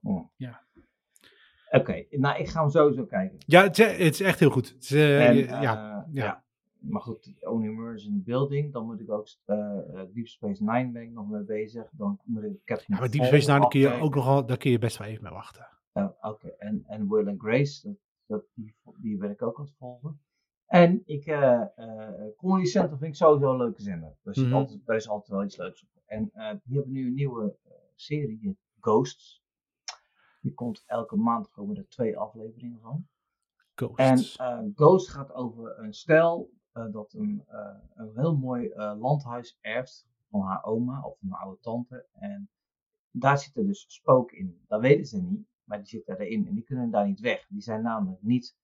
Oké, 1.70 2.04
nou 2.10 2.38
ik 2.40 2.48
ga 2.48 2.60
hem 2.60 2.70
sowieso 2.70 3.04
kijken. 3.04 3.38
Ja, 3.46 3.62
het 3.62 3.78
is, 3.78 3.86
het 3.86 3.98
is 4.00 4.20
echt 4.20 4.38
heel 4.40 4.50
goed. 4.50 4.68
Het 4.68 4.82
is, 4.82 4.90
eh, 4.92 5.28
En, 5.28 5.36
je- 5.36 5.46
eh, 5.46 5.62
ja, 5.62 6.06
ja. 6.12 6.43
Maar 6.88 7.00
goed, 7.02 7.34
Only 7.40 7.68
Murders 7.68 8.06
in 8.06 8.12
the 8.12 8.22
Building, 8.22 8.72
dan 8.72 8.86
moet 8.86 9.00
ik 9.00 9.10
ook 9.10 9.26
eh, 9.44 9.78
eh, 9.78 10.08
Deep 10.14 10.26
Space 10.26 10.64
Nine 10.64 10.92
ben 10.92 11.02
ik 11.02 11.10
nog 11.10 11.28
mee 11.28 11.42
bezig. 11.42 11.90
Dan 11.92 12.20
moet 12.24 12.42
ik 12.42 12.64
Captain 12.64 12.94
ja, 12.94 12.98
maar 12.98 13.10
Deep 13.10 13.24
Space 13.24 13.46
Nine, 13.46 13.60
daar 13.60 13.68
kun 13.68 13.80
je 13.80 14.00
ook 14.00 14.14
nogal, 14.14 14.46
daar 14.46 14.56
kun 14.56 14.70
je 14.70 14.78
best 14.78 14.98
wel 14.98 15.06
even 15.06 15.22
mee 15.22 15.32
wachten. 15.32 15.68
Oké, 16.20 16.48
en, 16.48 16.84
en 16.86 17.08
Will 17.08 17.28
and 17.28 17.40
Grace, 17.40 17.88
dat, 17.88 17.96
dat, 18.26 18.44
die, 18.54 18.74
die 18.98 19.16
ben 19.16 19.30
ik 19.30 19.42
ook 19.42 19.58
aan 19.58 19.64
het 19.64 19.74
volgen. 19.78 20.20
En 20.66 21.02
ik, 21.04 21.26
eh 21.26 21.60
eh 21.76 22.08
Comedy 22.36 22.64
Central 22.66 22.98
vind 22.98 23.10
ik 23.10 23.16
sowieso 23.16 23.50
een 23.50 23.56
leuke 23.56 23.82
zender. 23.82 24.16
Altijd, 24.52 24.80
er 24.88 24.94
is 24.94 25.08
altijd 25.08 25.30
wel 25.30 25.44
iets 25.44 25.56
leuks 25.56 25.82
op. 25.82 26.02
En 26.06 26.30
die 26.64 26.76
hebben 26.76 26.92
nu 26.92 27.06
een 27.06 27.14
nieuwe 27.14 27.56
serie, 27.94 28.38
die 28.38 28.58
Ghosts. 28.80 29.42
Die 30.40 30.54
komt 30.54 30.82
elke 30.86 31.16
maand 31.16 31.50
komen 31.50 31.76
er 31.76 31.88
twee 31.88 32.18
afleveringen 32.18 32.80
van. 32.80 33.06
En 33.96 34.16
Ghosts. 34.16 34.36
eh, 34.36 34.58
Ghost 34.74 35.08
gaat 35.08 35.32
over 35.32 35.78
een 35.78 35.94
stel 35.94 36.50
dat 36.74 37.12
een, 37.12 37.44
eh, 37.48 37.76
een 37.94 38.12
heel 38.14 38.36
mooi 38.36 38.68
eh, 38.68 38.94
landhuis 38.98 39.58
erft 39.60 40.06
van 40.30 40.40
haar 40.40 40.64
oma 40.64 41.02
of 41.02 41.22
een 41.22 41.32
oude 41.32 41.60
tante. 41.60 42.06
En 42.12 42.48
daar 43.10 43.38
zitten 43.38 43.66
dus 43.66 43.84
spook 43.88 44.32
in. 44.32 44.64
Dat 44.66 44.80
weten 44.80 45.06
ze 45.06 45.22
niet, 45.22 45.46
maar 45.64 45.78
die 45.78 45.86
zitten 45.86 46.20
erin 46.20 46.46
en 46.46 46.54
die 46.54 46.64
kunnen 46.64 46.90
daar 46.90 47.06
niet 47.06 47.20
weg. 47.20 47.46
Die 47.48 47.60
zijn 47.62 47.82
namelijk 47.82 48.22
niet 48.22 48.56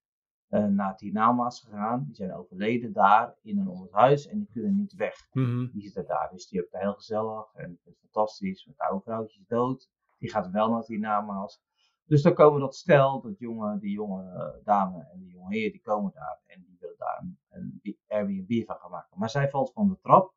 eh, 0.49 0.65
naar 0.65 0.91
het 0.91 1.01
hiernamaals 1.01 1.61
gegaan. 1.61 2.05
Die 2.05 2.15
zijn 2.15 2.35
overleden 2.35 2.93
daar 2.93 3.35
in 3.43 3.59
en 3.59 3.69
om 3.69 3.83
het 3.83 3.93
huis 3.93 4.27
en 4.27 4.39
die 4.39 4.49
kunnen 4.53 4.77
niet 4.77 4.95
weg. 4.95 5.29
Mhm. 5.33 5.69
Die 5.73 5.83
zitten 5.83 6.07
daar, 6.07 6.31
dus 6.31 6.49
die 6.49 6.61
hebben 6.61 6.79
het 6.79 6.89
heel 6.89 6.99
gezellig 6.99 7.55
en 7.55 7.71
het 7.71 7.95
is 7.95 7.99
fantastisch. 8.01 8.65
Met 8.65 8.77
de 8.77 8.83
oude 8.83 9.03
vrouwtje 9.03 9.41
is 9.41 9.47
dood. 9.47 9.91
Die 10.19 10.31
gaat 10.31 10.51
wel 10.51 10.69
naar 10.69 10.79
het 10.79 10.87
hiernamaals. 10.87 11.63
Dus 12.11 12.23
dan 12.23 12.35
komen 12.35 12.61
dat 12.61 12.75
stel, 12.75 13.21
dat 13.21 13.39
jonge, 13.39 13.79
die 13.79 13.91
jonge 13.91 14.23
eh, 14.31 14.65
dame 14.65 15.09
en 15.13 15.19
die 15.21 15.31
jonge 15.31 15.55
heer, 15.55 15.71
die 15.73 15.81
komen 15.81 16.13
daar 16.15 16.41
en 16.47 16.63
die 16.63 16.77
willen 16.81 16.97
daar 16.99 17.21
een, 17.21 17.39
een 17.49 17.99
Airbnb 18.07 18.65
van 18.67 18.77
gaan 18.77 18.91
maken. 18.91 19.19
Maar 19.19 19.31
zij 19.31 19.49
valt 19.51 19.73
van 19.73 19.89
de 19.89 19.99
trap, 20.01 20.35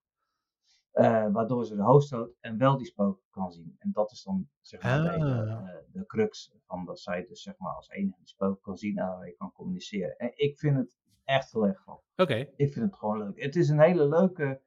eh, 0.91 1.31
waardoor 1.31 1.65
ze 1.65 1.75
de 1.75 1.81
hoofd 1.81 2.05
stoot 2.05 2.35
en 2.39 2.57
wel 2.57 2.77
die 2.77 2.85
spook 2.87 3.21
kan 3.29 3.51
zien. 3.51 3.75
En 3.79 3.91
dat 3.91 4.11
is 4.11 4.23
dan 4.23 4.49
zeg 4.61 4.83
maar 4.83 5.09
Ah. 5.09 5.15
eh, 5.15 5.75
de 5.91 6.05
crux 6.05 6.53
van 6.65 6.85
dat 6.85 6.99
zij 6.99 7.25
dus 7.25 7.41
zeg 7.41 7.57
maar 7.57 7.73
als 7.73 7.89
enige 7.89 8.17
die 8.17 8.27
spook 8.27 8.61
kan 8.61 8.77
zien 8.77 8.97
en 8.97 9.05
daarmee 9.05 9.35
kan 9.35 9.51
communiceren. 9.51 10.17
En 10.17 10.31
ik 10.35 10.57
vind 10.59 10.77
het 10.77 10.97
echt 11.23 11.51
heel 11.51 11.65
erg 11.67 11.79
grappig. 11.79 12.05
Oké. 12.15 12.35
Ik 12.55 12.73
vind 12.73 12.85
het 12.85 12.95
gewoon 12.95 13.17
leuk. 13.17 13.41
Het 13.41 13.55
is 13.55 13.69
een 13.69 13.79
hele 13.81 14.07
leuke 14.07 14.61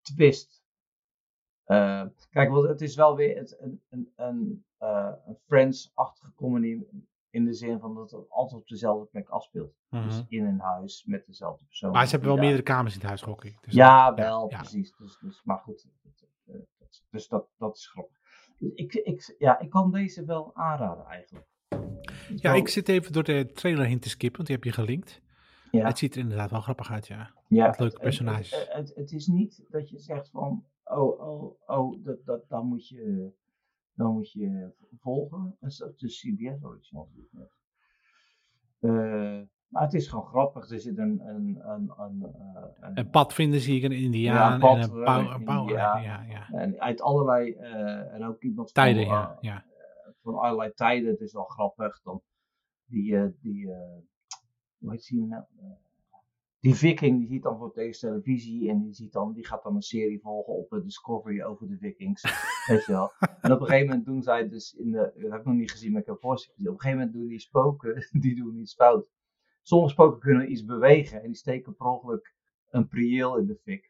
twist. 0.00 0.62
Kijk, 2.30 2.50
want 2.50 2.68
het 2.68 2.80
is 2.80 2.94
wel 2.96 3.16
weer 3.16 3.36
het, 3.36 3.60
een, 3.60 3.82
een, 3.88 4.12
een, 4.16 4.64
een 5.26 5.36
Friends-achtige 5.46 6.32
comedy. 6.36 6.78
In 7.30 7.44
de 7.44 7.52
zin 7.52 7.78
van 7.78 7.94
dat 7.94 8.10
het 8.10 8.30
altijd 8.30 8.60
op 8.60 8.68
dezelfde 8.68 9.04
plek 9.06 9.28
afspeelt. 9.28 9.72
Mhm. 9.90 10.02
Dus 10.04 10.24
in 10.28 10.44
een 10.44 10.60
huis 10.60 11.04
met 11.04 11.26
dezelfde 11.26 11.64
persoon. 11.64 11.90
Maar 11.92 12.04
ze 12.04 12.10
hebben 12.10 12.28
wel 12.28 12.36
daar- 12.36 12.46
meerdere 12.46 12.68
kamers 12.74 12.92
in 12.94 12.98
het 13.00 13.08
huis, 13.08 13.22
gok. 13.22 13.42
Dus 13.42 13.74
Ja, 13.74 14.14
wel, 14.14 14.50
ja. 14.50 14.56
precies. 14.58 14.96
Dus, 14.96 15.18
dus, 15.20 15.40
maar 15.44 15.58
goed. 15.58 15.86
het- 16.46 17.04
dus 17.10 17.28
dat, 17.28 17.46
dat 17.58 17.76
is 17.76 17.86
grappig. 17.88 18.16
Dus 18.58 18.72
ik, 18.74 18.94
ik, 18.94 19.34
ja, 19.38 19.58
ik 19.58 19.70
kan 19.70 19.90
deze 19.92 20.24
wel 20.24 20.50
aanraden 20.54 21.04
eigenlijk. 21.06 21.46
Ja, 22.36 22.50
wel- 22.50 22.54
ik 22.60 22.68
zit 22.68 22.88
even 22.88 23.12
door 23.12 23.24
de 23.24 23.50
trailer 23.52 23.86
heen 23.86 24.00
te 24.00 24.08
skippen, 24.08 24.36
want 24.36 24.46
die 24.46 24.56
heb 24.56 24.64
je 24.64 24.72
gelinkt. 24.72 25.20
ja. 25.70 25.86
Het 25.86 25.98
ziet 25.98 26.14
er 26.14 26.20
inderdaad 26.20 26.50
wel 26.50 26.60
grappig 26.60 26.90
uit, 26.90 27.06
ja. 27.06 27.30
Ja, 27.48 27.64
leuke 27.64 27.82
het- 27.84 27.98
personages. 28.00 28.50
Het, 28.50 28.60
het, 28.72 28.76
het, 28.88 28.96
het 28.96 29.12
is 29.12 29.26
niet 29.26 29.64
dat 29.68 29.90
je 29.90 29.98
zegt 29.98 30.30
van, 30.30 30.64
oh, 30.84 31.20
oh, 31.20 31.60
oh, 31.66 32.04
dat, 32.04 32.24
dat, 32.24 32.48
dan 32.48 32.66
moet 32.66 32.88
je, 32.88 33.30
dan 34.00 34.12
moet 34.12 34.32
je 34.32 34.70
volgen. 34.98 35.56
Dat 35.60 35.70
is 35.70 35.76
de 35.76 36.06
CBS 36.06 36.64
original. 36.64 37.08
Eh, 38.80 39.40
maar 39.68 39.82
het 39.82 39.94
is 39.94 40.08
gewoon 40.08 40.26
grappig. 40.26 40.70
Er 40.70 40.80
zit 40.80 40.98
een, 40.98 41.20
een, 41.28 41.60
een, 41.68 41.92
een, 41.98 42.22
eh, 42.22 42.62
een, 42.80 42.98
Een 42.98 43.10
pad 43.10 43.34
vinden 43.34 43.60
zie 43.60 43.76
ik 43.76 43.82
een 43.82 43.92
Indiaan 43.98 44.62
en 44.62 44.68
een 44.68 44.90
eh, 44.90 45.04
pauw. 45.04 45.30
een 45.30 45.40
Indiaan. 45.40 46.02
ja, 46.02 46.22
ja. 46.22 46.48
en 46.48 46.80
uit 46.80 47.00
allerlei, 47.00 47.52
eh, 47.52 48.14
en 48.14 48.24
ook 48.24 48.42
iemand 48.42 48.74
Tijden, 48.74 49.06
van, 49.06 49.14
ja. 49.14 49.30
eh, 49.30 49.36
ja. 49.40 49.64
van 50.22 50.34
allerlei 50.34 50.72
tijden. 50.74 51.10
Het 51.10 51.20
is 51.20 51.32
wel 51.32 51.44
grappig. 51.44 52.00
Dan 52.02 52.22
die, 52.84 53.16
eh, 53.16 53.26
die 53.40 53.72
eh, 53.72 53.98
hoe 54.78 54.90
heet 54.90 55.06
die 55.06 55.26
nou? 55.26 55.44
Eh, 56.60 56.70
die 56.70 56.74
viking 56.74 57.18
die 57.18 57.28
ziet 57.28 57.42
dan 57.42 57.58
voor 57.58 57.72
deze 57.74 57.98
televisie 57.98 58.68
en 58.68 58.82
die, 58.82 58.92
ziet 58.92 59.12
dan, 59.12 59.32
die 59.32 59.46
gaat 59.46 59.62
dan 59.62 59.74
een 59.74 59.82
serie 59.82 60.20
volgen 60.20 60.54
op 60.54 60.70
de 60.70 60.82
Discovery 60.82 61.42
over 61.42 61.68
de 61.68 61.76
vikings. 61.76 62.22
weet 62.68 62.86
je 62.86 62.92
wel. 62.92 63.12
En 63.40 63.52
op 63.52 63.60
een 63.60 63.66
gegeven 63.66 63.88
moment 63.88 64.06
doen 64.06 64.22
zij 64.22 64.48
dus 64.48 64.74
in 64.74 64.90
de, 64.90 65.12
dat 65.14 65.30
heb 65.30 65.40
ik 65.40 65.46
nog 65.46 65.54
niet 65.54 65.70
gezien, 65.70 65.92
maar 65.92 66.00
ik 66.00 66.06
heb 66.06 66.14
een 66.14 66.20
voorstel 66.20 66.54
gezien. 66.54 66.68
Op 66.68 66.74
een 66.74 66.80
gegeven 66.80 67.04
moment 67.04 67.18
doen 67.18 67.28
die 67.28 67.40
spoken, 67.40 68.08
die 68.22 68.34
doen 68.34 68.58
iets 68.58 68.74
fout. 68.74 69.08
Sommige 69.62 69.92
spoken 69.92 70.20
kunnen 70.20 70.50
iets 70.50 70.64
bewegen 70.64 71.22
en 71.22 71.26
die 71.26 71.36
steken 71.36 71.76
per 71.76 71.86
ongeluk 71.86 72.34
een 72.70 72.88
prieel 72.88 73.38
in 73.38 73.46
de 73.46 73.56
fik. 73.62 73.89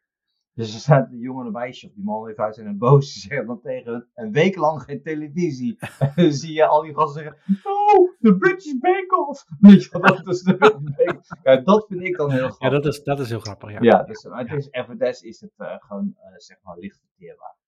Dus 0.54 0.74
er 0.74 0.80
staat 0.80 1.10
een 1.12 1.18
jongen 1.18 1.40
en 1.40 1.46
een 1.46 1.52
meisje 1.52 1.86
of 1.86 1.92
die 1.92 2.04
man 2.04 2.26
heeft 2.26 2.38
uit 2.38 2.54
zijn 2.54 2.66
en 2.66 2.78
boos. 2.78 3.12
Die 3.12 3.22
zeggen 3.28 3.46
dan 3.46 3.60
tegen 3.60 3.92
hun, 3.92 4.06
een 4.14 4.32
week 4.32 4.56
lang 4.56 4.82
geen 4.82 5.02
televisie. 5.02 5.78
En 5.98 6.12
dan 6.16 6.32
zie 6.32 6.52
je 6.52 6.66
al 6.66 6.82
die 6.82 6.94
gasten 6.94 7.22
zeggen, 7.22 7.62
oh, 7.64 8.10
de 8.18 8.36
British 8.36 8.72
Bake 8.78 9.26
Off. 9.28 9.44
Weet 9.60 9.82
je 9.84 9.90
wel, 10.00 10.00
dat 10.24 10.26
is 10.34 10.42
de. 10.42 11.18
Ja, 11.42 11.56
dat 11.56 11.86
vind 11.88 12.00
ik 12.02 12.16
dan 12.16 12.30
heel 12.30 12.38
grappig. 12.48 12.60
Ja, 12.68 12.68
dat 12.68 12.86
is, 12.86 13.02
dat 13.02 13.20
is 13.20 13.28
heel 13.28 13.40
grappig. 13.40 13.70
Ja. 13.70 13.78
Ja, 13.80 14.02
dus 14.02 14.24
maar 14.24 14.38
het 14.48 14.68
Ja. 14.72 14.86
is, 14.88 14.98
des 14.98 15.20
is 15.22 15.40
het 15.40 15.52
eh, 15.56 15.74
gewoon, 15.78 16.14
eh, 16.16 16.32
zeg 16.36 16.58
maar, 16.62 16.78
licht 16.78 17.00
verteerbaar. 17.00 17.58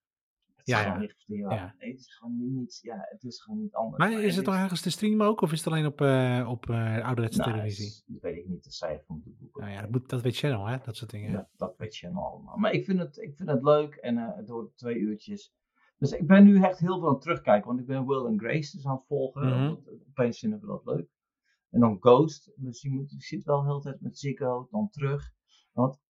Het 0.56 0.66
is 0.70 0.74
Ja, 0.74 0.78
gewoon 0.82 0.94
ja. 0.94 1.00
licht 1.00 1.16
verteerbaar. 1.24 1.54
Ja. 1.56 1.74
Nee, 1.78 1.90
het 1.90 2.00
is 2.00 2.14
gewoon 2.14 2.54
niet, 2.54 2.78
ja, 2.82 3.06
het 3.10 3.22
is 3.24 3.42
gewoon 3.42 3.60
niet 3.60 3.74
anders. 3.74 3.98
Maar 3.98 4.22
is 4.22 4.36
het 4.36 4.44
toch 4.44 4.54
ergens 4.54 4.80
te 4.80 4.90
streamen 4.90 5.26
ook? 5.26 5.40
Of 5.40 5.52
is 5.52 5.58
het 5.58 5.66
alleen 5.72 5.86
op, 5.86 6.00
eh, 6.00 6.46
op 6.50 6.70
ouderwetse 6.70 7.38
nou, 7.38 7.50
televisie? 7.52 7.86
is- 7.86 8.02
Dat 8.06 8.20
weet 8.22 8.36
ik 8.36 8.46
niet, 8.48 8.64
de 8.64 8.72
cijfer 8.72 9.04
van 9.06 9.20
de 9.24 9.30
boek. 9.38 9.58
Nou 9.60 9.70
ja, 9.72 9.80
dat, 9.80 9.90
moet, 9.90 10.08
dat 10.08 10.22
weet 10.22 10.36
Channel, 10.36 10.66
hè? 10.66 10.76
Dat 10.84 10.96
soort 10.96 11.10
dingen. 11.10 11.32
dat, 11.32 11.48
dat 11.56 11.71
nou 12.00 12.26
allemaal. 12.26 12.57
Maar 12.57 12.72
ik 12.72 12.85
vind 12.85 12.98
het, 12.98 13.16
ik 13.16 13.37
vind 13.37 13.48
het 13.48 13.62
leuk 13.62 13.94
en 13.94 14.18
eh, 14.18 14.37
het 14.37 14.48
wordt 14.48 14.76
twee 14.76 14.96
uurtjes. 14.96 15.55
Dus 15.98 16.12
ik 16.12 16.26
ben 16.26 16.44
nu 16.44 16.62
echt 16.62 16.78
heel 16.78 16.98
veel 16.98 17.07
aan 17.07 17.12
het 17.12 17.22
terugkijken, 17.22 17.66
want 17.66 17.81
ik 17.81 17.87
ben 17.87 18.07
Will 18.07 18.26
and 18.26 18.40
Grace 18.40 18.76
dus 18.76 18.87
aan 18.87 18.96
het 18.96 19.07
volgen. 19.07 19.46
Mhm. 19.46 19.62
eh, 19.62 19.92
opeens 20.09 20.38
vinden 20.38 20.61
we 20.61 20.66
dat 20.66 20.85
leuk. 20.85 21.11
En 21.70 21.81
dan 21.81 21.96
Ghost, 22.00 22.52
dus 22.57 22.83
je, 22.83 22.90
moet, 22.90 23.11
je 23.11 23.20
zit 23.20 23.44
wel 23.44 23.62
de 23.62 23.66
hele 23.66 23.81
tijd 23.81 24.00
met 24.00 24.18
Ziggo, 24.18 24.68
dan 24.70 24.90
terug. 24.90 25.33
Wat 25.72 26.00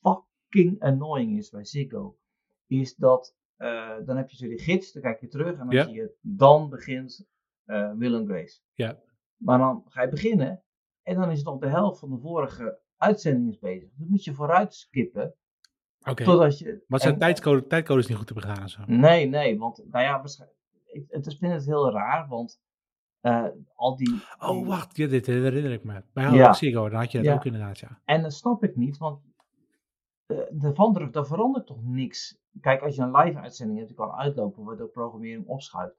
fucking 0.00 0.80
annoying 0.80 1.38
is 1.38 1.50
bij 1.50 1.64
Ziggo, 1.64 2.18
is 2.66 2.94
dat 2.94 3.36
eh, 3.56 3.96
dan 4.04 4.16
heb 4.16 4.30
je 4.30 4.36
zo 4.36 4.48
die 4.48 4.58
gids, 4.58 4.92
dan 4.92 5.02
kijk 5.02 5.20
je 5.20 5.28
terug 5.28 5.58
en 5.58 5.68
dan 5.68 5.84
zie 5.84 5.94
je, 5.94 6.16
dan 6.20 6.68
begint 6.68 7.26
eh 7.64 7.92
Will 7.94 8.14
and 8.14 8.28
Grace. 8.28 8.60
Ja. 8.74 9.02
Maar 9.36 9.58
dan 9.58 9.84
ga 9.88 10.02
je 10.02 10.08
beginnen 10.08 10.62
en 11.02 11.14
dan 11.14 11.30
is 11.30 11.42
nog 11.42 11.58
de 11.58 11.68
helft 11.68 11.98
van 11.98 12.10
de 12.10 12.18
vorige 12.18 12.80
uitzending 12.98 13.48
is 13.48 13.58
bezig. 13.58 13.88
Dan 13.96 14.08
moet 14.08 14.24
je 14.24 14.34
vooruit 14.34 14.74
skippen. 14.74 15.34
Oké. 16.02 16.24
Je. 16.24 16.84
Maar 16.86 17.00
zijn 17.00 17.12
en- 17.12 17.18
tijdscode, 17.18 17.66
tijdcodes 17.66 18.06
niet 18.06 18.16
goed 18.16 18.26
te 18.26 18.34
begaan 18.34 18.68
zo? 18.68 18.82
Nee, 18.86 19.26
nee, 19.26 19.58
want 19.58 19.82
nou 19.90 20.04
ja. 20.04 20.22
Ik, 20.86 21.04
het 21.08 21.26
is 21.26 21.36
vind 21.38 21.52
het 21.52 21.64
heel 21.64 21.90
raar, 21.92 22.28
want 22.28 22.60
eh, 23.20 23.44
al 23.74 23.96
die. 23.96 24.22
Oh, 24.38 24.66
wacht. 24.66 24.96
Ja, 24.96 25.06
dit 25.06 25.26
herinner 25.26 25.72
ik 25.72 25.84
me. 25.84 26.02
Bij 26.12 26.30
Ja. 26.30 26.52
Ziggo, 26.52 26.88
dan 26.88 26.98
had 26.98 27.10
je 27.12 27.18
dat 27.18 27.26
Ja. 27.26 27.34
ook 27.34 27.44
inderdaad, 27.44 27.78
ja. 27.78 28.00
En 28.04 28.22
dat 28.22 28.32
snap 28.32 28.64
ik 28.64 28.76
niet, 28.76 28.98
want 28.98 29.20
eh, 30.26 30.38
de 30.50 30.74
van 30.74 31.10
daar 31.12 31.26
verandert 31.26 31.66
toch 31.66 31.82
niks. 31.84 32.38
Kijk, 32.60 32.82
als 32.82 32.94
je 32.96 33.02
een 33.02 33.16
live 33.16 33.38
uitzending 33.38 33.78
hebt, 33.78 33.90
die 33.90 33.98
kan 33.98 34.12
uitlopen, 34.12 34.64
waardoor 34.64 34.88
programmering 34.88 35.46
opschuift. 35.46 35.96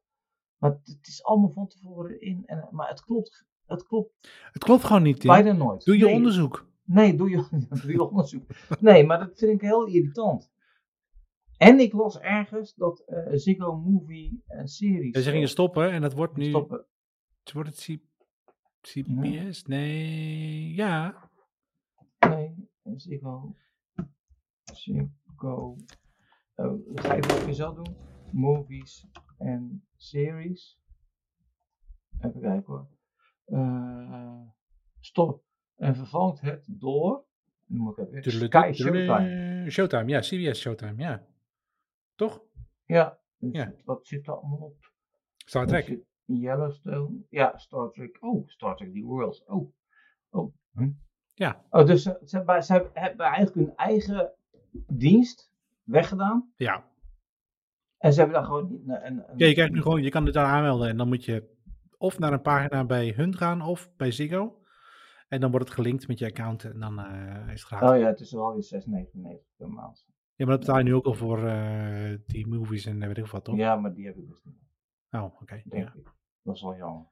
Maar 0.57 0.71
het, 0.71 0.87
het 0.87 1.07
is 1.07 1.23
allemaal 1.23 1.49
van 1.51 1.67
tevoren 1.67 2.21
in. 2.21 2.43
En, 2.45 2.67
maar 2.71 2.89
het 2.89 3.01
klopt, 3.03 3.45
het 3.65 3.83
klopt 3.87 4.11
Het 4.51 4.63
klopt 4.63 4.83
gewoon 4.83 5.03
niet, 5.03 5.23
bijna 5.23 5.51
nooit. 5.51 5.85
Doe 5.85 5.97
je 5.97 6.05
Nee, 6.05 6.13
onderzoek. 6.13 6.67
Nee, 6.91 7.15
doe 7.15 7.29
je, 7.29 7.47
doe 7.81 7.91
je 7.91 8.03
onderzoek. 8.03 8.45
Nee, 8.79 9.05
maar 9.05 9.19
dat 9.19 9.37
vind 9.37 9.51
ik 9.51 9.61
heel 9.61 9.85
irritant. 9.85 10.51
En 11.57 11.79
ik 11.79 11.93
las 11.93 12.19
ergens 12.19 12.75
dat 12.75 12.99
eh 12.99 13.33
Ziggo 13.37 13.75
Movie 13.77 14.43
en 14.47 14.67
series. 14.67 15.15
Ja, 15.15 15.21
ze 15.21 15.31
gingen 15.31 15.49
stoppen 15.49 15.91
en 15.91 16.01
dat 16.01 16.13
wordt 16.13 16.35
nu... 16.37 16.49
stoppen. 16.49 16.85
Wordt 17.53 17.69
het 17.69 17.99
C- 17.99 18.01
CBS? 18.81 19.63
Nee, 19.65 20.73
ja. 20.73 21.29
Nee, 22.19 22.69
Ziggo. 22.95 23.55
Ziggo. 24.73 25.75
Oh, 26.55 26.79
ga 26.95 27.13
je 27.13 27.21
het 27.21 27.31
even 27.31 27.53
zelf 27.55 27.75
doen? 27.75 27.95
Movies 28.31 29.07
en 29.37 29.87
series. 29.95 30.79
Even 32.19 32.41
kijken 32.41 32.73
hoor. 32.73 32.87
Eh, 33.45 34.41
stop. 34.99 35.43
En 35.79 35.95
vervangt 35.95 36.41
het 36.41 36.65
door. 36.69 37.25
Nu 37.65 37.79
moet 37.79 37.97
ik 37.97 38.13
even. 38.13 38.31
Sky 38.31 38.71
Showtime. 38.73 39.65
Showtime, 39.69 40.07
ja. 40.07 40.19
CBS 40.19 40.59
Showtime, 40.59 41.01
ja. 41.01 41.25
Toch? 42.15 42.43
Ja. 42.85 43.19
Dus 43.37 43.51
Ja. 43.51 43.73
Wat 43.85 44.07
zit 44.07 44.27
er 44.27 44.33
allemaal 44.33 44.57
op? 44.59 44.91
Star 45.45 45.67
Trek. 45.67 45.99
Yellowstone. 46.25 47.25
Ja, 47.29 47.57
Star 47.57 47.91
Trek. 47.91 48.17
Oh, 48.19 48.47
Star 48.47 48.75
Trek 48.75 48.93
The 48.93 49.01
Worlds. 49.01 49.43
Oh. 49.45 49.73
Oh. 50.29 50.53
Hm. 50.73 50.89
Ja. 51.33 51.65
Oh, 51.69 51.85
dus 51.85 52.03
ze, 52.03 52.21
ze, 52.25 52.37
hebben, 52.37 52.63
ze 52.63 52.71
hebben- 52.73 52.91
hebben 52.93 53.25
eigenlijk 53.25 53.55
hun 53.55 53.75
eigen 53.75 54.33
dienst 54.87 55.51
weggedaan. 55.83 56.53
Ja. 56.55 56.87
En 57.97 58.13
ze 58.13 58.19
hebben 58.19 58.37
daar 58.37 58.45
gewoon 58.47 58.81
een, 58.87 59.05
een, 59.05 59.23
Ja, 59.37 59.45
je 59.47 59.53
krijgt 59.53 59.73
nu 59.73 59.81
gewoon, 59.81 60.03
je 60.03 60.09
kan 60.09 60.25
dit 60.25 60.33
daar 60.33 60.45
aanmelden 60.45 60.89
en 60.89 60.97
dan 60.97 61.07
moet 61.07 61.25
je 61.25 61.57
of 61.97 62.19
naar 62.19 62.33
een 62.33 62.41
pagina 62.41 62.85
bij 62.85 63.13
hun 63.15 63.35
gaan 63.37 63.61
of 63.61 63.95
bij 63.95 64.11
Ziggo. 64.11 64.61
En 65.29 65.39
dan 65.39 65.51
wordt 65.51 65.65
het 65.65 65.75
gelinkt 65.75 66.07
met 66.07 66.19
je 66.19 66.25
account 66.25 66.63
en 66.63 66.79
dan 66.79 66.99
eh, 66.99 67.53
is 67.53 67.61
het 67.61 67.61
gratis. 67.61 67.89
Oh 67.89 67.97
ja, 67.97 68.07
het 68.07 68.19
is 68.19 68.31
wel 68.31 68.53
weer 68.53 68.83
6,99 69.43 69.55
per 69.57 69.69
maand. 69.69 70.05
Ja, 70.35 70.45
maar 70.45 70.57
dat 70.57 70.59
betaal 70.59 70.77
je 70.77 70.83
nu 70.83 70.95
ook 70.95 71.05
al 71.05 71.13
voor 71.13 71.47
eh, 71.47 72.17
die 72.25 72.47
movies 72.47 72.85
en 72.85 72.99
weet 72.99 73.17
ik 73.17 73.25
wat, 73.25 73.43
toch? 73.43 73.55
Ja, 73.55 73.75
maar 73.75 73.93
die 73.93 74.05
heb 74.05 74.17
ik 74.17 74.27
dus 74.27 74.43
niet. 74.43 74.55
Oh, 75.11 75.41
oké. 75.41 75.61
Denk 75.65 75.87
ja. 75.87 75.93
ik. 75.99 76.13
Dat 76.41 76.55
is 76.55 76.61
wel 76.61 76.75
jammer. 76.75 77.05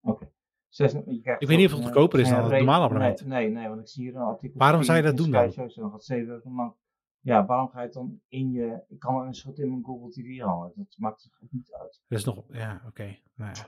Oké. 0.00 0.32
Zes- 0.68 0.92
je 0.92 1.20
krijgt 1.20 1.42
Ik 1.42 1.48
weet 1.48 1.56
niet 1.56 1.66
of 1.66 1.72
het 1.72 1.80
eh, 1.80 1.86
goedkoper 1.86 2.20
is 2.20 2.28
dan 2.28 2.42
het 2.42 2.52
normale 2.52 2.84
abonnement. 2.84 3.26
Nee, 3.26 3.48
nee, 3.48 3.68
want 3.68 3.80
ik 3.80 3.88
zie 3.88 4.04
hier 4.04 4.16
een 4.16 4.22
artikel. 4.22 4.58
Waarom 4.58 4.82
zou 4.82 4.96
je 4.96 5.04
dat 5.04 5.16
doen 5.16 5.30
dan? 5.30 5.52
Shows, 5.52 5.74
dan 5.74 5.90
gaat 5.90 6.04
7 6.04 6.28
euro 6.28 6.40
per 6.40 6.50
maand. 6.50 6.76
Ja, 7.20 7.46
waarom 7.46 7.68
ga 7.68 7.78
je 7.78 7.84
het 7.84 7.94
dan 7.94 8.20
in 8.28 8.50
je. 8.50 8.84
Ik 8.88 8.98
kan 8.98 9.18
het 9.18 9.26
een 9.26 9.34
schot 9.34 9.58
in 9.58 9.68
mijn 9.68 9.84
Google 9.84 10.10
TV 10.10 10.40
halen. 10.40 10.72
Dat 10.74 10.94
maakt 10.98 11.24
er 11.24 11.46
niet 11.50 11.72
uit. 11.72 12.02
Dat 12.08 12.18
is 12.18 12.24
nog, 12.24 12.44
ja, 12.48 12.82
oké. 12.86 13.16
Nou 13.34 13.52
ja. 13.54 13.66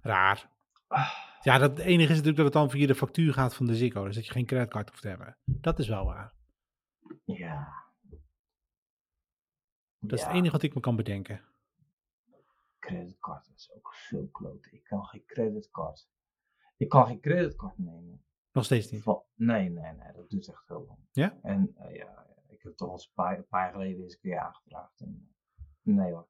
Raar. 0.00 0.50
Ja, 1.42 1.58
dat, 1.58 1.70
het 1.70 1.78
enige 1.78 2.10
is 2.12 2.16
natuurlijk 2.18 2.36
dat 2.36 2.44
het 2.44 2.52
dan 2.52 2.70
via 2.70 2.86
de 2.86 2.94
factuur 2.94 3.32
gaat 3.32 3.54
van 3.54 3.66
de 3.66 3.76
Ziggo. 3.76 4.04
Dus 4.04 4.14
dat 4.14 4.26
je 4.26 4.32
geen 4.32 4.46
creditcard 4.46 4.88
hoeft 4.88 5.02
te 5.02 5.08
hebben. 5.08 5.36
Dat 5.44 5.78
is 5.78 5.88
wel 5.88 6.04
waar. 6.04 6.34
Ja. 7.24 7.78
Dat 9.98 10.12
is 10.12 10.20
Ja, 10.20 10.26
het 10.26 10.36
enige 10.36 10.52
wat 10.52 10.62
ik 10.62 10.74
me 10.74 10.80
kan 10.80 10.96
bedenken. 10.96 11.44
Creditcard 12.78 13.50
is 13.54 13.72
ook 13.74 13.94
veel 13.94 14.28
kloten. 14.28 14.72
Ik 14.72 14.84
kan 14.84 15.04
geen 15.04 15.24
creditcard. 15.26 16.08
Ik 16.76 16.88
kan 16.88 17.06
geen 17.06 17.20
creditcard 17.20 17.78
nemen. 17.78 18.24
Nog 18.52 18.64
steeds 18.64 18.90
niet. 18.90 19.04
Nee, 19.34 19.68
nee, 19.70 19.92
nee, 19.92 20.12
dat 20.12 20.30
duurt 20.30 20.48
echt 20.48 20.68
heel 20.68 20.84
lang. 20.86 20.98
Ja? 21.12 21.38
En 21.42 21.74
eh, 21.76 21.96
ja, 21.96 22.26
ik 22.48 22.62
heb 22.62 22.76
toch 22.76 22.88
al 22.88 22.94
een 22.94 23.10
paar, 23.14 23.38
een 23.38 23.46
paar 23.46 23.62
jaar 23.62 23.72
geleden 23.72 24.02
eens 24.02 24.14
een 24.14 24.20
keer 24.20 24.38
aangevraagd. 24.38 25.00
En, 25.00 25.34
nee 25.82 26.12
hoor. 26.12 26.28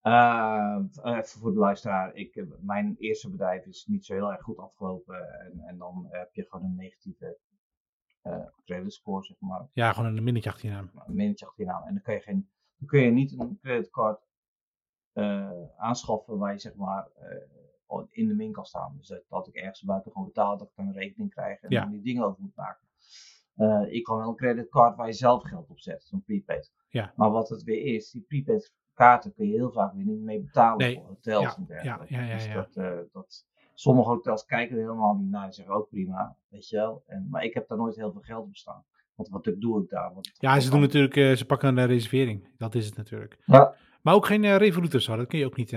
Eh, 0.00 0.76
even 1.02 1.40
voor 1.40 1.52
de 1.52 1.58
luisteraar, 1.58 2.14
ik, 2.14 2.34
eh, 2.36 2.44
mijn 2.60 2.96
eerste 2.98 3.30
bedrijf 3.30 3.64
is 3.66 3.86
niet 3.86 4.04
zo 4.04 4.14
heel 4.14 4.32
erg 4.32 4.42
goed 4.42 4.58
afgelopen. 4.58 5.40
En, 5.40 5.60
en 5.60 5.78
dan 5.78 6.06
heb 6.08 6.34
je 6.34 6.46
gewoon 6.48 6.64
een 6.66 6.76
negatieve 6.76 7.38
eh 8.22 8.46
creditscore, 8.64 9.22
zeg 9.24 9.36
maar. 9.40 9.68
Ja, 9.72 9.92
gewoon 9.92 10.16
een 10.16 10.24
minnetje 10.24 10.50
achter 10.50 10.68
je 10.68 10.74
naam. 10.74 10.90
een 11.06 11.14
minnetje 11.14 11.46
achter 11.46 11.64
je 11.64 11.70
naam. 11.70 11.82
En 11.86 11.92
dan 11.94 12.02
kun 12.02 12.14
je, 12.14 12.20
geen, 12.20 12.50
dan 12.76 12.88
kun 12.88 13.00
je 13.00 13.10
niet 13.10 13.40
een 13.40 13.58
creditcard 13.62 14.28
eh, 15.12 15.50
aanschaffen 15.76 16.38
waar 16.38 16.52
je 16.52 16.58
zeg 16.58 16.74
maar 16.74 17.08
eh, 17.14 17.98
in 18.10 18.28
de 18.28 18.34
min 18.34 18.52
kan 18.52 18.64
staan. 18.64 18.96
Dus 18.96 19.08
dat, 19.08 19.22
dat 19.28 19.46
ik 19.48 19.54
ergens 19.54 19.82
buiten 19.82 20.12
gewoon 20.12 20.26
betaal, 20.26 20.58
dat 20.58 20.68
ik 20.68 20.76
dan 20.76 20.86
een 20.86 20.92
rekening 20.92 21.30
krijg 21.30 21.60
en 21.60 21.70
Ja. 21.70 21.80
dan 21.80 21.90
die 21.90 22.02
dingen 22.02 22.24
over 22.24 22.40
moet 22.42 22.56
maken. 22.56 22.88
Eh, 23.54 23.82
ik 23.88 24.02
kan 24.04 24.16
wel 24.18 24.28
een 24.28 24.36
creditcard 24.36 24.96
waar 24.96 25.06
je 25.06 25.12
zelf 25.12 25.42
geld 25.42 25.70
op 25.70 25.78
zet, 25.80 26.02
zo'n 26.04 26.22
prepaid. 26.22 26.72
Ja. 26.88 27.12
Maar 27.16 27.30
wat 27.30 27.48
het 27.48 27.62
weer 27.62 27.94
is, 27.94 28.10
die 28.10 28.22
prepaid 28.22 28.74
kaarten 29.00 29.34
kun 29.34 29.46
je 29.46 29.52
heel 29.54 29.70
vaak 29.72 29.92
weer 29.94 30.04
niet 30.04 30.20
mee 30.20 30.40
betalen 30.40 30.78
Nee. 30.78 30.94
voor 30.94 31.06
hotels 31.06 31.42
Ja, 31.42 31.56
en 31.56 31.64
dergelijke. 31.66 32.14
ja, 32.14 32.20
ja, 32.20 32.26
ja, 32.26 32.34
Dus 32.34 32.52
dat, 32.52 32.76
eh, 32.76 32.98
dat, 33.12 33.46
sommige 33.74 34.08
hotels 34.08 34.44
kijken 34.44 34.76
er 34.76 34.82
helemaal 34.82 35.14
niet 35.14 35.30
naar 35.30 35.44
en 35.46 35.52
zeggen 35.52 35.74
ook 35.74 35.88
prima, 35.88 36.36
weet 36.48 36.68
je 36.68 36.76
wel. 36.76 37.02
En, 37.06 37.26
maar 37.30 37.44
ik 37.44 37.54
heb 37.54 37.68
daar 37.68 37.78
nooit 37.78 37.96
heel 37.96 38.12
veel 38.12 38.20
geld 38.20 38.46
op 38.46 38.56
staan. 38.56 38.84
Want 39.14 39.28
wat 39.28 39.52
doe 39.58 39.82
ik 39.82 39.88
daar? 39.88 40.14
Want 40.14 40.30
Ja, 40.38 40.60
ze 40.60 40.70
doen 40.70 40.80
natuurlijk, 40.80 41.16
eh, 41.16 41.32
ze 41.32 41.46
pakken 41.46 41.68
een 41.68 41.78
eh, 41.78 41.84
reservering. 41.84 42.48
Dat 42.56 42.74
is 42.74 42.86
het 42.86 42.96
natuurlijk. 42.96 43.38
Ja. 43.44 43.74
Maar 44.02 44.14
ook 44.14 44.26
geen 44.26 44.44
eh, 44.44 44.56
Revolut 44.56 45.02
zo. 45.02 45.16
Dat 45.16 45.26
kun 45.26 45.38
je 45.38 45.46
ook 45.46 45.56
niet 45.56 45.70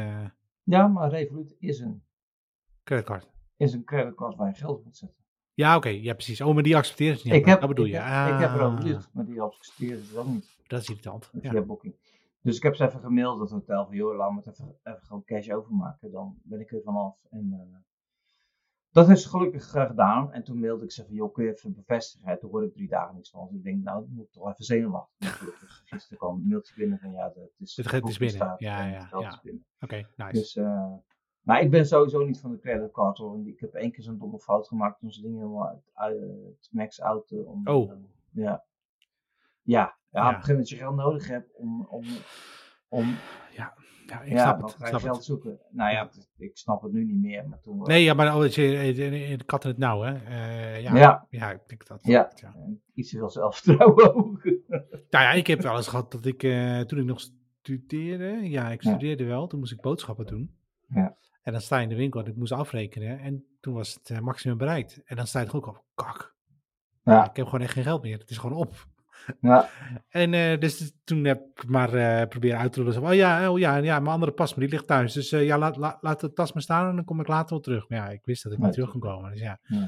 Ja, 0.63 0.87
maar 0.87 1.09
Revolut 1.09 1.55
is 1.59 1.79
een, 1.79 2.03
creditcard. 2.83 3.29
is 3.57 3.73
een 3.73 3.83
creditcard 3.83 4.35
waar 4.35 4.47
je 4.47 4.53
geld 4.55 4.77
op 4.77 4.83
moet 4.85 4.97
zetten. 4.97 5.17
Ja, 5.53 5.75
oké. 5.75 5.89
ja, 5.89 6.13
precies. 6.13 6.41
Oh, 6.41 6.53
maar 6.53 6.63
die 6.63 6.75
accepteren 6.75 7.17
ze 7.17 7.27
niet. 7.27 7.35
Ik 7.35 7.45
heb, 7.45 7.59
dat 7.59 7.69
bedoel 7.69 7.85
ik 7.85 7.91
je. 7.91 7.97
heb, 7.97 8.33
ik 8.33 8.39
heb 8.39 8.49
er 8.53 8.61
Ah, 8.61 8.73
ook 8.73 8.83
lucht, 8.83 9.09
maar 9.13 9.25
die 9.25 9.41
accepteren 9.41 10.03
ze 10.03 10.17
ook 10.19 10.27
niet. 10.27 10.57
Dat 10.67 10.81
is 10.81 10.87
irritant. 10.89 11.29
via 11.41 11.53
Ja. 11.53 11.61
Booking. 11.61 11.95
Dus 12.43 12.57
ik 12.57 12.63
heb 12.63 12.75
ze 12.75 12.85
even 12.85 12.99
gemaild, 12.99 13.39
dat 13.39 13.49
hotel, 13.49 13.85
van 13.85 13.95
joh, 13.95 14.15
laat 14.15 14.31
me 14.31 14.37
het 14.37 14.47
even, 14.47 14.75
even 14.83 15.01
gewoon 15.01 15.23
cash 15.23 15.49
overmaken. 15.49 16.11
Dan 16.11 16.37
ben 16.43 16.59
ik 16.59 16.71
er 16.71 16.81
vanaf. 16.83 17.17
En 17.29 17.53
eh, 17.53 17.77
dat 18.91 19.09
is 19.09 19.25
gelukkig 19.25 19.73
eh, 19.73 19.85
gedaan. 19.85 20.31
En 20.31 20.43
toen 20.43 20.59
mailde 20.59 20.83
ik 20.83 20.91
ze 20.91 21.05
van, 21.05 21.13
joh, 21.13 21.33
kun 21.33 21.43
je 21.43 21.51
even 21.51 21.73
bevestigen? 21.73 22.27
En 22.27 22.39
toen 22.39 22.49
hoorde 22.49 22.67
ik 22.67 22.73
drie 22.73 22.87
dagen 22.87 23.15
niks 23.15 23.29
van. 23.29 23.47
Dus 23.47 23.57
ik 23.57 23.63
denk, 23.63 23.83
nou, 23.83 24.01
dan 24.01 24.13
moet 24.13 24.25
ik 24.25 24.31
toch 24.31 24.49
even 24.49 24.63
zenuwachtig. 24.65 25.41
Gisteren 25.85 26.17
kwam 26.17 26.35
een 26.35 26.47
mailtje 26.47 26.73
binnen 26.75 26.99
van, 26.99 27.11
ja, 27.11 27.25
het 27.25 27.59
is, 27.59 27.75
Het 27.75 27.87
geld 27.87 28.09
is 28.09 28.17
binnen. 28.17 28.35
staat 28.35 28.59
Ja, 28.59 28.85
ja, 28.85 29.07
ja. 29.11 29.41
Oké, 29.79 30.07
nice. 30.15 30.31
Dus, 30.31 30.55
eh, 30.55 30.93
maar 31.41 31.61
ik 31.61 31.71
ben 31.71 31.85
sowieso 31.85 32.25
niet 32.25 32.39
van 32.39 32.51
de 32.51 32.59
creditcard 32.59 33.17
hoor. 33.17 33.47
Ik 33.47 33.59
heb 33.59 33.73
één 33.73 33.91
keer 33.91 34.03
zo'n 34.03 34.17
domme 34.17 34.39
fout 34.39 34.67
gemaakt 34.67 34.99
toen 34.99 35.11
ze 35.11 35.21
dingen 35.21 35.37
helemaal 35.37 35.67
uit, 35.67 35.91
uit 35.93 36.19
het 36.21 36.69
max 36.71 37.01
out. 37.01 37.31
om, 37.45 37.67
Oh. 37.67 37.91
ja. 38.31 38.63
Ja, 39.61 39.97
ja, 40.13 40.21
op 40.21 40.27
een 40.27 40.33
gegeven 40.33 40.51
moment 40.51 40.69
je 40.69 40.75
geld 40.75 40.95
nodig 40.95 41.27
hebt 41.27 41.55
om, 41.55 41.85
om, 41.85 42.05
om 42.87 43.15
ja, 43.51 43.73
ik 44.23 44.29
ja, 44.29 44.43
snap 44.43 44.61
het. 44.61 44.73
ik 44.73 44.79
je 44.79 44.87
snap 44.87 45.01
geld 45.01 45.15
het. 45.15 45.25
zoeken. 45.25 45.59
Nou 45.69 45.91
ja, 45.91 46.09
ik 46.37 46.57
snap 46.57 46.81
het 46.81 46.91
nu 46.91 47.05
niet 47.05 47.21
meer, 47.21 47.47
maar 47.47 47.59
toen. 47.59 47.81
Nee, 47.81 48.03
ja, 48.03 48.13
maar 48.13 48.27
eh, 48.27 48.51
de 48.51 49.43
kat 49.45 49.63
in 49.63 49.69
het 49.69 49.79
nauw, 49.79 50.01
hè? 50.01 50.13
Eh, 50.13 50.81
ja, 50.81 50.95
Ja. 50.95 51.27
ja. 51.29 51.51
ik 51.51 51.67
denk 51.67 51.87
dat. 51.87 51.99
Ja. 52.05 52.31
ja. 52.35 52.55
Iets 52.93 53.09
te 53.09 53.17
veel 53.17 53.29
zelfvertrouwen 53.29 54.15
ook. 54.15 54.43
Nou 54.43 55.23
ja, 55.23 55.31
ik 55.31 55.47
heb 55.47 55.61
wel 55.61 55.75
eens 55.75 55.87
gehad 55.87 56.11
dat 56.11 56.25
ik, 56.25 56.43
eh, 56.43 56.79
toen 56.79 56.99
ik 56.99 57.05
nog 57.05 57.19
studeerde, 57.19 58.49
ja, 58.49 58.71
ik 58.71 58.81
studeerde 58.81 59.25
wel, 59.25 59.47
toen 59.47 59.59
moest 59.59 59.71
ik 59.71 59.81
boodschappen 59.81 60.25
doen. 60.25 60.55
Ja. 60.87 61.17
En 61.41 61.51
dan 61.51 61.61
sta 61.61 61.77
je 61.77 61.83
in 61.83 61.89
de 61.89 61.95
winkel 61.95 62.19
en 62.19 62.25
ik 62.25 62.35
moest 62.35 62.51
afrekenen 62.51 63.19
en 63.19 63.45
toen 63.59 63.73
was 63.73 63.93
het 63.93 64.09
eh, 64.09 64.19
maximum 64.19 64.57
bereikt. 64.57 65.01
En 65.05 65.15
dan 65.15 65.27
sta 65.27 65.39
je 65.39 65.45
toch 65.45 65.55
ook 65.55 65.67
op, 65.67 65.83
kak, 65.93 66.35
Ja, 67.03 67.29
ik 67.29 67.35
heb 67.35 67.45
gewoon 67.45 67.61
echt 67.61 67.73
geen 67.73 67.83
geld 67.83 68.01
meer, 68.01 68.19
het 68.19 68.29
is 68.29 68.37
gewoon 68.37 68.57
op. 68.57 68.87
ja, 69.41 69.69
En 70.09 70.33
eh, 70.33 70.59
dus 70.59 70.93
toen 71.03 71.23
heb 71.23 71.41
ik 71.53 71.67
maar 71.67 71.93
eh, 71.93 72.27
proberen 72.27 72.59
uit 72.59 72.73
te 72.73 72.79
rollen. 72.79 72.93
Zo, 72.93 73.01
oh 73.01 73.13
ja, 73.13 73.51
oh 73.51 73.59
ja, 73.59 73.75
ja, 73.75 73.99
mijn 73.99 74.13
andere 74.13 74.31
pas, 74.31 74.49
maar 74.51 74.59
die 74.59 74.73
ligt 74.73 74.87
thuis. 74.87 75.13
Dus 75.13 75.31
eh, 75.31 75.45
ja, 75.45 75.57
laat, 75.57 75.77
laat, 75.77 75.97
laat 76.01 76.19
de 76.19 76.33
tas 76.33 76.53
maar 76.53 76.61
staan 76.61 76.89
en 76.89 76.95
dan 76.95 77.05
kom 77.05 77.19
ik 77.19 77.27
later 77.27 77.49
wel 77.49 77.59
terug. 77.59 77.89
Maar 77.89 77.97
ja, 77.97 78.09
ik 78.09 78.25
wist 78.25 78.43
dat 78.43 78.51
ik 78.51 78.57
Nee, 78.57 78.67
niet 78.67 78.75
terug 78.75 78.91
kon 78.91 78.99
komen. 78.99 79.31
Dus 79.31 79.39
ja, 79.39 79.59
Ja. 79.63 79.85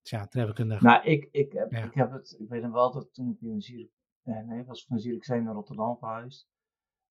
dus 0.00 0.10
ja 0.10 0.26
toen 0.26 0.40
heb 0.40 0.50
ik 0.50 0.58
een... 0.58 0.78
Nou, 0.80 1.04
ik, 1.04 1.28
ik, 1.30 1.52
heb, 1.52 1.70
Ja. 1.70 1.84
ik 1.84 1.94
heb 1.94 2.12
het, 2.12 2.36
ik 2.38 2.48
weet 2.48 2.62
nog 2.62 2.72
wel 2.72 2.92
dat 2.92 3.14
toen 3.14 3.30
ik 3.30 3.40
in 3.40 3.60
Zierik, 3.60 3.90
nee, 4.22 4.64
was 4.64 4.84
van 4.84 4.98
Zierikzee 4.98 5.40
naar 5.40 5.54
Rotterdam 5.54 5.96
verhuisd. 5.98 6.48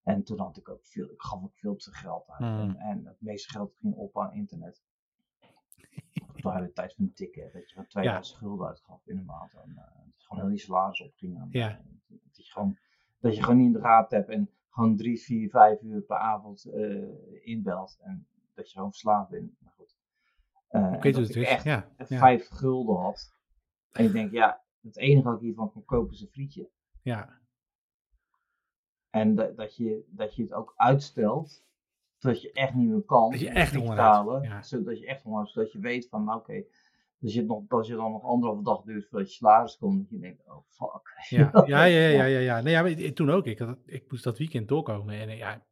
En 0.02 0.22
toen 0.22 0.38
had 0.38 0.56
ik 0.56 0.68
ook 0.68 0.86
veel, 0.86 1.10
ik 1.10 1.22
gaf 1.22 1.42
ook 1.42 1.54
veel 1.58 1.76
te 1.76 1.90
veel 1.90 2.00
geld 2.10 2.24
uit. 2.28 2.40
En, 2.40 2.76
en 2.76 3.06
het 3.06 3.20
meeste 3.20 3.50
geld 3.50 3.74
ging 3.80 3.94
op 3.94 4.18
aan 4.18 4.32
internet. 4.32 4.82
Had 6.42 6.62
de 6.62 6.72
tijd 6.72 6.94
van 6.94 7.12
tikken, 7.12 7.50
dat 7.52 7.62
je 7.62 7.68
gewoon 7.68 7.86
2000 7.88 8.38
gulden 8.38 8.68
uitgaf 8.68 9.06
in 9.06 9.18
een 9.18 9.24
maand. 9.24 9.52
En 9.52 9.70
eh, 9.70 9.76
dat 9.76 10.14
je 10.16 10.26
gewoon 10.26 10.42
heel 10.42 10.52
je 10.52 10.58
salaris 10.58 11.02
opging. 11.02 11.46
Ja. 11.50 11.80
Dat, 12.06 12.46
je 12.46 12.52
gewoon, 12.52 12.78
dat 13.20 13.36
je 13.36 13.42
gewoon 13.42 13.56
niet 13.56 13.66
in 13.66 13.72
de 13.72 13.80
gaten 13.80 14.18
hebt 14.18 14.30
en 14.30 14.50
gewoon 14.70 14.96
drie, 14.96 15.20
vier, 15.20 15.50
vijf 15.50 15.82
uur 15.82 16.02
per 16.02 16.16
avond 16.16 16.64
eh, 16.64 17.46
inbelt. 17.46 17.98
En 18.00 18.26
dat 18.54 18.66
je 18.66 18.74
gewoon 18.74 18.90
verslaafd 18.90 19.30
bent. 19.30 19.56
Maar 19.58 19.72
goed. 19.76 19.96
Eh, 20.68 20.84
en 20.84 20.94
ik 20.94 21.02
weet 21.02 21.14
hoe 21.14 21.26
dat 21.26 21.34
het 21.34 21.36
ik 21.36 21.42
is. 21.42 21.48
echt 21.48 21.64
Ja, 21.64 21.88
ja, 22.08 22.18
vijf 22.18 22.48
gulden 22.48 22.96
had. 22.96 23.34
En 23.92 24.04
ik 24.04 24.12
denk, 24.12 24.32
ja, 24.32 24.62
het 24.82 24.96
enige 24.96 25.28
wat 25.28 25.36
ik 25.36 25.42
hiervan 25.42 25.72
kon 25.72 25.84
kopen 25.84 26.14
is 26.14 26.20
een 26.20 26.28
frietje. 26.28 26.70
ja, 27.02 27.40
En 29.10 29.34
dat, 29.34 29.56
dat, 29.56 29.76
je, 29.76 30.04
dat 30.08 30.34
je 30.34 30.42
het 30.42 30.52
ook 30.52 30.72
uitstelt, 30.76 31.64
zodat 32.22 32.42
je 32.42 32.52
echt 32.52 32.74
niet 32.74 32.88
meer 32.88 33.02
kan. 33.02 33.30
Dat 33.30 33.40
je 33.40 33.48
echt 33.48 33.74
honger 33.74 34.02
hebt, 34.02 34.44
ja. 34.44 34.62
Zodat 34.62 34.98
je 34.98 35.06
echt 35.06 35.22
honger 35.22 35.38
hebt, 35.38 35.52
zodat 35.52 35.72
je 35.72 35.78
weet 35.78 36.08
van, 36.08 36.24
nou, 36.24 36.38
oké, 36.38 36.62
als, 37.22 37.32
je 37.32 37.38
het 37.38 37.48
nog, 37.48 37.62
als 37.68 37.88
je 37.88 37.94
dan 37.94 38.12
nog 38.12 38.22
anderhalve 38.22 38.62
dag 38.62 38.82
duurt 38.82 39.06
voordat 39.08 39.28
je 39.28 39.34
salaris 39.34 39.76
komt, 39.78 40.10
je 40.10 40.18
denkt, 40.18 40.42
oh 40.46 40.56
fuck. 40.68 41.00
ja, 41.38 41.50
ja, 41.66 41.84
ja, 41.84 42.08
ja, 42.08 42.24
ja, 42.24 42.38
ja. 42.38 42.60
Nee, 42.60 42.72
ja, 42.72 42.82
maar 42.82 43.12
toen 43.12 43.30
ook. 43.30 43.46
Ik, 43.46 43.58
had, 43.58 43.78
ik 43.86 44.04
moest 44.10 44.24
dat 44.24 44.38
weekend 44.38 44.68
doorkomen. 44.68 45.14
En 45.14 45.36
ja, 45.36 45.62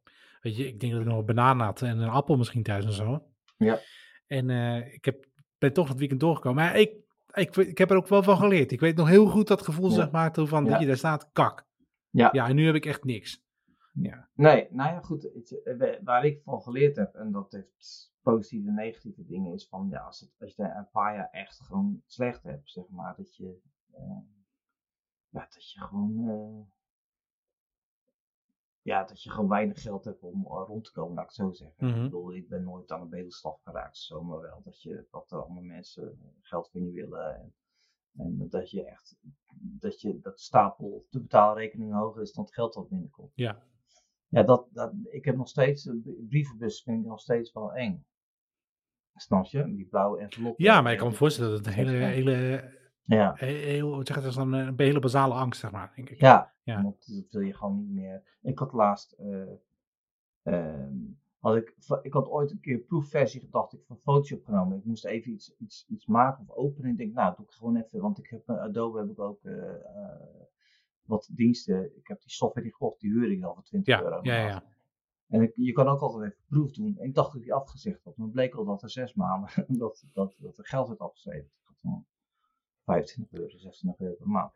weet 0.41 0.57
je, 0.57 0.67
ik 0.67 0.79
denk 0.79 0.91
dat 0.91 1.01
ik 1.01 1.07
nog 1.07 1.17
een 1.17 1.25
banaan 1.25 1.59
had 1.59 1.81
en 1.81 1.97
een 1.97 2.09
appel 2.09 2.37
misschien 2.37 2.63
thuis 2.63 2.85
en 2.85 2.93
zo. 2.93 3.23
Ja. 3.57 3.79
En 4.27 4.49
eh, 4.49 4.93
ik 4.93 5.05
heb, 5.05 5.25
ben 5.57 5.73
toch 5.73 5.87
dat 5.87 5.97
weekend 5.97 6.19
doorgekomen. 6.19 6.63
Maar 6.63 6.79
ik, 6.79 6.93
ik, 7.33 7.55
ik 7.55 7.77
heb 7.77 7.91
er 7.91 7.97
ook 7.97 8.07
wel 8.07 8.23
van 8.23 8.37
geleerd. 8.37 8.71
Ik 8.71 8.79
weet 8.79 8.95
nog 8.95 9.07
heel 9.07 9.25
goed 9.27 9.47
dat 9.47 9.61
gevoel, 9.61 9.89
Ja. 9.89 9.95
zeg 9.95 10.11
maar, 10.11 10.33
toen 10.33 10.47
van, 10.47 10.63
Ja. 10.65 10.71
dat 10.71 10.79
je 10.79 10.87
daar 10.87 10.97
staat, 10.97 11.29
kak. 11.33 11.65
Ja. 12.09 12.29
Ja, 12.31 12.47
en 12.47 12.55
nu 12.55 12.65
heb 12.65 12.75
ik 12.75 12.85
echt 12.85 13.03
niks. 13.03 13.43
Ja. 13.91 14.29
Nee, 14.33 14.67
nou 14.71 14.93
ja, 14.93 15.01
goed. 15.01 15.49
eh, 15.63 15.99
waar 16.03 16.25
ik 16.25 16.41
van 16.43 16.61
geleerd 16.61 16.95
heb, 16.95 17.15
en 17.15 17.31
dat 17.31 17.51
heeft 17.51 18.13
positieve 18.21 18.67
en 18.67 18.73
negatieve 18.73 19.25
dingen, 19.25 19.53
is 19.53 19.67
van, 19.67 19.87
ja, 19.89 19.99
als, 19.99 20.19
het, 20.19 20.35
als 20.39 20.55
je 20.55 20.63
een 20.63 20.89
paar 20.91 21.15
jaar 21.15 21.29
echt 21.29 21.59
gewoon 21.59 22.01
slecht 22.05 22.43
hebt, 22.43 22.69
zeg 22.69 22.87
maar, 22.89 23.15
dat 23.15 23.35
je, 23.35 23.59
eh, 23.91 24.17
ja, 25.29 25.47
dat 25.49 25.71
je 25.71 25.79
gewoon, 25.79 26.29
eh, 26.29 26.65
ja, 28.81 29.03
dat 29.03 29.23
je 29.23 29.29
gewoon 29.29 29.49
weinig 29.49 29.81
geld 29.81 30.05
hebt 30.05 30.23
om 30.23 30.47
rond 30.47 30.83
te 30.83 30.91
komen, 30.91 31.13
laat 31.15 31.23
ik 31.23 31.29
het 31.29 31.37
zo 31.37 31.51
zeggen. 31.51 31.87
Mhm. 31.87 31.95
Ik 31.97 32.03
bedoel, 32.03 32.33
ik 32.35 32.49
ben 32.49 32.63
nooit 32.63 32.91
aan 32.91 33.01
de 33.01 33.07
bedelstaf 33.07 33.61
geraakt, 33.61 33.97
zo, 33.97 34.23
maar 34.23 34.39
wel 34.39 34.61
dat, 34.63 34.81
je, 34.81 35.07
dat 35.11 35.31
er 35.31 35.43
allemaal 35.43 35.63
mensen 35.63 36.19
geld 36.41 36.69
van 36.71 36.81
je 36.83 36.91
willen. 36.91 37.35
En, 37.35 37.53
en 38.17 38.49
dat 38.49 38.69
je 38.71 38.85
echt, 38.85 39.17
dat 39.55 40.01
je, 40.01 40.19
dat 40.19 40.39
stapel 40.39 41.05
de 41.09 41.19
betaalrekening 41.21 41.93
hoger 41.93 42.21
is 42.21 42.31
dan 42.31 42.43
het 42.43 42.53
geld 42.53 42.73
dat 42.73 42.89
binnenkomt. 42.89 43.31
Ja. 43.35 43.63
Ja, 44.31 44.43
dat, 44.43 44.67
dat, 44.71 44.93
ik 45.09 45.25
heb 45.25 45.35
nog 45.35 45.47
steeds, 45.47 45.85
een 45.85 46.25
brievenbus 46.29 46.83
vind 46.83 46.99
ik 47.01 47.05
nog 47.07 47.19
steeds 47.19 47.51
wel 47.53 47.73
eng. 47.73 48.05
Snap 49.15 49.45
je? 49.45 49.63
Die 49.75 49.85
blauwe 49.85 50.19
envelop. 50.19 50.59
Ja, 50.59 50.81
maar 50.81 50.91
ik 50.91 50.97
kan 50.97 51.07
me 51.07 51.13
voorstellen 51.13 51.49
dat 51.51 51.59
het 51.59 51.67
een 51.67 51.73
hele, 51.73 51.91
hele, 51.91 52.63
Ja, 53.03 53.33
he- 53.35 53.45
heel, 53.45 53.93
zeg 53.95 54.07
je, 54.07 54.13
dat 54.21 54.23
is 54.31 54.35
dan 54.35 54.53
een 54.53 54.73
hele 54.77 54.99
basale 54.99 55.33
angst, 55.33 55.59
zeg 55.59 55.71
maar, 55.71 55.91
denk 55.95 56.09
ik. 56.09 56.19
ja. 56.19 56.53
Ja. 56.63 56.81
Want 56.81 57.15
dat 57.15 57.31
wil 57.31 57.41
je 57.41 57.53
gewoon 57.53 57.77
niet 57.77 57.89
meer. 57.91 58.37
Ik 58.41 58.59
had 58.59 58.73
laatst, 58.73 59.15
ehm, 60.43 60.89
had 61.39 61.55
ik, 61.55 61.75
ik 62.01 62.13
had 62.13 62.27
ooit 62.27 62.51
een 62.51 62.59
keer 62.59 62.73
een 62.73 62.85
proefversie 62.85 63.41
gedacht, 63.41 63.73
ik 63.73 63.83
van 63.87 63.97
Photoshop 63.97 64.43
genomen. 64.45 64.77
Ik 64.77 64.85
moest 64.85 65.05
even 65.05 65.31
iets, 65.31 65.55
iets, 65.57 65.85
iets 65.89 66.05
maken 66.05 66.43
of 66.47 66.55
openen. 66.55 66.91
Ik 66.91 66.97
denk, 66.97 67.13
nou, 67.13 67.35
doe 67.35 67.45
ik 67.45 67.51
gewoon 67.51 67.75
even, 67.75 67.99
want 67.99 68.17
ik 68.19 68.27
heb, 68.29 68.49
eh, 68.49 68.59
Adobe 68.59 68.99
heb 68.99 69.09
ik 69.09 69.19
ook 69.19 69.43
eh, 69.43 69.53
wat 71.05 71.29
diensten. 71.31 71.97
Ik 71.97 72.07
heb 72.07 72.21
die 72.21 72.31
software 72.31 72.61
die 72.65 72.71
gekocht, 72.75 72.99
die 72.99 73.11
huur 73.11 73.31
ik 73.31 73.43
al 73.43 73.53
voor 73.53 73.63
20 73.63 73.95
Ja, 73.95 74.03
euro. 74.03 74.19
ja, 74.21 74.35
ja. 74.47 74.63
En 75.27 75.41
ik, 75.41 75.51
je 75.55 75.71
kan 75.71 75.87
ook 75.87 76.01
altijd 76.01 76.31
even 76.31 76.43
proef 76.47 76.71
doen. 76.71 76.97
En 76.97 77.05
ik 77.05 77.13
dacht 77.13 77.27
dat 77.27 77.35
ik 77.37 77.43
die 77.43 77.53
afgezegd 77.53 78.03
had. 78.03 78.15
Maar 78.17 78.25
het 78.25 78.35
bleek 78.35 78.55
al 78.55 78.65
dat 78.65 78.83
er 78.83 78.89
zes 78.89 79.13
maanden 79.13 79.49
dat, 79.67 80.05
dat, 80.13 80.35
dat 80.39 80.57
er 80.57 80.65
geld 80.67 80.87
werd 80.87 80.99
afgeschreven. 80.99 81.45
Ik 81.45 81.61
had 81.63 81.75
van 81.81 82.05
25 82.85 83.39
euro, 83.39 83.49
26 83.57 84.05
euro 84.05 84.15
per 84.17 84.27
maand. 84.27 84.53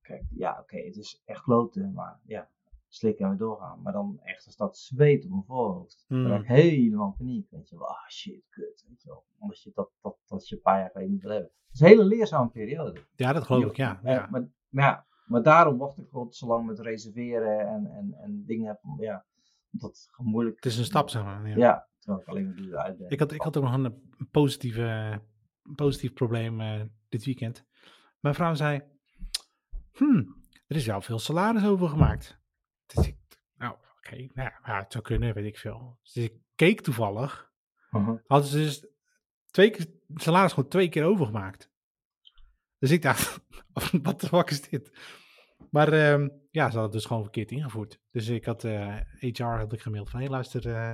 Kijk, 0.00 0.22
ja, 0.34 0.58
oké, 0.60 0.76
het 0.78 0.96
is 0.96 1.22
echt 1.24 1.42
kloten, 1.42 1.92
maar 1.92 2.20
ja, 2.24 2.50
slikken 2.88 3.24
en 3.24 3.30
weer 3.30 3.38
doorgaan. 3.38 3.82
Maar 3.82 3.92
dan 3.92 4.20
echt, 4.22 4.46
er 4.46 4.52
staat 4.52 4.76
zweet 4.78 5.24
op 5.24 5.30
mijn 5.30 5.44
voorhoofd. 5.44 6.04
Dan 6.08 6.18
Hmm. 6.18 6.26
raak 6.26 6.40
ik 6.40 6.46
helemaal 6.46 7.06
in 7.06 7.16
paniek, 7.16 7.50
weet 7.50 7.68
je 7.68 7.76
wel. 7.78 7.88
Ah, 7.88 8.08
shit, 8.08 8.44
kut, 8.48 8.84
weet 8.88 9.02
je 9.02 9.08
wel. 9.08 9.24
Omdat 9.38 9.62
je 9.62 9.70
dat, 9.74 9.90
dat, 10.00 10.16
dat 10.26 10.48
je 10.48 10.54
een 10.56 10.60
paar 10.62 10.78
jaar 10.78 10.90
geleden 10.90 11.12
niet 11.12 11.22
wil 11.22 11.30
hebben. 11.32 11.50
Het 11.66 11.74
is 11.74 11.80
een 11.80 11.86
hele 11.86 12.04
leerzame 12.04 12.50
periode. 12.50 13.00
Ja, 13.16 13.32
dat 13.32 13.44
geloof 13.44 13.64
ik, 13.64 13.76
ja. 13.76 14.00
Eh, 14.02 14.12
ja. 14.14 14.28
Maar, 14.30 14.48
maar, 14.68 14.84
ja, 14.84 15.06
maar 15.26 15.42
daarom 15.42 15.78
wacht 15.78 15.98
ik 15.98 16.08
gewoon 16.10 16.32
zo 16.32 16.46
lang 16.46 16.66
met 16.66 16.78
reserveren 16.78 17.60
en, 17.68 17.86
en, 17.86 18.14
en 18.14 18.44
dingen 18.46 18.66
heb. 18.66 18.80
Ja, 18.98 19.24
dat 19.70 20.08
moeilijk. 20.16 20.56
Het 20.56 20.64
is 20.64 20.78
een 20.78 20.84
stap, 20.84 21.08
zeg 21.08 21.22
maar. 21.24 21.48
Ja. 21.48 21.56
Ja, 21.56 21.88
terwijl 21.98 22.20
ik 22.20 22.28
alleen 22.28 22.44
maar 22.46 22.54
duur 22.54 22.76
uit. 22.76 23.04
Ik, 23.08 23.18
had, 23.18 23.32
ik 23.32 23.40
had 23.40 23.56
ook 23.56 23.64
nog 23.64 23.72
een, 23.72 24.10
positieve, 24.30 25.20
positief 25.74 26.12
probleem 26.12 26.60
eh, 26.60 26.80
dit 27.08 27.24
weekend. 27.24 27.64
Mijn 28.20 28.34
vrouw 28.34 28.54
zei, 28.54 28.82
hmm, 29.92 30.44
er 30.66 30.76
is 30.76 30.86
wel 30.86 31.00
veel 31.00 31.18
salaris 31.18 31.64
overgemaakt. 31.64 32.38
Dus 32.86 33.06
ik, 33.06 33.16
nou, 33.56 33.74
oké, 33.96 34.16
nou 34.16 34.50
ja, 34.64 34.78
het 34.78 34.92
zou 34.92 35.04
kunnen, 35.04 35.34
weet 35.34 35.44
ik 35.46 35.58
veel. 35.58 35.98
Dus 36.02 36.16
ik 36.16 36.34
keek 36.54 36.80
toevallig, 36.80 37.44
Mhm. 37.90 38.16
hadden 38.26 38.48
ze 38.48 38.56
dus 38.58 38.86
twee 39.50 39.70
keer, 39.70 39.86
salaris 40.14 40.52
gewoon 40.52 40.68
twee 40.68 40.88
keer 40.88 41.04
overgemaakt. 41.04 41.70
Dus 42.78 42.90
ik 42.90 43.02
dacht, 43.02 43.40
wat 44.02 44.20
de 44.20 44.26
fuck 44.26 44.50
is 44.50 44.68
dit? 44.68 44.90
Maar 45.70 45.92
ehm, 45.92 46.28
ja, 46.50 46.64
ze 46.64 46.78
hadden 46.78 46.82
het 46.82 46.92
dus 46.92 47.04
gewoon 47.04 47.22
verkeerd 47.22 47.50
ingevoerd. 47.50 48.00
Dus 48.10 48.28
ik 48.28 48.44
had 48.44 48.64
eh, 48.64 48.96
HR 49.18 49.42
had 49.42 49.72
ik 49.72 49.80
gemaild 49.80 50.10
van, 50.10 50.20
hé 50.20 50.26
luister, 50.28 50.74
eh, 50.74 50.90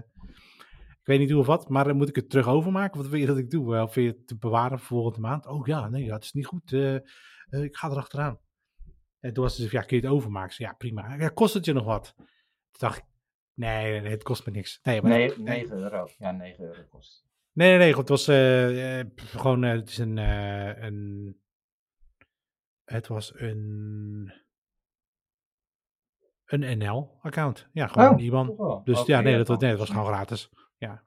ik 0.90 1.08
weet 1.08 1.18
niet 1.18 1.30
hoe 1.30 1.40
of 1.40 1.46
wat, 1.46 1.68
maar 1.68 1.84
dan 1.84 1.96
moet 1.96 2.08
ik 2.08 2.16
het 2.16 2.30
terug 2.30 2.48
overmaken? 2.48 3.00
Wat 3.00 3.08
wil 3.10 3.20
je 3.20 3.26
dat 3.26 3.38
ik 3.38 3.50
doe? 3.50 3.80
Of 3.82 3.94
wil 3.94 4.04
je 4.04 4.10
het 4.10 4.26
te 4.26 4.36
bewaren 4.38 4.78
voor 4.78 4.86
volgende 4.86 5.20
maand? 5.20 5.46
Oh 5.46 5.66
ja, 5.66 5.88
nee, 5.88 6.04
ja, 6.04 6.14
het 6.14 6.24
is 6.24 6.32
niet 6.32 6.46
goed. 6.46 6.72
eh, 6.72 6.94
eh, 6.94 7.02
ik 7.50 7.76
ga 7.76 7.90
erachteraan. 7.90 8.38
En 9.20 9.32
toen 9.32 9.44
was 9.44 9.56
ze, 9.56 9.68
ja, 9.70 9.80
kun 9.82 9.96
je 9.96 10.02
het 10.02 10.12
overmaken? 10.12 10.54
Zei, 10.54 10.68
ja, 10.68 10.74
prima. 10.74 11.14
Ja, 11.14 11.28
kost 11.28 11.54
het 11.54 11.64
je 11.64 11.72
nog 11.72 11.84
wat? 11.84 12.14
Toen 12.16 12.26
dacht 12.78 12.98
ik, 12.98 13.04
nee, 13.54 14.00
het 14.00 14.22
kost 14.22 14.46
me 14.46 14.52
niks. 14.52 14.78
Nee, 14.82 15.02
maar 15.02 15.10
Nee, 15.10 15.28
nee, 15.28 15.38
9 15.66 15.76
euro. 15.78 16.08
Ja, 16.18 16.30
9 16.30 16.64
euro 16.64 16.82
kost. 16.90 17.24
Nee, 17.52 17.68
nee, 17.68 17.78
nee, 17.78 17.88
goed, 17.92 18.00
het 18.00 18.08
was 18.08 18.28
eh, 18.28 19.00
eh, 19.00 19.06
gewoon, 19.16 19.64
eh, 19.64 19.70
het 19.72 19.88
is 19.88 19.98
een, 19.98 20.18
eh, 20.18 20.82
een, 20.82 21.36
het 22.92 23.06
was 23.06 23.32
een, 23.34 24.32
een 26.46 26.78
NL-account. 26.78 27.68
Ja, 27.72 27.86
gewoon 27.86 28.48
Oh, 28.48 28.58
wel. 28.58 28.80
Dus 28.84 29.06
ja, 29.06 29.20
nee, 29.20 29.36
dat, 29.36 29.48
was- 29.48 29.58
nee, 29.58 29.76
dat 29.76 29.90
gewoon 29.90 30.06
gratis. 30.06 30.50
Ja. 30.78 31.02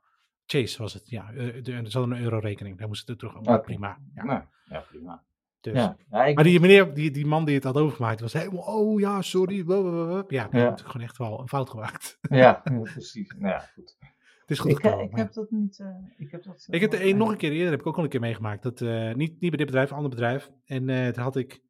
Chase 0.46 0.82
was 0.82 0.94
het, 0.94 1.10
ja. 1.10 1.32
eh, 1.34 1.68
Er 1.68 1.92
zat 1.92 2.04
een 2.04 2.22
euro-rekening. 2.22 2.78
Daar 2.78 2.88
moest 2.88 3.00
het 3.00 3.10
er 3.10 3.18
terug. 3.18 3.36
Oké. 3.36 3.60
Prima. 3.60 4.00
Ja, 4.14 4.24
Nou, 4.24 4.44
ja, 4.66 4.80
prima. 4.80 5.24
dus. 5.62 5.74
Ja. 5.74 5.98
Ja, 6.10 6.26
ik, 6.26 6.36
Maar 6.36 6.44
die 6.44 6.60
meneer, 6.60 6.94
die, 6.94 7.12
die 7.12 7.26
man 7.26 7.46
die 7.46 7.56
het 7.56 7.64
had 7.64 7.78
overgemaakt, 7.78 8.20
was 8.22 8.34
helemaal, 8.34 8.64
oh 8.64 9.00
ja, 9.00 9.22
sorry. 9.22 9.64
blablabla. 9.64 10.24
Ja, 10.28 10.48
die 10.48 10.60
Ja. 10.60 10.76
gewoon 10.76 11.02
echt 11.08 11.18
wel 11.18 11.40
een 11.40 11.48
fout 11.48 11.70
gemaakt. 11.70 12.18
ja, 12.22 12.54
precies. 12.64 13.36
Nou 13.38 13.48
ja, 13.54 13.60
goed. 13.60 13.98
Het 14.42 14.54
is 14.54 14.60
goed 14.60 14.72
Ik, 14.72 14.80
eh, 14.80 14.84
gekomen. 14.92 15.12
ik 15.12 15.18
heb 15.18 15.34
dat 15.34 15.52
niet. 15.52 15.80
eh, 15.80 15.88
ik 16.18 16.32
heb 16.32 16.44
dat. 16.44 16.68
Ik 16.70 16.82
heb 16.82 16.92
de 16.92 17.06
een 17.10 17.18
nog 17.18 17.30
een 17.32 17.38
keer 17.38 17.52
eerder, 17.52 17.72
heb 17.72 17.80
ik 17.80 17.88
ook 17.88 17.98
al 17.98 18.04
een 18.04 18.10
keer 18.10 18.20
meegemaakt. 18.20 18.64
Dat, 18.64 18.82
eh, 18.82 19.14
niet, 19.14 19.32
niet 19.40 19.50
bij 19.50 19.50
dit 19.58 19.66
bedrijf, 19.66 19.90
een 19.90 19.96
ander 19.96 20.10
bedrijf. 20.12 20.52
En 20.66 20.90
eh 20.90 21.14
daar 21.14 21.24
had 21.24 21.36
ik 21.36 21.62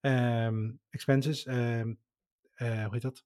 ehm, 0.00 0.70
expenses, 0.90 1.44
ehm, 1.46 1.94
eh, 2.54 2.82
hoe 2.84 2.92
heet 2.92 3.02
dat? 3.02 3.24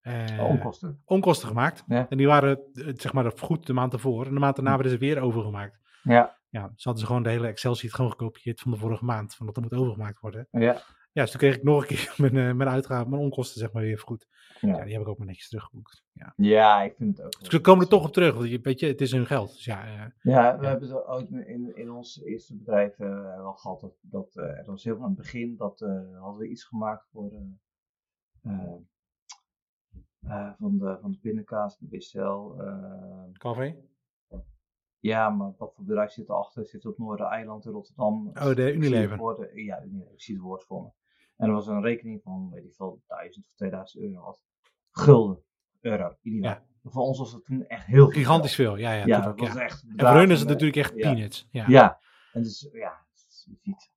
Eh, 0.00 0.44
Onkosten. 0.48 1.02
onkosten 1.04 1.48
gemaakt. 1.48 1.84
Ja. 1.86 2.06
En 2.08 2.16
die 2.16 2.26
waren 2.26 2.60
eh, 2.72 2.92
zeg 2.96 3.12
maar 3.12 3.32
goed 3.38 3.66
de 3.66 3.72
maand 3.72 3.92
ervoor. 3.92 4.26
En 4.26 4.34
de 4.34 4.40
maand 4.40 4.56
daarna 4.56 4.72
werden 4.74 4.92
ze 4.92 4.98
weer 4.98 5.20
overgemaakt. 5.20 5.78
Ja, 6.02 6.38
Ja, 6.48 6.68
dus 6.68 6.84
hadden 6.84 7.02
ze 7.02 7.06
gewoon 7.08 7.22
de 7.22 7.28
hele 7.30 7.46
Excel-sheet 7.46 7.94
gewoon 7.94 8.10
gekopieerd 8.10 8.60
van 8.60 8.70
de 8.70 8.76
vorige 8.76 9.04
maand. 9.04 9.34
Van 9.34 9.46
dat 9.46 9.56
er 9.56 9.62
moet 9.62 9.74
overgemaakt 9.74 10.20
worden. 10.20 10.48
ja. 10.50 10.82
Ja, 11.12 11.22
dus 11.22 11.30
toen 11.30 11.40
kreeg 11.40 11.56
ik 11.56 11.62
nog 11.62 11.80
een 11.80 11.86
keer 11.88 12.14
mijn, 12.30 12.36
eh, 12.36 12.54
mijn 12.54 12.68
uitgaven, 12.68 13.10
mijn 13.10 13.22
onkosten 13.22 13.60
zeg 13.60 13.72
maar 13.72 13.82
weer 13.82 13.98
goed. 13.98 14.26
Ja. 14.60 14.68
Ja. 14.68 14.84
die 14.84 14.92
heb 14.92 15.02
ik 15.02 15.08
ook 15.08 15.18
maar 15.18 15.26
netjes 15.26 15.48
teruggeboekt. 15.48 16.04
Ja. 16.12 16.32
ja, 16.36 16.82
ik 16.82 16.94
vind 16.96 17.16
het 17.16 17.26
ook. 17.26 17.38
Dus 17.40 17.48
we 17.48 17.60
komen 17.60 17.84
er 17.84 17.90
toch 17.90 18.04
op 18.06 18.12
terug. 18.12 18.34
Want 18.34 18.48
je, 18.50 18.60
weet 18.60 18.80
je, 18.80 18.86
het 18.86 19.00
is 19.00 19.12
hun 19.12 19.26
geld. 19.26 19.52
Dus 19.52 19.64
ja, 19.64 19.84
eh, 19.84 19.92
Ja, 20.22 20.56
we 20.58 20.62
Ja. 20.62 20.68
hebben 20.70 20.88
het 20.88 21.06
ooit 21.06 21.30
in, 21.30 21.76
in 21.76 21.90
ons 21.90 22.22
eerste 22.22 22.56
bedrijf 22.56 22.98
eh, 22.98 23.36
wel 23.36 23.52
gehad. 23.52 23.80
Dat, 23.80 23.94
dat, 24.00 24.36
eh, 24.36 24.44
er 24.58 24.64
was 24.64 24.84
helemaal 24.84 25.04
aan 25.04 25.12
het 25.12 25.20
begin 25.22 25.56
dat 25.56 25.80
hadden 26.20 26.36
we 26.38 26.48
iets 26.48 26.64
gemaakt 26.64 27.08
voor 27.12 27.30
van, 30.58 30.78
de, 30.78 30.98
van 31.00 31.10
de 31.10 31.18
pindakaas, 31.18 31.78
de 31.78 32.06
eh, 32.14 33.32
Calvé? 33.32 33.76
ja, 34.98 35.30
maar 35.30 35.54
wat 35.58 35.74
voor 35.74 35.84
bedrijf 35.84 36.10
zit 36.10 36.28
erachter? 36.28 36.66
Zit 36.66 36.86
op 36.86 36.98
Noordereiland 36.98 37.64
in 37.64 37.72
Rotterdam. 37.72 38.28
Oh, 38.28 38.54
de 38.54 38.72
Unilever. 38.72 39.58
ja, 39.60 39.82
Unilever. 39.82 40.12
Ik 40.12 40.22
zie 40.22 40.34
het 40.34 40.44
woord 40.44 40.64
voor 40.64 40.82
me. 40.82 40.88
En 41.40 41.48
er 41.48 41.54
was 41.54 41.66
een 41.66 41.82
rekening 41.82 42.22
van, 42.22 42.50
weet 42.50 42.64
ik 42.64 42.74
veel, 42.74 43.02
1000 43.06 43.46
of 43.46 43.52
2000 43.54 44.02
euro. 44.02 44.20
Had. 44.20 44.42
Gulden, 44.90 45.42
euro, 45.80 46.16
ieder 46.22 46.40
jaar. 46.42 46.64
Voor 46.82 47.02
ons 47.02 47.18
was 47.18 47.32
het 47.32 47.44
toen 47.44 47.66
echt 47.66 47.86
heel 47.86 48.04
veel. 48.04 48.20
Gigantisch 48.20 48.54
veel. 48.54 48.76
Ja, 48.76 48.92
ja, 48.92 49.06
Ja, 49.06 49.20
dat 49.20 49.40
was 49.40 49.52
ja. 49.52 49.60
echt. 49.60 49.84
En 49.96 50.06
voor 50.06 50.16
hun 50.16 50.30
is 50.30 50.38
het 50.38 50.48
natuurlijk 50.48 50.76
echt 50.76 50.94
ja. 50.94 51.00
peanuts. 51.00 51.48
Ja. 51.50 51.64
Ja, 51.68 52.00
en 52.32 52.42
dus 52.42 52.68
ja, 52.72 53.06
je 53.12 53.26
ziet, 53.28 53.90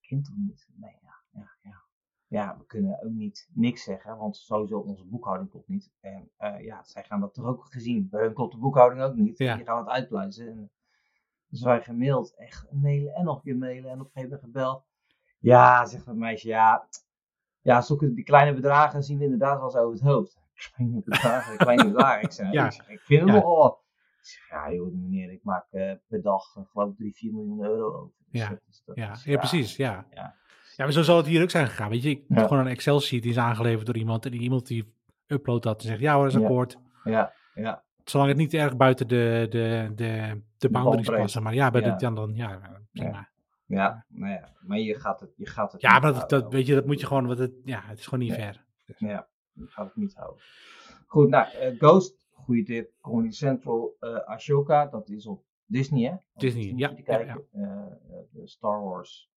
kind 0.00 0.24
toch 0.24 0.36
niet? 0.36 0.68
Nee, 0.74 0.98
ja, 1.02 1.14
ja, 1.30 1.56
ja. 1.62 1.84
Ja, 2.26 2.56
we 2.58 2.66
kunnen 2.66 3.02
ook 3.02 3.10
niet 3.10 3.48
niks 3.52 3.82
zeggen, 3.82 4.16
want 4.16 4.36
sowieso 4.36 4.78
onze 4.78 5.04
boekhouding 5.04 5.50
klopt 5.50 5.68
niet. 5.68 5.92
En 6.00 6.30
eh, 6.36 6.64
ja, 6.64 6.84
zij 6.84 7.04
gaan 7.04 7.20
dat 7.20 7.34
toch 7.34 7.44
ook 7.44 7.66
gezien. 7.70 8.08
Bij 8.08 8.22
hun 8.22 8.34
klopt 8.34 8.52
de 8.52 8.58
boekhouding 8.58 9.02
ook 9.02 9.14
niet. 9.14 9.38
Ja. 9.38 9.56
Die 9.56 9.64
gaan 9.64 9.78
het 9.78 9.88
uitpluizen. 9.88 10.48
En, 10.48 10.70
dus 11.48 11.62
wij 11.62 11.82
gemaild, 11.82 12.34
echt 12.34 12.72
mailen 12.72 13.14
en 13.14 13.24
nog 13.24 13.36
een 13.36 13.42
keer 13.42 13.56
mailen 13.56 13.90
en 13.90 14.00
op 14.00 14.06
een 14.06 14.12
gegeven 14.12 14.36
moment 14.36 14.40
gebeld. 14.40 14.84
Ja, 15.38 15.84
zegt 15.86 16.06
dat 16.06 16.14
meisje, 16.14 16.48
ja, 16.48 16.88
ja, 17.60 17.80
zulke 17.80 18.14
die 18.14 18.24
kleine 18.24 18.54
bedragen 18.54 19.02
zien 19.02 19.18
we 19.18 19.24
inderdaad 19.24 19.56
wel 19.56 19.64
eens 19.64 19.76
over 19.76 19.92
het 19.92 20.02
hoofd. 20.02 20.38
Kleine 20.74 21.02
bedragen, 21.04 21.56
kleine 21.66 21.84
bedragen. 21.92 22.22
Ik, 22.22 22.32
zeg, 22.32 22.52
Ja. 22.52 22.66
ik, 22.66 22.72
zeg, 22.72 22.88
ik 22.88 23.00
vind 23.00 23.20
het 23.20 23.30
Ja. 23.30 23.34
nogal. 23.36 23.84
Ik 24.20 24.26
zeg, 24.26 24.48
ja 24.48 24.72
joh, 24.72 24.92
meneer, 24.92 25.32
ik 25.32 25.40
maak 25.42 25.66
eh, 25.70 25.92
per 26.08 26.22
dag 26.22 26.56
eh, 26.56 26.62
geloof 26.72 26.90
ik 26.90 26.96
3, 26.96 27.14
4 27.14 27.32
miljoen 27.32 27.64
euro 27.64 27.86
over. 27.94 28.12
Dus 28.30 28.40
Ja. 28.40 29.08
dat 29.10 29.22
Ja, 29.24 29.36
precies. 29.38 29.76
Ja. 29.76 30.06
Ja. 30.10 30.34
ja, 30.76 30.84
maar 30.84 30.92
zo 30.92 31.02
zal 31.02 31.16
het 31.16 31.26
hier 31.26 31.42
ook 31.42 31.50
zijn 31.50 31.66
gegaan. 31.66 31.90
Weet 31.90 32.02
je, 32.02 32.10
ik 32.10 32.24
Ja. 32.28 32.42
gewoon 32.42 32.58
een 32.58 32.66
Excel-sheet 32.72 33.22
die 33.22 33.30
is 33.30 33.38
aangeleverd 33.38 33.86
door 33.86 33.96
iemand. 33.96 34.24
En 34.24 34.30
die 34.30 34.40
iemand 34.40 34.66
die 34.66 34.94
uploadt 35.26 35.62
dat 35.62 35.80
en 35.82 35.86
zegt, 35.88 36.00
ja 36.00 36.14
hoor, 36.14 36.24
dat 36.24 36.34
is 36.34 36.40
akkoord. 36.42 36.78
Ja, 37.04 37.32
ja, 37.54 37.84
Zolang 38.04 38.28
het 38.28 38.38
niet 38.38 38.54
erg 38.54 38.76
buiten 38.76 39.08
de, 39.08 39.46
de, 39.50 39.92
de, 39.94 40.40
de 40.58 40.70
boundaries 40.70 41.08
passen. 41.10 41.42
Maar 41.42 41.54
ja, 41.54 41.70
bij 41.70 41.80
Ja. 41.80 41.90
de, 41.90 41.96
dan, 41.96 42.14
dan, 42.14 42.34
ja, 42.34 42.60
prima. 42.92 43.28
Ja, 43.66 44.04
nou 44.08 44.32
ja, 44.32 44.52
maar 44.60 44.78
je 44.78 44.94
gaat 44.94 45.20
het, 45.20 45.32
je 45.36 45.46
gaat 45.46 45.72
het 45.72 45.80
Ja, 45.80 45.98
maar 45.98 46.12
dat, 46.12 46.30
dat, 46.30 46.52
weet 46.52 46.66
je, 46.66 46.74
dat 46.74 46.86
moet 46.86 47.00
je 47.00 47.06
gewoon, 47.06 47.26
want 47.26 47.38
het, 47.38 47.52
ja, 47.64 47.80
het 47.84 47.98
is 47.98 48.04
gewoon 48.04 48.24
niet 48.24 48.36
Nee. 48.36 48.38
fair. 48.40 48.64
Ja, 48.98 49.28
je 49.52 49.66
gaat 49.66 49.86
het 49.86 49.96
niet 49.96 50.14
houden. 50.14 50.42
Goed, 51.06 51.28
nou, 51.28 51.50
eh, 51.54 51.78
Ghost, 51.78 52.18
goede 52.30 52.62
tip. 52.62 52.92
Comedy 53.00 53.30
Central, 53.34 53.96
eh, 54.00 54.14
Ashoka, 54.16 54.86
dat 54.86 55.08
is 55.10 55.26
op 55.26 55.44
Disney, 55.64 56.04
hè? 56.08 56.12
Op 56.14 56.40
Disney, 56.40 56.72
ja. 56.76 56.90
Eh, 56.96 57.86
de 58.30 58.40
Star 58.44 58.82
Wars 58.82 59.30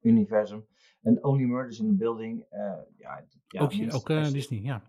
universum. 0.00 0.66
En 1.02 1.24
Only 1.24 1.44
Murders 1.44 1.78
in 1.78 1.86
the 1.88 1.94
Building, 1.94 2.46
ja, 2.50 2.86
ja, 2.96 3.60
ook 3.62 3.74
minst- 3.76 3.96
ook 3.96 4.08
je- 4.08 4.30
Disney, 4.32 4.60
ja. 4.60 4.82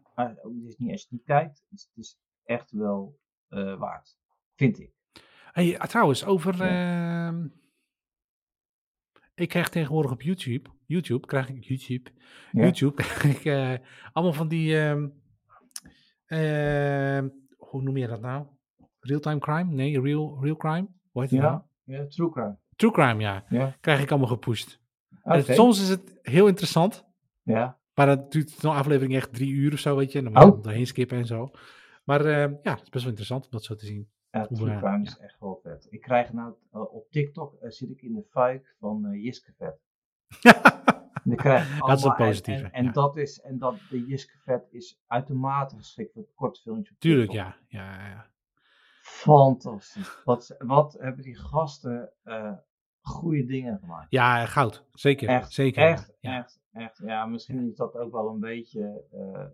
ook 0.43 0.53
Disney, 0.63 0.91
als 0.91 1.01
je 1.01 1.07
niet 1.09 1.23
kijkt, 1.23 1.63
is 1.71 1.89
het 1.93 1.97
is 2.03 2.17
echt 2.43 2.71
wel 2.71 3.19
waard. 3.77 4.17
Vind 4.55 4.79
ik. 4.79 4.91
Hey, 5.51 5.77
trouwens, 5.77 6.25
over... 6.25 6.61
ehm, 6.61 7.47
ik 9.35 9.49
krijg 9.49 9.69
tegenwoordig 9.69 10.11
op 10.11 10.21
YouTube, 10.21 10.69
YouTube 10.85 11.27
krijg 11.27 11.49
ik 11.49 11.63
YouTube, 11.63 12.09
Ja. 12.51 12.61
YouTube, 12.61 12.95
krijg 13.03 13.23
ik 13.37 13.45
eh, 13.45 13.73
allemaal 14.13 14.33
van 14.33 14.47
die, 14.47 14.79
ehm, 14.79 15.07
ehm, 16.25 17.27
hoe 17.57 17.81
noem 17.81 17.97
je 17.97 18.07
dat 18.07 18.21
nou? 18.21 18.45
Real-time 18.99 19.39
crime? 19.39 19.71
Nee, 19.73 20.01
real, 20.01 20.37
real 20.41 20.55
crime? 20.55 20.87
Hoe 21.11 21.21
heet 21.21 21.31
het 21.31 21.39
nou? 21.41 21.61
Ja, 21.83 21.95
ja 21.97 22.05
True 22.07 22.31
Crime. 22.31 22.57
True 22.75 22.91
crime, 22.91 23.21
ja. 23.21 23.45
Ja. 23.49 23.77
Krijg 23.81 24.01
ik 24.01 24.09
allemaal 24.11 24.29
gepusht. 24.29 24.79
En 25.23 25.43
soms 25.43 25.81
is 25.81 25.89
het 25.89 26.19
heel 26.21 26.47
interessant, 26.47 27.05
Ja, 27.43 27.79
maar 27.93 28.05
dan 28.05 28.25
duurt 28.29 28.49
zo'n 28.49 28.75
aflevering 28.75 29.15
echt 29.15 29.33
drie 29.33 29.51
uur 29.51 29.73
of 29.73 29.79
zo, 29.79 29.95
weet 29.95 30.11
je. 30.11 30.17
En 30.17 30.23
dan 30.23 30.33
moet 30.33 30.43
je 30.43 30.49
Oh. 30.57 30.63
doorheen 30.63 30.87
skippen 30.87 31.17
en 31.17 31.25
zo. 31.25 31.51
Maar 32.03 32.25
ehm, 32.25 32.53
ja, 32.63 32.71
het 32.73 32.81
is 32.81 32.89
best 32.89 33.03
wel 33.03 33.07
interessant 33.13 33.43
om 33.45 33.51
dat 33.51 33.63
zo 33.63 33.75
te 33.75 33.85
zien. 33.85 34.09
Ja 34.33 34.45
True 34.45 34.71
eh, 34.71 34.77
Crime 34.77 35.03
ja. 35.03 35.03
is 35.03 35.17
echt 35.17 35.39
wel 35.39 35.59
vet. 35.63 35.87
Ik 35.89 36.01
krijg 36.01 36.33
nou, 36.33 36.53
eh, 36.71 36.93
op 36.93 37.11
TikTok 37.11 37.53
eh, 37.53 37.69
zit 37.69 37.89
ik 37.89 38.01
in 38.01 38.13
de 38.13 38.23
fuik 38.23 38.75
van 38.79 39.19
Jiske 39.19 39.53
Vet. 39.57 39.81
Dat 41.23 41.97
is 41.97 42.03
een 42.03 42.15
positieve, 42.15 42.63
En, 42.63 42.71
en, 42.71 42.71
en 42.71 42.83
ja. 42.83 42.91
dat 42.91 43.17
is, 43.17 43.41
en 43.41 43.57
dat, 43.57 43.75
de 43.89 44.05
Jiske 44.05 44.37
Vet 44.37 44.67
is 44.71 45.01
uitermate 45.07 45.75
geschikt 45.75 46.13
voor 46.13 46.27
korte 46.35 46.61
filmpjes. 46.61 46.95
op 46.95 46.99
Tuurlijk, 46.99 47.31
ja. 47.31 47.55
ja, 47.67 48.07
ja. 48.09 48.31
Fantastisch. 49.01 50.21
Wat, 50.23 50.55
wat 50.57 50.93
hebben 50.99 51.23
die 51.23 51.35
gasten 51.35 52.13
goede 53.03 53.45
dingen 53.45 53.79
gemaakt. 53.79 54.11
Ja, 54.11 54.45
goud. 54.45 54.85
Zeker. 54.91 55.29
Echt, 55.29 55.51
zeker. 55.51 55.83
Echt, 55.83 56.13
ja. 56.19 56.37
echt, 56.37 56.61
echt. 56.71 56.97
Ja, 56.97 57.25
misschien 57.25 57.69
is 57.69 57.75
dat 57.75 57.95
ook 57.95 58.11
wel 58.11 58.29
een 58.29 58.39
beetje 58.39 59.05
eh, 59.11 59.45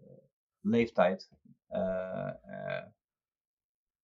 leeftijd. 0.61 1.31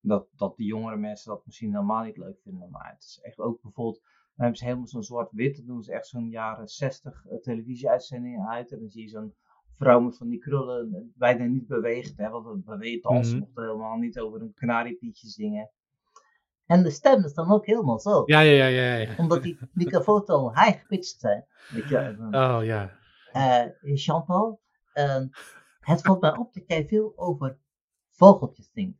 Eh, 0.05 0.11
eh, 0.11 0.17
dat, 0.19 0.27
dat 0.35 0.57
die 0.57 0.67
jongere 0.67 0.97
mensen 0.97 1.31
dat 1.31 1.45
misschien 1.45 1.71
helemaal 1.71 2.03
niet 2.03 2.17
leuk 2.17 2.39
vinden. 2.43 2.69
Maar 2.69 2.89
het 2.93 3.03
is 3.03 3.19
echt 3.21 3.39
ook 3.39 3.61
bijvoorbeeld. 3.61 4.01
Dan 4.01 4.45
hebben 4.45 4.57
ze 4.57 4.63
helemaal 4.65 4.87
zo'n 4.87 5.03
zwart-wit. 5.03 5.57
Dan 5.57 5.65
doen 5.65 5.83
ze 5.83 5.93
echt 5.93 6.07
zo'n 6.07 6.29
jaren 6.29 6.67
60 6.67 7.25
eh, 7.25 7.37
televisieuitzendingen 7.37 8.47
uit. 8.47 8.71
En 8.71 8.79
dan 8.79 8.89
zie 8.89 9.01
je 9.01 9.09
zo'n 9.09 9.33
vrouw 9.77 9.99
met 9.99 10.17
van 10.17 10.29
die 10.29 10.39
krullen 10.39 10.93
eh, 10.93 11.01
bijna 11.15 11.45
niet 11.45 11.67
beweegt. 11.67 12.17
Hè, 12.17 12.29
want 12.29 12.65
beweegt 12.65 13.05
als 13.05 13.29
Mhm. 13.29 13.39
mocht 13.39 13.55
helemaal 13.55 13.97
niet 13.97 14.19
over 14.19 14.41
een 14.41 14.53
kanariepietje 14.53 15.27
zingen. 15.27 15.69
En 16.65 16.83
de 16.83 16.89
stem 16.89 17.23
is 17.23 17.33
dan 17.33 17.51
ook 17.51 17.65
helemaal 17.65 17.99
zo. 17.99 18.23
Ja, 18.25 18.39
ja, 18.39 18.67
ja, 18.67 18.67
ja. 18.67 18.95
ja. 18.95 19.15
Omdat 19.17 19.43
die 19.43 19.57
microfoons 19.73 20.27
al 20.27 20.53
high 20.53 20.79
gepitcht 20.79 21.19
zijn. 21.19 21.45
Weet 21.69 21.89
je, 21.89 21.97
en 21.97 22.15
dan- 22.17 22.35
Oh 22.57 22.63
ja. 22.63 22.91
eh 23.31 23.95
Jean-Paul, 23.95 24.59
het 25.79 26.01
valt 26.01 26.21
mij 26.21 26.37
op 26.37 26.53
dat 26.53 26.63
jij 26.67 26.87
veel 26.87 27.13
over 27.15 27.57
vogeltjes 28.09 28.69
zingt. 28.73 28.97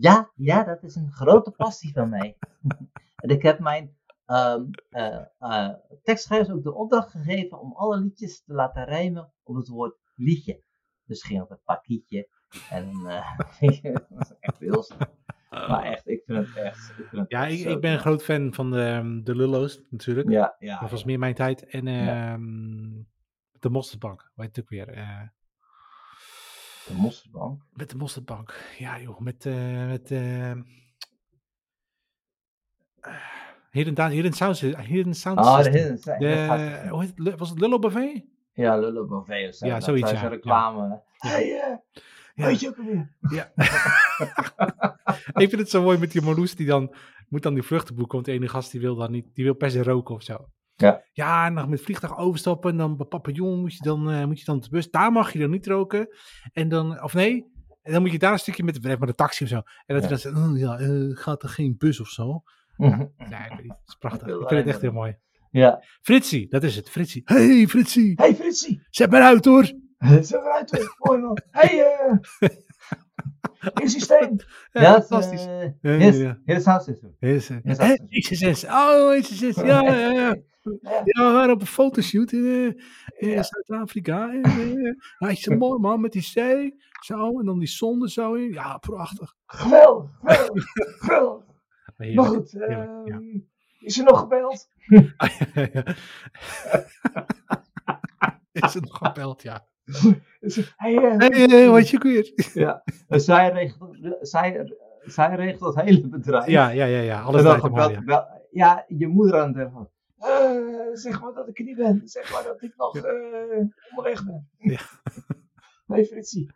Ja, 0.00 0.30
ja, 0.34 0.64
dat 0.64 0.82
is 0.82 0.94
een 0.94 1.12
grote 1.12 1.50
passie 1.50 1.92
van 1.92 2.08
mij. 2.08 2.36
en 3.22 3.28
ik 3.28 3.42
heb 3.42 3.58
mijn 3.58 3.96
eh, 4.24 4.56
eh, 5.38 5.70
tekstschrijvers 6.02 6.50
ook 6.50 6.62
de 6.62 6.74
opdracht 6.74 7.10
gegeven 7.10 7.60
om 7.60 7.72
alle 7.72 8.00
liedjes 8.00 8.42
te 8.44 8.52
laten 8.52 8.84
rijmen 8.84 9.32
op 9.42 9.56
het 9.56 9.68
woord 9.68 9.96
liedje. 10.14 10.62
Dus 11.04 11.22
ging 11.22 11.42
op 11.42 11.48
het 11.48 11.64
pakietje. 11.64 12.28
En 12.70 12.90
eh, 13.06 13.38
weet 13.60 13.76
je, 13.76 13.92
dat 13.92 14.20
is 14.20 14.32
echt 14.40 14.58
heel 14.58 14.82
snel. 14.82 15.18
Maar 15.50 15.82
echt, 15.82 16.08
ik 16.08 16.22
vind 16.26 16.46
het 16.46 16.56
echt. 16.56 16.88
Ik 16.88 16.94
vind 17.08 17.22
het 17.22 17.30
Ja, 17.30 17.46
ik, 17.46 17.58
ik 17.58 17.80
ben 17.80 17.92
een 17.92 17.98
groot 17.98 18.22
fan 18.22 18.54
van 18.54 18.70
de, 18.70 18.82
ehm, 18.82 19.22
de 19.22 19.36
Lullo's 19.36 19.82
natuurlijk. 19.90 20.28
Ja, 20.30 20.56
ja. 20.58 20.80
dat 20.80 20.90
was 20.90 21.04
meer 21.04 21.18
mijn 21.18 21.34
tijd. 21.34 21.66
En 21.66 21.86
Ja. 21.86 22.32
ehm, 22.32 23.02
de 23.58 23.70
Mosterdbank, 23.70 24.32
heet 24.34 24.56
het 24.56 24.60
ook 24.64 24.70
weer? 24.70 24.88
Eh, 26.88 26.94
De 26.94 27.00
mosterdbank. 27.02 27.62
met 27.72 27.90
de 27.90 27.96
Mosterdbank. 27.96 28.54
Ja 28.78 29.00
joh, 29.00 29.18
met... 29.20 29.46
eh 29.46 29.86
met 29.86 30.10
ehm, 30.10 30.62
eh, 33.00 33.14
Hidden, 33.70 33.94
Da- 33.94 34.08
Hidden 34.08 34.32
Sound, 34.32 34.58
Hidden 34.60 35.14
Sound 35.14 35.38
Ah, 35.38 35.62
de. 35.62 35.70
Hidden 35.70 35.98
Side, 35.98 36.18
De, 36.18 36.28
dat 36.28 36.38
gaat- 36.46 36.88
hoe 36.88 37.00
heet 37.00 37.08
het? 37.08 37.18
Lu- 37.18 37.36
was 37.36 37.50
het 37.50 37.60
Lullo 37.60 37.78
Buffet? 37.78 38.24
Ja, 38.52 38.76
Lullo 38.78 39.06
Bovee 39.06 39.48
of 39.48 39.54
zo. 39.54 39.66
Ja, 39.66 39.80
zoiets, 39.80 40.10
ja. 40.10 40.28
reclame. 40.28 41.02
Hey, 41.16 41.42
eh, 41.60 41.76
Ja. 42.34 42.46
weet 42.46 42.60
je 42.60 42.68
ook 42.68 42.78
alweer? 42.78 43.14
Ja. 43.30 43.52
ik 45.42 45.48
vind 45.48 45.52
het 45.60 45.70
zo 45.70 45.82
mooi 45.82 45.98
met 45.98 46.12
die 46.12 46.22
Marloes 46.22 46.54
die 46.54 46.66
dan 46.66 46.94
moet 47.28 47.42
dan 47.42 47.54
die 47.54 47.62
vluchten 47.62 47.94
boeken, 47.94 48.14
want 48.14 48.24
de 48.26 48.32
ene 48.32 48.48
gast 48.48 48.70
die 48.70 48.80
wil 48.80 48.94
dan 48.96 49.10
niet, 49.10 49.34
die 49.34 49.44
wil 49.44 49.54
per 49.54 49.70
se 49.70 49.82
roken 49.82 50.14
of 50.14 50.22
zo. 50.22 50.48
Ja. 50.80 51.02
Ja, 51.12 51.46
en 51.46 51.54
dan 51.54 51.70
met 51.70 51.80
vliegtuig 51.82 52.18
overstappen 52.18 52.70
en 52.70 52.76
dan 52.76 52.96
bij 52.96 53.06
papillon 53.06 53.60
moet 53.60 53.72
je 53.74 53.82
dan, 53.82 54.10
eh, 54.10 54.24
moet 54.24 54.38
je 54.38 54.44
dan 54.44 54.56
op 54.56 54.62
de 54.62 54.68
bus, 54.70 54.90
daar 54.90 55.12
mag 55.12 55.32
je 55.32 55.38
dan 55.38 55.50
niet 55.50 55.66
roken. 55.66 56.08
En 56.52 56.68
dan, 56.68 57.02
of 57.02 57.14
nee, 57.14 57.48
En 57.82 57.92
dan 57.92 58.02
moet 58.02 58.12
je 58.12 58.18
daar 58.18 58.32
een 58.32 58.38
stukje 58.38 58.62
met 58.64 58.82
de, 58.82 58.96
met 58.98 59.08
de 59.08 59.14
taxi 59.14 59.44
of 59.44 59.50
zo. 59.50 59.56
En 59.56 59.62
dat 59.86 59.96
Ja. 59.96 60.00
hij 60.00 60.08
dan 60.08 60.18
zegt, 60.18 60.36
oh, 60.36 60.58
ja, 60.58 60.78
eh, 60.78 61.16
gaat 61.16 61.42
er 61.42 61.48
geen 61.48 61.74
bus 61.78 62.00
of 62.00 62.08
zo? 62.08 62.42
Ja, 63.30 63.44
ik 63.44 63.50
weet 63.50 63.62
niet. 63.62 63.72
Het 63.72 63.78
is 63.88 63.94
prachtig. 63.98 64.26
Ik 64.28 64.34
vind 64.34 64.50
het 64.50 64.66
echt 64.66 64.80
heel 64.80 64.92
mooi. 64.92 65.16
Ja. 65.50 65.82
Fritsie, 66.02 66.48
dat 66.48 66.62
is 66.62 66.76
het. 66.76 66.90
Fritsie. 66.90 67.22
Hey 67.24 67.66
Fritsie, 67.68 68.12
Hey 68.16 68.34
Fritsie! 68.34 68.86
zet 68.90 69.10
maar 69.10 69.22
uit 69.22 69.44
hoor. 69.44 69.64
Zo 70.22 70.36
eruit 70.36 70.70
hoor. 70.70 70.94
Mooi 70.98 71.20
man. 71.20 71.38
Hey 71.50 71.84
eh. 71.84 72.48
In 73.82 73.88
systeem. 73.88 74.36
Ja, 74.72 74.80
Ja, 74.82 74.92
dat 74.92 75.02
is, 75.02 75.06
fantastisch. 75.08 75.44
Ja, 75.44 75.70
ja, 75.80 75.96
Yes, 75.98 76.16
ja. 76.16 76.38
hier 76.44 76.56
is 76.56 76.84
system. 76.84 77.14
Ja, 77.20 77.28
hey, 77.76 77.96
dat 77.96 78.08
XSS. 78.08 78.64
Oh, 78.64 79.18
XSS. 79.20 79.54
Ja, 79.56 79.82
ja, 79.82 80.10
ja. 80.10 80.36
Ja. 80.62 80.90
Ja, 81.04 81.26
we 81.26 81.32
waren 81.32 81.54
op 81.54 81.60
een 81.60 81.66
fotoshoot 81.66 82.32
in, 82.32 82.44
eh, 83.18 83.30
in 83.36 83.44
Zuid-Afrika. 83.44 84.30
En, 84.32 84.42
hij 85.18 85.32
is 85.32 85.40
zo 85.40 85.56
mooi 85.56 85.80
man, 85.80 86.00
met 86.00 86.12
die 86.12 86.22
zee. 86.22 86.74
Zo, 87.00 87.38
en 87.38 87.44
dan 87.46 87.58
die 87.58 87.68
zon 87.68 88.02
er 88.02 88.10
zo 88.10 88.32
in. 88.34 88.52
Ja, 88.52 88.78
prachtig. 88.78 89.34
Geweldig, 89.46 90.10
geweldig, 90.22 90.64
geweldig. 91.04 91.44
Maar 92.14 92.24
goed, 92.24 92.50
heerlijk, 92.50 92.90
ja. 93.04 93.14
ehm, 93.14 93.38
is 93.80 93.98
er 93.98 94.04
nog 94.04 94.18
gebeld? 94.20 94.68
is 98.52 98.74
het 98.74 98.84
nog 98.84 98.98
gebeld, 98.98 99.42
ja. 99.42 99.64
Is 100.40 100.56
er- 100.56 100.74
Hey, 100.76 100.92
Hey, 101.18 101.64
eh, 101.64 101.70
wat 101.70 101.88
je 101.88 101.98
weer? 101.98 102.32
Ja, 102.54 102.82
zij 103.26 103.50
regelt, 103.50 103.96
zij, 104.20 104.72
zij 105.02 105.34
regelt 105.34 105.74
het 105.74 105.84
hele 105.84 106.08
bedrijf. 106.08 106.46
Ja, 106.46 106.68
ja, 106.68 106.84
ja, 106.84 107.00
ja. 107.00 107.20
Alles 107.22 107.40
en 107.40 107.46
dan 107.46 107.60
gebeld, 107.60 107.90
ja. 107.90 107.96
gebeld- 107.98 108.26
ja, 108.50 108.84
je 108.88 109.06
moeder 109.06 109.40
aan 109.40 109.46
het 109.46 109.56
telefoon. 109.56 109.88
Eh, 110.20 110.86
zeg 110.92 111.20
maar 111.22 111.32
dat 111.32 111.48
ik 111.48 111.58
er 111.58 111.64
niet 111.64 111.76
ben. 111.76 112.00
Zeg 112.04 112.32
maar 112.32 112.42
dat 112.42 112.62
ik 112.62 112.76
nog 112.76 112.96
eh, 112.96 113.02
onderweg 113.90 114.24
ben. 114.24 114.48
Ja. 114.58 114.80
Nee, 115.86 116.04
Fritsie. 116.06 116.52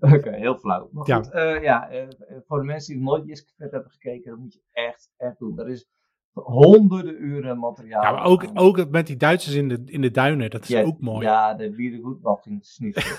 Oké, 0.00 0.30
heel 0.34 0.56
flauw. 0.58 0.88
Maar 0.92 1.06
Ja. 1.06 1.16
goed, 1.16 1.30
eh, 1.32 1.62
ja, 1.62 1.88
eh, 1.90 2.06
voor 2.46 2.58
de 2.58 2.64
mensen 2.64 2.94
die 2.94 3.02
nooit 3.02 3.26
Jiske 3.26 3.52
Vet 3.56 3.70
hebben 3.70 3.90
gekeken, 3.90 4.30
dat 4.30 4.38
moet 4.40 4.52
je 4.52 4.60
echt, 4.72 5.10
echt 5.16 5.38
doen. 5.38 5.58
Er 5.58 5.68
is 5.68 5.88
honderden 6.32 7.22
uren 7.24 7.58
materiaal. 7.58 8.02
Ja, 8.02 8.10
maar 8.12 8.24
ook, 8.24 8.46
aan. 8.46 8.56
ook 8.58 8.90
met 8.90 9.06
die 9.06 9.16
Duitsers 9.16 9.54
in 9.54 9.68
de, 9.68 9.82
in 9.84 10.00
de 10.00 10.10
duinen, 10.10 10.50
dat 10.50 10.62
is 10.62 10.68
Ja, 10.68 10.82
ook 10.82 11.00
mooi. 11.00 11.26
Ja, 11.26 11.54
de 11.54 11.74
Wiedergoedwachting 11.74 12.60
is 12.60 12.78
niet 12.82 12.94
zo. 12.96 13.14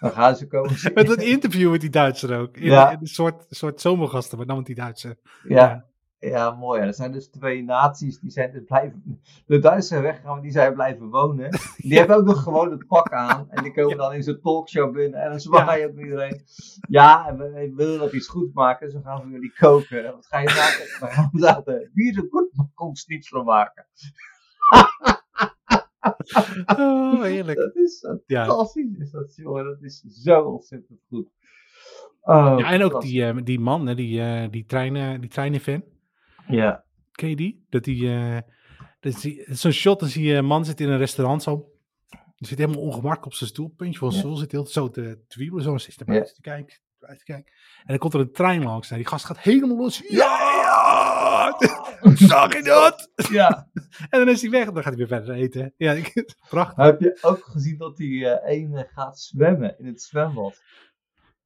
Dan 0.00 0.10
gaan 0.10 0.36
ze 0.36 0.46
komen. 0.46 0.70
Met 0.94 1.06
dat 1.06 1.22
interview 1.22 1.70
met 1.70 1.80
die 1.80 1.90
Duitser 1.90 2.38
ook. 2.38 2.56
In, 2.56 2.64
Ja. 2.64 2.90
in 2.90 2.98
een 3.00 3.06
soort, 3.06 3.44
soort 3.48 3.80
zomergasten, 3.80 4.38
maar 4.38 4.46
dan 4.46 4.56
met 4.56 4.66
die 4.66 4.74
Duitser. 4.74 5.16
Ja, 5.48 5.86
ja, 6.20 6.50
mooi. 6.50 6.80
Ja. 6.80 6.86
Er 6.86 6.94
zijn 6.94 7.12
dus 7.12 7.28
twee 7.28 7.62
naties 7.62 8.20
die 8.20 8.30
zijn 8.30 8.52
dus 8.52 8.64
blijven. 8.64 9.20
De 9.46 9.58
Duitsers 9.58 9.88
zijn 9.88 10.02
weggegaan, 10.02 10.32
maar 10.32 10.42
die 10.42 10.50
zijn 10.50 10.74
blijven 10.74 11.08
wonen. 11.08 11.50
Die 11.76 11.98
hebben 11.98 12.16
ook 12.16 12.24
nog 12.24 12.42
gewoon 12.42 12.70
het 12.70 12.86
pak 12.86 13.12
aan. 13.12 13.50
En 13.50 13.62
die 13.62 13.72
komen 13.72 13.96
dan 13.96 14.14
in 14.14 14.22
zo'n 14.22 14.40
talkshow 14.42 14.92
binnen. 14.92 15.20
En 15.20 15.30
dan 15.30 15.40
zwaaien 15.40 15.90
ook 15.90 15.98
iedereen. 15.98 16.42
Ja, 16.88 17.28
en 17.28 17.38
we, 17.38 17.50
we 17.50 17.72
willen 17.74 17.98
nog 17.98 18.12
iets 18.12 18.28
goed 18.28 18.54
maken. 18.54 18.86
Dus 18.86 18.96
we 18.96 19.02
gaan 19.02 19.20
voor 19.20 19.30
jullie 19.30 19.52
koken. 19.52 20.06
En 20.06 20.12
Wat 20.12 20.26
ga 20.26 20.38
je 20.38 20.46
maken? 20.46 20.84
We 21.08 21.14
gaan 21.14 21.30
vandaag 21.30 21.62
de 21.62 21.90
bieren 21.92 22.28
goed 22.74 22.98
schnitzel 22.98 23.44
maken. 23.44 23.86
Oh, 26.66 27.22
heerlijk. 27.22 27.58
Dat 27.58 27.76
is 27.76 28.06
fantastisch. 28.26 28.98
Is 28.98 29.10
dat, 29.10 29.36
jongen. 29.36 29.64
Dat 29.64 29.82
is 29.82 30.00
zo 30.00 30.40
ontzettend 30.42 31.00
goed. 31.08 31.28
Oh, 32.22 32.54
ja, 32.58 32.70
en 32.70 32.82
ook 32.82 33.00
die, 33.00 33.24
eh, 33.24 33.36
die 33.44 33.60
man, 33.60 33.86
hè, 33.86 33.94
die, 33.94 34.20
eh 34.20 34.50
die, 34.50 34.64
treinen, 34.64 35.20
die 35.20 35.30
treinenfan. 35.30 35.82
Ja. 36.48 36.84
Ken 37.12 37.28
je 37.28 37.36
die? 37.36 37.66
Dat 37.68 37.84
die, 37.84 38.08
eh, 38.14 38.38
dat 39.00 39.20
die- 39.20 39.44
Zo'n 39.48 39.70
shot 39.72 40.02
als 40.02 40.12
die 40.12 40.36
eh, 40.36 40.42
man 40.42 40.64
zit 40.64 40.80
in 40.80 40.88
een 40.88 40.98
restaurant 40.98 41.42
zo. 41.42 41.72
Die 42.36 42.48
zit 42.48 42.58
helemaal 42.58 42.80
ongemakkelijk 42.82 43.26
op 43.26 43.34
zijn 43.34 43.50
stoel. 43.50 43.68
Puntje 43.76 43.98
van 43.98 44.10
zijn 44.10 44.22
stoel 44.22 44.36
zit 44.36 44.52
heel 44.52 44.66
zo 44.66 44.90
te 44.90 45.18
twiebelen. 45.28 45.64
Zo 45.64 45.78
zit 45.78 46.00
erbij 46.00 46.22
te 46.22 46.40
kijken. 46.40 46.76
te 46.98 47.24
kijken. 47.24 47.52
En 47.78 47.86
dan 47.86 47.98
komt 47.98 48.14
er 48.14 48.20
een 48.20 48.32
trein 48.32 48.62
langs. 48.62 48.90
En 48.90 48.96
die 48.96 49.06
gast 49.06 49.24
gaat 49.24 49.38
helemaal 49.38 49.76
los. 49.76 50.02
Ja! 50.08 51.56
Zag 52.14 52.52
je 52.56 52.62
dat? 52.62 53.10
ja. 53.30 53.68
En 54.10 54.18
dan 54.18 54.28
is 54.28 54.40
hij 54.42 54.50
weg. 54.50 54.66
En 54.66 54.74
dan 54.74 54.82
gaat 54.82 54.96
hij 54.96 55.06
weer 55.08 55.18
verder 55.18 55.34
eten. 55.34 55.74
Ja, 55.76 55.96
prachtig. 56.48 56.84
Heb 56.84 57.00
je 57.00 57.18
ook 57.20 57.44
gezien 57.44 57.78
dat 57.78 57.96
die 57.96 58.26
eh 58.28 58.56
ene 58.58 58.88
gaat 58.94 59.18
zwemmen 59.20 59.78
in 59.78 59.86
het 59.86 60.02
zwembad? 60.02 60.62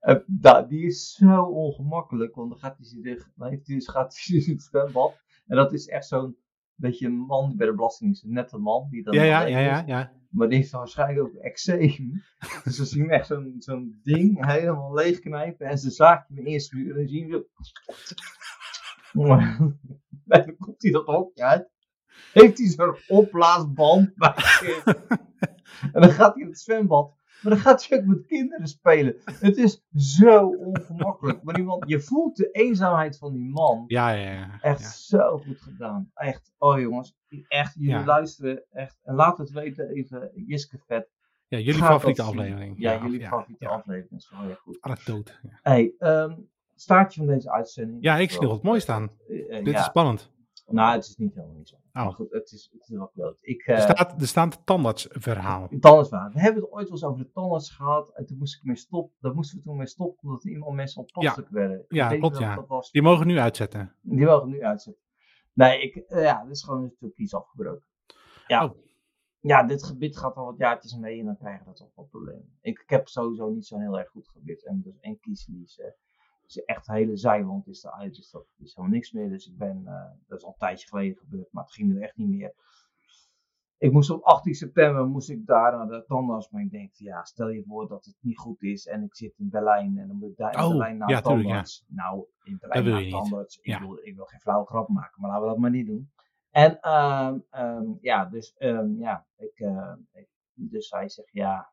Eh, 0.05 0.69
die 0.69 0.87
is 0.87 1.13
zo 1.13 1.43
ongemakkelijk, 1.43 2.35
want 2.35 2.51
dan, 2.51 2.59
gaat 2.59 2.77
hij 2.77 2.87
zich, 2.87 3.31
dan 3.35 3.49
heeft 3.49 3.67
hij 3.67 3.77
dus, 3.77 3.89
gaat 3.89 4.21
hij 4.25 4.37
in 4.47 4.53
het 4.53 4.63
zwembad. 4.63 5.23
En 5.47 5.57
dat 5.57 5.73
is 5.73 5.89
echt 5.89 6.07
zo'n 6.07 6.37
beetje 6.75 7.07
een 7.07 7.19
man 7.19 7.49
die 7.49 7.57
bij 7.57 7.67
de 7.67 7.75
Belastingdienst, 7.75 8.25
een 8.25 8.33
nette 8.33 8.59
man. 8.59 8.89
Die 8.91 9.03
dan 9.03 9.15
Ja, 9.15 9.23
ja, 9.23 9.59
ja, 9.59 9.83
ja. 9.87 10.13
Maar 10.31 10.49
die 10.49 10.59
heeft 10.59 10.71
dan 10.71 10.81
waarschijnlijk 10.81 11.27
ook 11.27 11.35
eczeem. 11.35 12.23
dus 12.65 12.77
dan 12.77 12.87
zien 12.87 13.07
we 13.07 13.13
echt 13.13 13.27
zo'n 13.27 13.55
zo'n 13.59 14.01
ding 14.03 14.47
helemaal 14.47 14.95
leegknijpen 14.95 15.67
en 15.67 15.79
ze 15.79 15.91
zaakje 15.91 16.35
me 16.35 16.43
inspuren. 16.43 16.91
En 16.91 16.97
dan 16.97 17.09
zien 17.09 17.29
we 17.29 17.49
Maar 20.25 20.45
dan 20.47 20.57
komt 20.57 20.83
hij 20.83 20.91
dat 20.91 21.07
ook 21.07 21.39
uit. 21.39 21.71
Heeft 22.33 22.59
hij 22.59 22.67
zo'n 22.67 22.97
opblaasband 23.09 24.15
bij 24.15 24.35
zich. 24.37 24.85
En 25.93 26.01
dan 26.01 26.11
gaat 26.11 26.35
hij 26.35 26.43
in 26.43 26.49
het 26.49 26.61
zwembad. 26.61 27.15
Maar 27.45 27.53
dan 27.53 27.63
gaat 27.63 27.89
hij 27.89 27.99
ook 27.99 28.05
met 28.05 28.27
kinderen 28.27 28.67
spelen. 28.69 29.17
Het 29.25 29.57
is 29.57 29.85
zo 29.95 30.49
ongemakkelijk. 30.49 31.43
Maar 31.43 31.55
die 31.55 31.65
man, 31.65 31.83
je 31.87 32.01
voelt 32.01 32.37
de 32.37 32.51
eenzaamheid 32.51 33.19
van 33.19 33.33
die 33.33 33.45
man. 33.51 33.85
Ja, 33.87 34.11
ja, 34.11 34.31
ja. 34.33 34.59
Echt 34.61 34.81
ja. 34.81 34.89
zo 35.19 35.39
goed 35.39 35.61
gedaan. 35.61 36.11
Echt. 36.15 36.53
Oh 36.59 36.81
jongens. 36.81 37.17
Echt. 37.49 37.75
Jullie 37.75 37.91
Ja. 37.91 38.05
luisteren. 38.05 38.65
Echt. 38.71 38.99
En 39.03 39.15
laat 39.15 39.39
het 39.39 39.51
weten 39.51 39.89
even. 39.89 40.31
Jiske 40.47 40.79
Vet. 40.87 41.11
Ja, 41.49 41.59
jullie 41.59 41.81
Ga 41.81 41.87
favoriete 41.87 42.21
dat 42.23 42.31
aflevering. 42.31 42.75
Ja, 42.79 43.03
jullie 43.03 43.21
ja, 43.21 43.29
favoriete 43.29 43.69
aflevering. 43.69 44.21
is 44.21 44.31
wel 44.31 44.41
heel 44.41 44.55
goed. 44.55 44.79
Anekdote. 44.81 45.33
Ja. 45.43 45.59
Hey, 45.63 45.95
ehm 45.99 46.33
staartje 46.77 47.25
van 47.25 47.35
deze 47.35 47.51
uitzending. 47.51 48.03
Ja, 48.03 48.17
ik 48.17 48.31
zie 48.31 48.41
nog 48.41 48.51
wat 48.51 48.63
moois 48.63 48.83
staan. 48.83 49.11
Eh, 49.29 49.59
eh, 49.59 49.65
Dit 49.65 49.75
is 49.75 49.85
spannend. 49.85 50.33
Nou, 50.67 50.95
het 50.95 51.05
is 51.05 51.17
niet 51.17 51.35
helemaal 51.35 51.57
niet 51.57 51.69
zo. 51.69 51.75
Oh. 51.77 51.83
Maar 51.93 52.13
goed, 52.13 52.31
het 52.33 52.51
is, 52.53 52.71
het 52.73 52.81
is 52.83 52.97
wel 52.97 53.09
kloot. 53.09 53.39
Ik, 53.41 53.67
Er 53.67 53.75
eh 53.75 53.81
staat, 53.81 54.21
er 54.21 54.27
staat 54.27 54.55
een 54.57 54.65
tandartsverhaal. 54.65 55.69
tandartsverhaal. 55.69 56.31
We 56.33 56.41
hebben 56.41 56.63
het 56.63 56.73
ooit 56.73 56.85
wel 56.85 56.93
eens 56.93 57.05
over 57.05 57.25
de 57.25 57.31
tandarts 57.31 57.71
gehad. 57.71 58.11
En 58.15 58.27
toen 58.27 58.39
moest 58.39 58.57
ik 58.57 58.65
mee 58.65 58.77
stoppen. 58.77 59.17
Daar 59.21 59.35
moesten 59.35 59.59
we 59.59 59.65
toen 59.65 59.77
mee 59.77 59.87
stoppen, 59.87 60.29
omdat 60.29 60.45
iemand 60.45 60.75
mensen 60.77 61.01
onpasselijk 61.01 61.51
werden. 61.51 61.81
Ik 61.81 61.93
Ja, 61.93 62.17
klopt, 62.17 62.39
ja. 62.39 62.55
dat 62.55 62.67
was. 62.69 62.91
Die 62.91 63.03
mogen 63.03 63.27
nu 63.27 63.39
uitzetten. 63.39 63.95
Die 64.01 64.25
mogen 64.27 64.49
nu 64.49 64.63
uitzetten. 64.65 65.03
Nee, 65.53 65.81
ik, 65.83 65.97
eh, 65.97 66.23
ja, 66.23 66.43
dit 66.43 66.53
is 66.53 66.63
gewoon 66.65 66.83
natuurlijk 66.83 67.19
iets 67.19 67.35
afgebroken. 67.35 67.87
Ja. 68.47 68.65
Oh. 68.65 68.83
Ja, 69.41 69.63
dit 69.63 69.85
gebit 69.85 70.17
gaat 70.17 70.35
al 70.35 70.45
wat 70.45 70.57
jaartjes 70.59 70.97
mee 70.97 71.19
en 71.19 71.25
dan 71.25 71.37
krijgen 71.37 71.61
we 71.61 71.67
dat 71.67 71.77
toch 71.77 71.95
wel 71.95 72.05
problemen. 72.05 72.59
Ik, 72.61 72.79
ik 72.79 72.91
heb 72.91 73.09
sowieso 73.09 73.51
niet 73.51 73.67
zo'n 73.67 73.81
heel 73.81 73.99
erg 73.99 74.09
goed 74.09 74.29
gebit. 74.29 74.65
En 74.67 74.81
dus 74.85 74.99
één 75.01 75.21
kieslies. 75.21 75.81
Dus 76.55 76.65
echt 76.65 76.87
de 76.87 76.93
hele 76.93 77.17
zijwand 77.17 77.67
is 77.69 77.85
eruit. 77.85 78.15
Dus 78.15 78.31
dat 78.31 78.47
is 78.59 78.75
helemaal 78.75 78.97
niks 78.97 79.13
meer. 79.13 79.29
Dus 79.29 79.47
ik 79.47 79.57
ben, 79.57 79.83
eh, 79.87 80.11
dat 80.27 80.39
is 80.39 80.45
al 80.45 80.51
een 80.51 80.59
tijdje 80.59 80.87
geleden 80.89 81.17
gebeurd, 81.17 81.53
maar 81.53 81.65
het 81.65 81.73
ging 81.73 81.93
nu 81.93 82.01
echt 82.01 82.17
niet 82.17 82.29
meer. 82.29 82.55
Ik 83.79 83.93
moest 83.93 84.11
op 84.11 84.23
18 84.23 84.55
september 84.55 85.07
moest 85.07 85.31
ik 85.31 85.47
daar 85.47 85.73
naar 85.77 85.87
de 85.89 86.05
tandarts. 86.07 86.51
Maar 86.51 86.63
ik 86.63 86.71
denk, 86.71 86.93
ja, 86.95 87.25
stel 87.25 87.49
je 87.49 87.63
voor 87.65 87.89
dat 87.89 88.05
het 88.05 88.17
niet 88.21 88.39
goed 88.39 88.63
is 88.63 88.87
en 88.87 89.03
ik 89.03 89.17
zit 89.17 89.39
in 89.39 89.49
Berlijn 89.51 89.99
en 89.99 90.09
dan 90.09 90.17
moet 90.17 90.31
ik 90.31 90.37
daar 90.37 90.53
in 90.53 90.61
Oh, 90.63 90.69
Berlijn 90.69 90.97
naar 90.97 91.09
ja, 91.09 91.17
de 91.17 91.23
tuurlijk, 91.23 91.45
ja. 91.45 91.51
tandarts. 91.53 91.85
Nou, 91.89 92.25
in 92.43 92.57
Berlijn 92.61 92.85
naar 93.11 93.21
tandarts. 93.21 93.57
Ik, 93.57 93.67
Ja. 93.67 93.81
wil, 93.81 93.99
ik 94.03 94.15
wil 94.15 94.25
geen 94.25 94.41
flauwe 94.41 94.67
grap 94.67 94.89
maken, 94.89 95.21
maar 95.21 95.31
laten 95.31 95.45
we 95.45 95.51
dat 95.51 95.59
maar 95.61 95.71
niet 95.71 95.87
doen. 95.87 96.13
En 96.51 96.81
ehm, 96.81 97.39
ehm, 97.51 97.85
ja, 98.01 98.25
dus 98.25 98.55
ehm, 98.57 98.99
ja, 98.99 99.27
ik, 99.37 99.59
eh, 99.59 99.95
ik- 100.13 100.29
dus 100.55 100.91
hij 100.91 101.09
zegt 101.09 101.33
ja. 101.33 101.73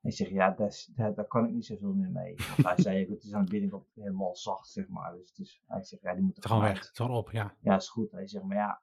Hij 0.00 0.10
zegt 0.10 0.30
ja, 0.30 0.50
daar, 0.94 1.26
kan 1.26 1.46
ik 1.46 1.52
niet 1.52 1.64
zoveel 1.64 1.94
meer 1.94 2.10
mee. 2.10 2.34
Hij 2.38 2.74
zei 2.76 3.10
het 3.10 3.24
is 3.24 3.34
aan 3.34 3.44
de 3.44 3.50
binnenkant 3.50 3.90
helemaal 3.94 4.36
zacht, 4.36 4.68
zeg 4.68 4.88
maar. 4.88 5.12
Dus 5.12 5.28
het 5.28 5.38
is, 5.38 5.62
hij 5.66 5.82
zegt 5.82 6.02
ja, 6.02 6.14
die 6.14 6.22
moet 6.22 6.34
Het 6.34 6.44
er 6.44 6.50
gewoon 6.50 6.64
weg. 6.64 6.88
Het 6.88 7.00
op, 7.00 7.30
ja. 7.30 7.54
Ja, 7.60 7.76
is 7.76 7.88
goed. 7.88 8.10
Hij 8.12 8.26
zegt, 8.26 8.44
maar 8.44 8.56
ja, 8.56 8.82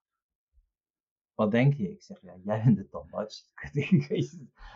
wat 1.35 1.51
denk 1.51 1.73
je? 1.73 1.91
Ik 1.91 2.03
zeg, 2.03 2.21
ja, 2.21 2.35
jij 2.43 2.63
bent 2.63 2.77
de 2.77 2.89
tandarts. 2.89 3.51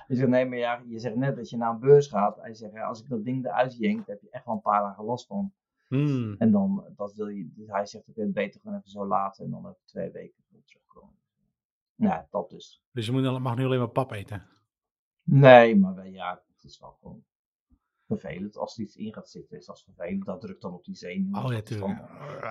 Hij 0.07 0.15
zegt, 0.17 0.29
nee, 0.29 0.45
maar 0.45 0.57
ja, 0.57 0.83
je 0.87 0.99
zegt 0.99 1.15
net 1.15 1.35
dat 1.35 1.49
je 1.49 1.57
naar 1.57 1.73
een 1.73 1.79
beurs 1.79 2.07
gaat. 2.07 2.41
Hij 2.41 2.53
zegt, 2.53 2.73
ja, 2.73 2.87
als 2.87 3.01
ik 3.01 3.09
dat 3.09 3.23
ding 3.23 3.45
eruit 3.45 3.77
jenk, 3.77 4.07
heb 4.07 4.21
je 4.21 4.29
echt 4.29 4.45
wel 4.45 4.53
een 4.55 4.61
paar 4.61 4.81
dagen 4.81 5.03
last 5.03 5.27
van. 5.27 5.53
Hmm. 5.87 6.35
En 6.37 6.51
dan, 6.51 6.85
dat 6.95 7.13
wil 7.13 7.27
je, 7.27 7.51
dus 7.55 7.67
hij 7.67 7.85
zegt, 7.85 8.07
ik 8.07 8.15
het 8.15 8.33
beter 8.33 8.61
gewoon 8.61 8.77
even 8.77 8.89
zo 8.89 9.05
laten 9.05 9.45
en 9.45 9.51
dan 9.51 9.67
even 9.67 9.85
twee 9.85 10.11
weken 10.11 10.43
terugkomen. 10.65 11.15
Ja, 11.95 12.27
dat 12.29 12.49
dus. 12.49 12.83
Dus 12.91 13.05
je 13.05 13.11
moet, 13.11 13.39
mag 13.39 13.55
nu 13.55 13.65
alleen 13.65 13.79
maar 13.79 13.89
pap 13.89 14.11
eten. 14.11 14.43
Nee, 15.29 15.75
maar 15.77 15.95
wel, 15.95 16.05
ja, 16.05 16.43
het 16.55 16.63
is 16.63 16.79
wel 16.79 16.91
gewoon 16.91 17.23
vervelend. 18.07 18.57
Als 18.57 18.77
er 18.77 18.83
iets 18.83 18.95
in 18.95 19.13
gaat 19.13 19.29
zitten, 19.29 19.57
is 19.57 19.65
dat 19.65 19.81
vervelend. 19.83 20.25
Dat 20.25 20.41
drukt 20.41 20.61
dan 20.61 20.73
op 20.73 20.85
die 20.85 20.95
zenuwen. 20.95 21.43
Oh 21.43 21.51
ja, 21.51 21.61
tuurlijk. 21.61 21.99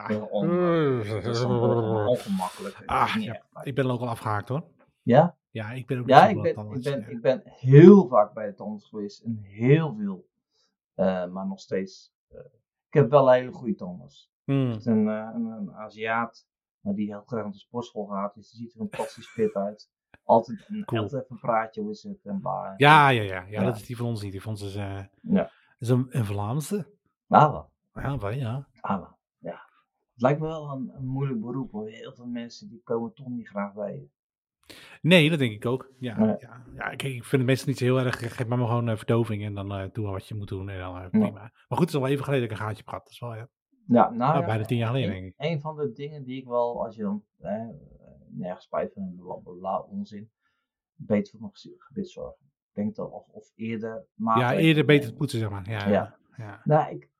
heel 0.06 0.28
heel 0.28 2.06
ongemakkelijk. 2.06 2.82
Ah, 2.86 3.16
ja. 3.18 3.42
Ik 3.62 3.74
ben 3.74 3.84
er 3.84 3.92
ook 3.92 4.00
al 4.00 4.08
afgehaakt 4.08 4.48
hoor. 4.48 4.64
Ja? 5.02 5.36
Ja, 5.50 5.70
ik 5.70 5.86
ben 5.86 5.98
ook 5.98 6.08
Ja, 6.08 6.28
ik 6.28 6.42
ben, 6.42 6.50
ik, 6.72 6.82
ben, 6.82 7.00
ja. 7.00 7.06
ik 7.06 7.20
ben 7.20 7.42
heel 7.44 8.08
vaak 8.08 8.32
bij 8.34 8.46
de 8.46 8.54
tandarts 8.54 8.88
geweest 8.88 9.22
en 9.22 9.38
heel 9.42 9.94
veel. 9.94 10.28
Eh, 10.94 11.26
maar 11.26 11.46
nog 11.46 11.60
steeds. 11.60 12.12
eh, 12.28 12.38
ik 12.86 12.94
heb 12.94 13.10
wel 13.10 13.28
een 13.28 13.34
hele 13.34 13.52
goede 13.52 13.74
tandarts. 13.74 14.30
Hmm. 14.44 14.78
Een, 14.82 15.08
eh, 15.08 15.30
een, 15.34 15.44
een 15.46 15.72
Aziat, 15.74 16.46
maar 16.80 16.94
die 16.94 17.06
heel 17.06 17.22
graag 17.26 17.42
naar 17.42 17.52
de 17.52 17.58
sportschool 17.58 18.06
gaat. 18.06 18.34
Dus 18.34 18.50
die 18.50 18.60
ziet 18.60 18.72
er 18.72 18.78
fantastisch 18.78 19.26
fit 19.28 19.54
uit. 19.54 19.90
Altijd, 20.28 20.64
een, 20.68 20.84
Cool. 20.84 21.02
altijd 21.02 21.22
even 21.22 21.34
een 21.34 21.40
praatje, 21.40 21.80
hoe 21.80 21.90
is 21.90 22.02
het 22.02 22.18
en 22.24 22.40
bla. 22.40 22.74
Ja, 22.76 23.08
ja, 23.08 23.22
ja, 23.22 23.44
ja. 23.48 23.64
Dat 23.64 23.76
is 23.76 23.86
die 23.86 23.96
van 23.96 24.06
ons 24.06 24.22
niet. 24.22 24.32
Die 24.32 24.42
van 24.42 24.50
ons 24.52 24.62
is... 24.62 24.74
eh, 24.76 24.98
Ja. 25.22 25.50
is 25.78 25.88
een, 25.88 26.06
een 26.10 26.24
Vlaamse. 26.24 26.86
Nou, 27.26 27.52
wel. 27.52 27.70
Ja, 28.04 28.18
wel, 28.18 28.30
ja. 28.30 28.68
Ah. 28.80 29.10
Ja. 29.38 29.60
Het 30.12 30.22
lijkt 30.22 30.40
me 30.40 30.46
wel 30.46 30.70
een, 30.70 30.90
een 30.96 31.06
moeilijk 31.06 31.40
beroep 31.40 31.72
hoor. 31.72 31.88
Heel 31.88 32.12
veel 32.12 32.26
mensen 32.26 32.68
die 32.68 32.80
komen 32.84 33.12
toch 33.14 33.26
niet 33.28 33.48
graag 33.48 33.72
bij 33.72 33.92
je. 33.94 34.08
Nee, 35.02 35.30
dat 35.30 35.38
denk 35.38 35.52
ik 35.52 35.66
ook. 35.66 35.92
Ja, 35.98 36.18
Nee. 36.18 36.36
ja, 36.38 36.62
ja 36.74 36.84
kijk, 36.88 37.02
ik 37.02 37.24
vind 37.24 37.30
het 37.42 37.44
meestal 37.50 37.68
niet 37.68 37.78
zo 37.78 37.84
heel 37.84 37.98
erg. 37.98 38.18
Geef 38.18 38.46
maar, 38.46 38.58
maar 38.58 38.66
gewoon 38.68 38.88
eh, 38.88 38.96
verdoving 38.96 39.44
en 39.44 39.54
dan 39.54 39.72
eh 39.72 39.88
doe 39.92 40.06
wat 40.06 40.26
je 40.26 40.34
moet 40.34 40.48
doen. 40.48 40.68
En 40.68 40.78
dan 40.78 40.98
eh, 40.98 41.10
prima. 41.10 41.30
Maar 41.30 41.50
goed, 41.68 41.78
het 41.78 41.88
is 41.88 41.94
al 41.94 42.06
even 42.06 42.24
geleden 42.24 42.48
dat 42.48 42.50
ik 42.52 42.58
een 42.58 42.64
gaatje 42.66 42.82
heb 42.82 42.88
gehad. 42.88 43.02
Dat 43.04 43.12
is 43.12 43.18
wel 43.20 43.34
ja, 43.34 43.48
Ja, 43.86 44.10
nou, 44.10 44.38
ja, 44.40 44.46
bijna 44.46 44.64
tien 44.64 44.78
jaar 44.78 44.88
geleden, 44.88 45.10
denk 45.10 45.26
ik. 45.26 45.34
een 45.36 45.60
van 45.60 45.76
de 45.76 45.92
dingen 45.92 46.24
die 46.24 46.40
ik 46.40 46.46
wel, 46.46 46.84
als 46.84 46.96
je 46.96 47.02
dan 47.02 47.22
eh, 47.38 47.68
nergens 48.38 48.64
spijt 48.64 48.92
van 48.92 49.02
hebt, 49.02 49.16
bla 49.16 49.34
bla 49.34 49.52
bla, 49.52 49.80
onzin, 49.80 50.30
beter 50.94 51.30
voor 51.30 51.40
mijn 51.40 51.52
gebit 51.78 52.10
zorgen. 52.10 52.46
Ik 52.68 52.74
denk 52.84 52.94
dat, 52.94 53.10
of, 53.10 53.28
of 53.28 53.52
eerder 53.54 54.06
Ja, 54.38 54.54
eerder 54.54 54.84
beter 54.84 55.12
poetsen, 55.14 55.38
zeg 55.38 55.50
maar. 55.50 55.70
Ja, 55.70 55.88
Ja. 55.88 56.16
ja. 56.36 56.60
Nou, 56.64 56.94
ik, 56.94 57.10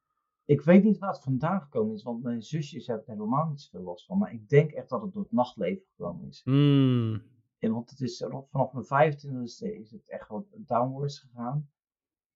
ik 0.45 0.61
weet 0.63 0.85
niet 0.85 0.99
waar 0.99 1.13
het 1.13 1.23
vandaan 1.23 1.61
gekomen 1.61 1.95
is, 1.95 2.03
want 2.03 2.23
mijn 2.23 2.43
zusjes 2.43 2.87
hebben 2.87 3.07
er 3.07 3.13
helemaal 3.13 3.49
niet 3.49 3.61
zoveel 3.61 3.87
last 3.87 4.07
van. 4.07 4.19
Maar 4.19 4.33
ik 4.33 4.49
denk 4.49 4.71
echt 4.71 4.89
dat 4.89 5.03
het 5.03 5.13
door 5.13 5.23
het 5.23 5.33
nachtleven 5.33 5.87
gekomen 5.87 6.29
is. 6.29 6.43
Mm, 6.45 7.23
En 7.59 7.73
want 7.73 7.91
het 7.91 8.01
is 8.01 8.25
vanaf 8.51 8.73
mijn 8.73 9.15
25e 9.15 9.79
is 9.81 9.91
het 9.91 10.09
echt 10.09 10.29
wat 10.29 10.45
downwards 10.57 11.19
gegaan. 11.19 11.69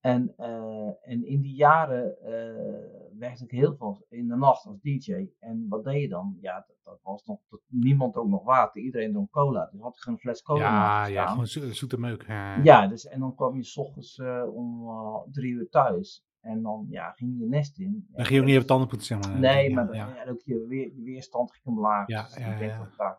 En, 0.02 0.34
eh, 0.36 0.86
en 1.10 1.24
in 1.26 1.40
die 1.40 1.54
jaren 1.54 2.18
eh, 2.22 3.18
werkte 3.18 3.44
ik 3.44 3.50
heel 3.50 3.74
veel 3.76 4.06
in 4.08 4.28
de 4.28 4.36
nacht 4.36 4.66
als 4.66 4.80
DJ. 4.80 5.26
En 5.38 5.66
wat 5.68 5.84
deed 5.84 6.00
je 6.00 6.08
dan? 6.08 6.38
Ja, 6.40 6.54
dat, 6.66 6.76
dat 6.84 6.98
was 7.02 7.24
nog, 7.24 7.40
dat, 7.48 7.60
niemand 7.66 8.12
dronk 8.12 8.30
nog 8.30 8.44
water, 8.44 8.82
iedereen 8.82 9.12
dronk 9.12 9.30
cola. 9.30 9.68
Dus 9.72 9.80
had 9.80 9.96
ik 9.96 10.06
een 10.06 10.18
fles 10.18 10.42
cola 10.42 10.60
ja, 10.60 11.06
ja, 11.06 11.26
gewoon 11.26 11.46
zo- 11.46 11.72
zoete 11.72 11.98
meuk. 11.98 12.26
Ja. 12.26 12.62
Ja, 12.62 12.86
dus, 12.86 13.06
en 13.06 13.20
dan 13.20 13.34
kwam 13.34 13.56
je 13.56 13.62
s 13.64 13.76
ochtends 13.76 14.18
eh, 14.18 14.54
om 14.54 14.88
drie 15.32 15.52
uur 15.52 15.68
thuis. 15.68 16.24
En 16.40 16.62
dan 16.62 16.86
ja, 16.88 17.10
ging 17.10 17.38
je 17.38 17.46
nest 17.46 17.78
in. 17.78 18.06
Dan 18.10 18.24
ging 18.24 18.34
je 18.34 18.40
ook 18.40 18.46
niet 18.46 18.54
even 18.54 18.66
tanden 18.66 18.88
poetsen, 18.88 19.22
zeg 19.22 19.30
maar. 19.32 19.40
Nee, 19.40 19.68
Ja, 19.68 19.74
maar 19.74 19.86
dan- 19.86 19.96
ja. 19.96 20.16
en 20.16 20.30
ook 20.30 20.40
je, 20.44 20.66
weer, 20.66 20.92
je 20.94 21.02
weerstand 21.02 21.52
ging 21.52 21.64
omlaag. 21.76 22.06
Ja, 22.08 22.22
dus 22.22 22.34
ja, 22.36 22.46
ik 22.52 22.58
denk 22.58 22.70
dat 22.78 22.86
het 22.86 22.96
daar. 22.96 23.16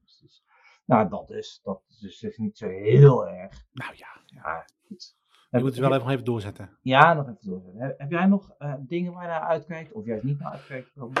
Dus, 0.00 0.42
nou, 0.84 1.08
dat 1.08 1.30
is, 1.30 1.60
dat 1.62 1.82
is 2.00 2.18
dus 2.18 2.36
niet 2.36 2.58
zo 2.58 2.68
heel 2.68 3.28
erg. 3.28 3.64
Nou 3.72 3.92
ja, 3.96 4.06
ja. 4.26 4.40
Ja, 4.42 4.64
goed. 4.88 5.16
Je 5.50 5.58
moet 5.58 5.70
het 5.70 5.78
wel 5.78 5.94
even, 5.94 6.10
even 6.10 6.24
doorzetten. 6.24 6.78
Ja, 6.82 7.14
nog 7.14 7.24
even 7.28 7.50
door. 7.50 7.62
Heb, 7.76 7.98
heb 7.98 8.10
jij 8.10 8.26
nog 8.26 8.50
eh, 8.58 8.74
dingen 8.78 9.12
waar 9.12 9.22
je 9.22 9.28
naar 9.28 9.40
uitkijkt? 9.40 9.92
Of 9.92 10.04
juist 10.04 10.22
niet 10.24 10.38
naar 10.38 10.52
uitkijkt? 10.52 10.90
Oké, 10.96 11.20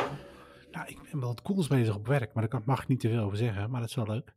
Nou, 0.70 0.86
ik 0.88 0.98
ben 1.10 1.20
wel 1.20 1.28
het 1.30 1.42
cools 1.42 1.66
bezig 1.68 1.94
op 1.96 2.06
werk, 2.06 2.34
maar 2.34 2.48
daar 2.48 2.60
mag 2.64 2.82
ik 2.82 2.88
niet 2.88 3.00
te 3.00 3.08
veel 3.08 3.22
over 3.22 3.36
zeggen, 3.36 3.70
maar 3.70 3.80
dat 3.80 3.88
is 3.88 3.94
wel 3.94 4.06
leuk. 4.06 4.36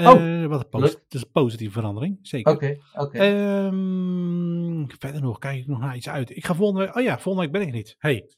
Oh, 0.00 0.06
Eh, 0.42 0.46
wat 0.46 0.66
een. 0.70 0.82
Het 0.82 1.04
is 1.08 1.22
een 1.22 1.30
positieve 1.32 1.72
verandering, 1.72 2.18
zeker. 2.22 2.52
oké. 2.52 3.18
Ehm, 3.18 4.84
verder 4.98 5.20
nog, 5.20 5.38
kijk 5.38 5.58
ik 5.58 5.66
nog 5.66 5.78
naar 5.80 5.96
iets 5.96 6.08
uit. 6.08 6.36
Ik 6.36 6.44
ga 6.46 6.54
volgende 6.54 6.84
week, 6.84 6.96
oh 6.96 7.02
ja, 7.02 7.18
volgende 7.18 7.48
week 7.50 7.60
ben 7.60 7.68
ik 7.68 7.74
niet. 7.74 7.96
Hey, 7.98 8.30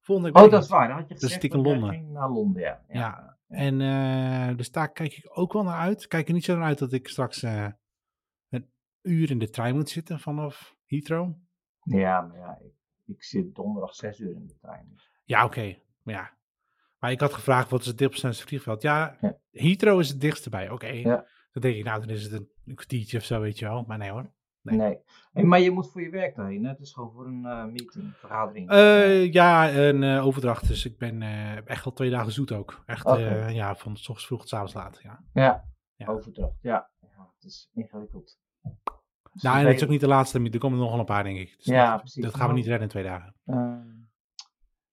volgende 0.00 0.32
week 0.32 0.44
Oh, 0.44 0.50
dat 0.50 0.62
is 0.62 0.68
waar. 0.68 0.88
Dat 0.88 0.96
had 0.96 1.08
je 1.08 1.14
is 1.14 1.20
gezegd. 1.20 1.38
stiekem 1.40 1.62
dat 1.62 1.72
Londen. 1.72 1.90
ging 1.90 2.10
naar 2.10 2.30
Londen, 2.30 2.62
ja. 2.62 2.80
Ja. 2.88 3.36
En 3.48 3.80
eh, 3.80 4.56
dus 4.56 4.70
daar 4.70 4.92
kijk 4.92 5.12
ik 5.16 5.30
ook 5.38 5.52
wel 5.52 5.62
naar 5.62 5.78
uit. 5.78 6.06
Kijk 6.06 6.28
er 6.28 6.34
niet 6.34 6.44
zo 6.44 6.56
naar 6.56 6.64
uit 6.66 6.78
dat 6.78 6.92
ik 6.92 7.08
straks 7.08 7.44
uur 9.04 9.30
in 9.30 9.38
de 9.38 9.50
trein 9.50 9.74
moet 9.74 9.88
zitten 9.88 10.20
vanaf 10.20 10.76
Heathrow. 10.86 11.32
Ja, 11.82 12.20
maar 12.20 12.38
ja, 12.38 12.58
ik, 12.62 12.72
ik 13.04 13.22
zit 13.22 13.54
donderdag 13.54 13.94
zes 13.94 14.18
uur 14.18 14.34
in 14.34 14.46
de 14.46 14.56
trein. 14.60 14.88
dus- 14.92 15.10
Ja, 15.24 15.44
oké. 15.44 15.78
Maar 16.02 16.14
ja. 16.14 16.36
Maar 16.98 17.10
ik 17.12 17.20
had 17.20 17.32
gevraagd, 17.32 17.70
wat 17.70 17.80
is 17.80 17.86
het 17.86 17.98
dichtstbijzijnde 17.98 18.48
vliegveld? 18.48 18.82
Ja, 18.82 19.16
Ja. 19.20 19.38
Heathrow 19.50 20.00
is 20.00 20.08
het 20.08 20.20
dichtst 20.20 20.50
bij. 20.50 20.70
Oké. 20.70 20.86
Ja. 20.86 21.26
Dan 21.52 21.62
denk 21.62 21.76
ik, 21.76 21.84
nou, 21.84 22.00
dan 22.00 22.08
is 22.08 22.22
het 22.22 22.32
een, 22.32 22.48
een 22.66 22.74
kwartiertje 22.74 23.18
of 23.18 23.24
zo, 23.24 23.40
weet 23.40 23.58
je 23.58 23.64
wel. 23.64 23.84
Maar 23.86 23.98
nee 23.98 24.10
hoor. 24.10 24.32
Nee. 24.60 24.76
Nee. 24.78 24.98
Hey, 25.32 25.44
maar 25.44 25.60
je 25.60 25.70
moet 25.70 25.90
voor 25.90 26.02
je 26.02 26.10
werk 26.10 26.36
daarheen. 26.36 26.64
Hè? 26.64 26.70
Het 26.70 26.80
is 26.80 26.92
gewoon 26.92 27.12
voor 27.12 27.26
een 27.26 27.44
eh, 27.44 27.64
meeting, 27.64 28.14
vergadering. 28.16 28.70
Eh, 28.70 29.32
ja, 29.32 29.74
een 29.74 30.02
eh, 30.02 30.26
overdracht. 30.26 30.68
Dus 30.68 30.84
ik 30.84 30.98
ben 30.98 31.22
echt 31.66 31.84
al 31.84 31.92
twee 31.92 32.10
dagen 32.10 32.32
zoet 32.32 32.52
ook. 32.52 32.82
Echt, 32.86 33.02
ja, 33.52 33.74
van 33.74 33.96
s 33.96 34.00
ochtends 34.00 34.26
vroeg 34.26 34.40
tot 34.40 34.48
's 34.48 34.52
avonds 34.54 34.74
laat. 34.74 35.00
Ja. 35.02 35.24
ja, 35.32 35.64
Ja. 35.96 36.06
overdracht. 36.06 36.58
Ja. 36.62 36.90
ja, 37.00 37.30
het 37.34 37.44
is 37.44 37.70
ingewikkeld. 37.74 38.38
Dus 39.32 39.42
Nou, 39.42 39.56
en 39.56 39.62
dan 39.62 39.70
het 39.72 39.80
is 39.80 39.84
ook 39.84 39.90
niet 39.92 40.00
de 40.00 40.06
laatste. 40.06 40.38
Er 40.42 40.58
komen 40.58 40.78
er 40.78 40.82
nog 40.82 40.90
wel 40.90 41.00
een 41.00 41.06
paar, 41.06 41.24
denk 41.24 41.38
ik. 41.38 41.56
Dus 41.56 41.64
Ja, 41.66 41.90
dat, 41.90 42.00
precies. 42.00 42.22
Dat 42.22 42.34
gaan 42.34 42.48
we 42.48 42.54
niet 42.54 42.66
redden 42.66 42.82
in 42.82 42.88
twee 42.88 43.02
dagen. 43.02 43.34
je, 43.42 43.52
eh, 43.52 43.92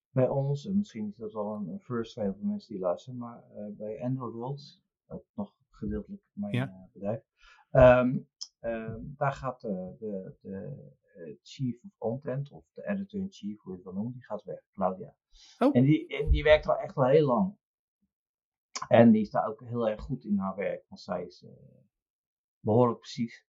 bij 0.10 0.30
ons, 0.30 0.66
en 0.66 0.78
misschien 0.78 1.08
is 1.08 1.16
dat 1.16 1.34
wel 1.34 1.54
een, 1.54 1.80
first 1.80 2.14
voor 2.14 2.36
mensen 2.40 2.74
die 2.74 2.82
luisteren, 2.82 3.20
maar 3.20 3.44
eh, 3.56 3.66
bij 3.78 4.02
Android 4.04 4.34
World, 4.34 4.82
ook 5.08 5.26
nog 5.34 5.54
gedeeltelijk 5.70 6.22
mijn 6.34 6.54
Ja. 6.54 6.68
eh, 6.68 6.94
bedrijf, 6.94 7.22
ehm, 7.72 8.18
ehm, 8.60 9.00
daar 9.02 9.32
gaat 9.32 9.62
de, 9.62 9.96
de 10.42 10.92
eh, 11.14 11.36
chief 11.44 11.84
of 11.84 11.98
content, 11.98 12.52
of 12.52 12.66
de 12.74 12.88
editor-in-chief, 12.88 13.62
hoe 13.62 13.72
je 13.72 13.78
het 13.78 13.86
wil 13.86 13.94
noemen, 13.94 14.14
die 14.14 14.26
gaat 14.26 14.44
weg, 14.44 14.60
Claudia. 14.72 15.16
Oh. 15.60 15.76
En, 15.76 15.84
die, 15.84 16.08
en 16.08 16.30
die 16.30 16.44
werkt 16.44 16.68
al 16.68 16.78
echt 16.78 16.96
al 16.96 17.06
heel 17.08 17.26
lang. 17.26 17.58
En 18.88 19.12
die 19.12 19.22
is 19.22 19.30
daar 19.30 19.48
ook 19.48 19.64
heel 19.64 19.90
erg 19.90 20.02
goed 20.02 20.26
in 20.26 20.38
haar 20.38 20.56
werk, 20.56 20.86
want 20.88 21.02
zij 21.02 21.26
is 21.26 21.44
eh, 21.44 21.52
behoorlijk 22.60 23.00
precies. 23.00 23.46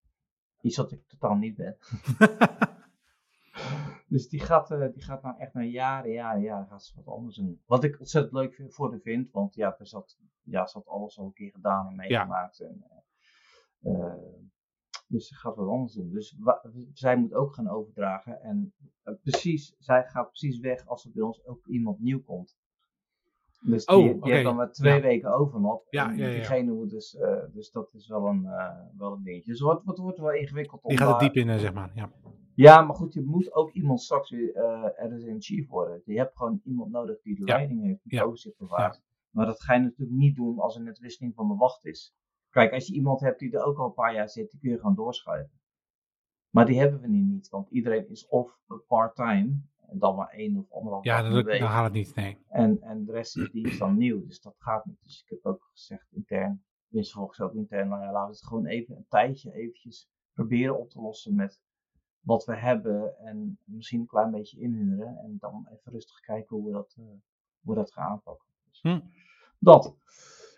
Iets 0.62 0.76
wat 0.76 0.92
ik 0.92 1.08
totaal 1.08 1.34
niet 1.34 1.56
ben. 1.56 1.76
Dus 4.12 4.28
die 4.28 4.40
gaat, 4.40 4.70
eh, 4.70 4.92
die 4.92 5.02
gaat 5.02 5.22
nou 5.22 5.38
echt 5.38 5.52
na 5.52 5.62
jaren, 5.62 6.12
jaren, 6.12 6.42
jaren 6.42 6.66
gaat 6.66 6.84
ze 6.84 6.94
wat 6.96 7.14
anders 7.14 7.36
doen. 7.36 7.62
Wat 7.66 7.84
ik 7.84 7.98
ontzettend 7.98 8.34
leuk 8.34 8.54
vind, 8.54 8.74
voor 8.74 8.90
de 8.90 9.00
vind, 9.00 9.30
want 9.30 9.54
ja, 9.54 9.76
ze 9.82 9.96
had, 9.96 10.18
ja, 10.42 10.66
ze 10.66 10.78
had 10.78 10.86
alles 10.86 11.18
al 11.18 11.24
een 11.24 11.32
keer 11.32 11.50
gedaan 11.50 11.86
en 11.86 11.96
meegemaakt. 11.96 12.60
En, 12.60 12.84
eh, 12.88 13.92
eh, 13.92 14.14
dus 15.06 15.28
ze 15.28 15.34
gaat 15.34 15.56
wat 15.56 15.68
anders 15.68 15.92
doen. 15.92 16.10
Dus 16.10 16.36
zij 16.92 17.16
moet 17.16 17.34
ook 17.34 17.54
gaan 17.54 17.68
overdragen. 17.68 18.40
En 18.42 18.74
precies, 19.22 19.74
zij 19.78 20.04
gaat 20.04 20.28
precies 20.28 20.58
weg 20.58 20.86
als 20.86 21.04
er 21.04 21.12
bij 21.12 21.22
ons 21.22 21.44
ook 21.44 21.66
iemand 21.66 22.00
nieuw 22.00 22.22
komt. 22.22 22.56
Dus 23.64 23.84
die, 23.86 23.96
Oh, 23.96 24.02
die 24.04 24.14
oké. 24.14 24.30
heeft 24.30 24.44
dan 24.44 24.56
maar 24.56 24.72
twee 24.72 24.94
Ja. 24.94 25.00
weken 25.00 25.34
overlap. 25.34 25.86
Ja, 25.90 26.10
en 26.10 26.16
ja, 26.16 26.26
ja. 26.26 26.32
diegene 26.34 26.72
moet 26.72 26.90
dus, 26.90 27.16
eh, 27.16 27.42
dus 27.52 27.70
dat 27.70 27.94
is 27.94 28.08
wel 28.08 28.26
een, 28.26 28.44
eh, 28.46 28.76
wel 28.98 29.12
een 29.12 29.22
dingetje. 29.22 29.50
Dus 29.50 29.60
wat, 29.60 29.84
wat 29.84 29.98
wordt 29.98 30.18
wel 30.18 30.32
ingewikkeld. 30.32 30.82
om 30.82 30.88
Die 30.88 30.98
gaat 30.98 31.06
er 31.06 31.12
daar- 31.12 31.22
diep 31.32 31.42
in, 31.44 31.48
eh, 31.50 31.58
zeg 31.58 31.72
maar. 31.74 31.90
Ja. 31.94 32.10
ja, 32.54 32.82
maar 32.82 32.96
goed, 32.96 33.14
je 33.14 33.22
moet 33.22 33.54
ook 33.54 33.70
iemand 33.72 34.00
straks 34.00 34.30
weer 34.30 34.54
eh 34.54 35.04
editor-in-chief 35.06 35.68
worden. 35.68 36.02
Je 36.04 36.16
hebt 36.18 36.36
gewoon 36.36 36.60
iemand 36.64 36.90
nodig 36.90 37.20
die 37.22 37.34
de 37.34 37.44
leiding 37.44 37.82
heeft, 37.82 38.00
die 38.04 38.24
overzicht 38.24 38.58
bewaart. 38.58 39.00
Maar 39.30 39.46
dat 39.46 39.62
ga 39.62 39.74
je 39.74 39.80
natuurlijk 39.80 40.18
niet 40.18 40.36
doen 40.36 40.58
als 40.58 40.76
er 40.76 40.82
net 40.82 40.98
wisseling 40.98 41.34
van 41.34 41.48
de 41.48 41.54
wacht 41.54 41.84
is. 41.84 42.14
Kijk, 42.50 42.72
als 42.72 42.86
je 42.86 42.94
iemand 42.94 43.20
hebt 43.20 43.38
die 43.38 43.52
er 43.52 43.64
ook 43.64 43.78
al 43.78 43.86
een 43.86 43.92
paar 43.94 44.14
jaar 44.14 44.28
zit, 44.28 44.50
die 44.50 44.60
kun 44.60 44.70
je 44.70 44.78
gewoon 44.78 44.94
doorschuiven. 44.94 45.60
Maar 46.50 46.66
die 46.66 46.78
hebben 46.78 47.00
we 47.00 47.08
nu 47.08 47.20
niet, 47.22 47.48
want 47.48 47.68
iedereen 47.70 48.08
is 48.08 48.26
of 48.28 48.58
part-time, 48.88 49.60
en 49.92 49.98
dan 49.98 50.16
maar 50.16 50.28
één 50.28 50.56
of 50.56 50.72
anderhalf 50.72 51.04
Ja, 51.04 51.22
dat, 51.22 51.44
week. 51.44 51.60
dan 51.60 51.68
gaat 51.70 51.84
het 51.84 51.92
niet. 51.92 52.14
Nee. 52.14 52.38
En, 52.48 52.80
en 52.82 53.04
de 53.04 53.12
rest 53.12 53.36
is, 53.36 53.50
die 53.50 53.66
is 53.66 53.78
dan 53.78 53.96
nieuw, 53.96 54.26
dus 54.26 54.40
dat 54.40 54.54
gaat 54.58 54.84
niet. 54.84 55.02
Dus 55.02 55.22
ik 55.22 55.28
heb 55.28 55.46
ook 55.46 55.68
gezegd 55.72 56.06
intern, 56.12 56.64
tenminste 56.86 57.14
volgens 57.14 57.40
ook 57.40 57.54
intern, 57.54 57.88
nou 57.88 58.00
ja, 58.02 58.12
laten 58.12 58.30
we 58.30 58.34
het 58.36 58.46
gewoon 58.46 58.66
even 58.66 58.96
een 58.96 59.06
tijdje 59.08 59.52
eventjes 59.54 60.10
proberen 60.32 60.78
op 60.78 60.90
te 60.90 61.00
lossen 61.00 61.34
met 61.34 61.60
wat 62.20 62.44
we 62.44 62.56
hebben 62.56 63.18
en 63.18 63.58
misschien 63.64 64.00
een 64.00 64.06
klein 64.06 64.30
beetje 64.30 64.60
inhuren 64.60 65.18
en 65.18 65.36
dan 65.38 65.66
even 65.70 65.92
rustig 65.92 66.20
kijken 66.20 66.56
hoe 66.56 66.66
we 66.66 66.72
dat, 66.72 66.94
eh, 66.98 67.04
hoe 67.60 67.74
we 67.74 67.74
dat 67.74 67.92
gaan 67.92 68.10
aanpakken. 68.10 68.48
Dus 68.68 68.80
Hm. 68.82 69.00
Dat. 69.58 69.96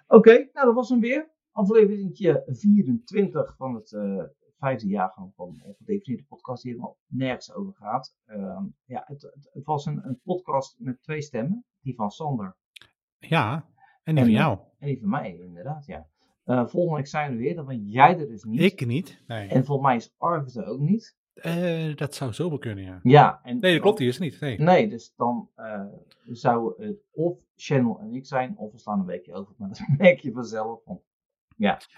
Oké, 0.06 0.32
nou 0.52 0.66
dat 0.66 0.74
was 0.74 0.88
hem 0.88 1.00
weer. 1.00 1.32
Aflevering 1.52 2.16
24 2.46 3.56
van 3.56 3.74
het 3.74 3.92
eh, 3.92 4.22
vijfde 4.64 4.88
jaargang 4.88 5.32
van 5.34 5.62
Ongedefinieerde 5.64 6.24
podcast 6.28 6.62
die 6.62 6.70
helemaal 6.72 6.96
nergens 7.06 7.52
over 7.52 7.74
gaat. 7.74 8.16
Ehm, 8.26 8.64
ja, 8.84 9.02
het, 9.06 9.22
het, 9.22 9.50
het 9.52 9.64
was 9.64 9.86
een, 9.86 10.00
een 10.06 10.20
podcast 10.22 10.76
met 10.78 11.02
twee 11.02 11.22
stemmen. 11.22 11.64
Die 11.80 11.94
van 11.94 12.10
Sander 12.10 12.56
Ja, 13.18 13.54
en 14.02 14.14
die 14.14 14.24
En, 14.24 14.30
van 14.30 14.30
jou. 14.40 14.58
en 14.78 14.86
die 14.88 15.00
van 15.00 15.08
mij, 15.08 15.38
inderdaad, 15.38 15.86
ja. 15.86 16.06
Eh, 16.44 16.66
volgende 16.66 16.96
week 16.96 17.06
zijn 17.06 17.30
we 17.30 17.36
er 17.36 17.42
weer, 17.42 17.54
dan 17.54 17.66
ben 17.66 17.84
jij 17.84 18.18
er 18.18 18.26
dus 18.28 18.44
niet. 18.44 18.60
Ik 18.60 18.86
niet. 18.86 19.22
Nee. 19.26 19.48
En 19.48 19.64
volgens 19.64 19.86
mij 19.88 19.96
is 19.96 20.14
Arvid 20.18 20.54
er 20.56 20.66
ook 20.66 20.80
niet. 20.80 21.16
Eh, 21.34 21.96
dat 21.96 22.14
zou 22.14 22.32
zomaar 22.32 22.58
kunnen, 22.58 22.84
ja. 22.84 23.00
Ja. 23.02 23.40
En 23.42 23.58
Nee, 23.58 23.72
dat 23.72 23.82
klopt, 23.82 23.98
die 23.98 24.08
is 24.08 24.18
niet. 24.18 24.40
Nee. 24.40 24.58
Nee, 24.58 24.88
dus 24.88 25.14
dan 25.16 25.48
eh, 25.54 25.84
zou 26.24 26.84
het 26.84 26.96
of 27.12 27.38
Channel 27.56 27.98
en 28.00 28.14
ik 28.14 28.26
zijn, 28.26 28.56
of 28.56 28.72
we 28.72 28.78
slaan 28.78 28.98
een 29.00 29.06
weekje 29.06 29.34
over. 29.34 29.54
Maar 29.58 29.68
dat 29.68 29.80
merk 29.98 30.20
je 30.20 30.32
vanzelf. 30.32 30.80
Want, 30.84 31.00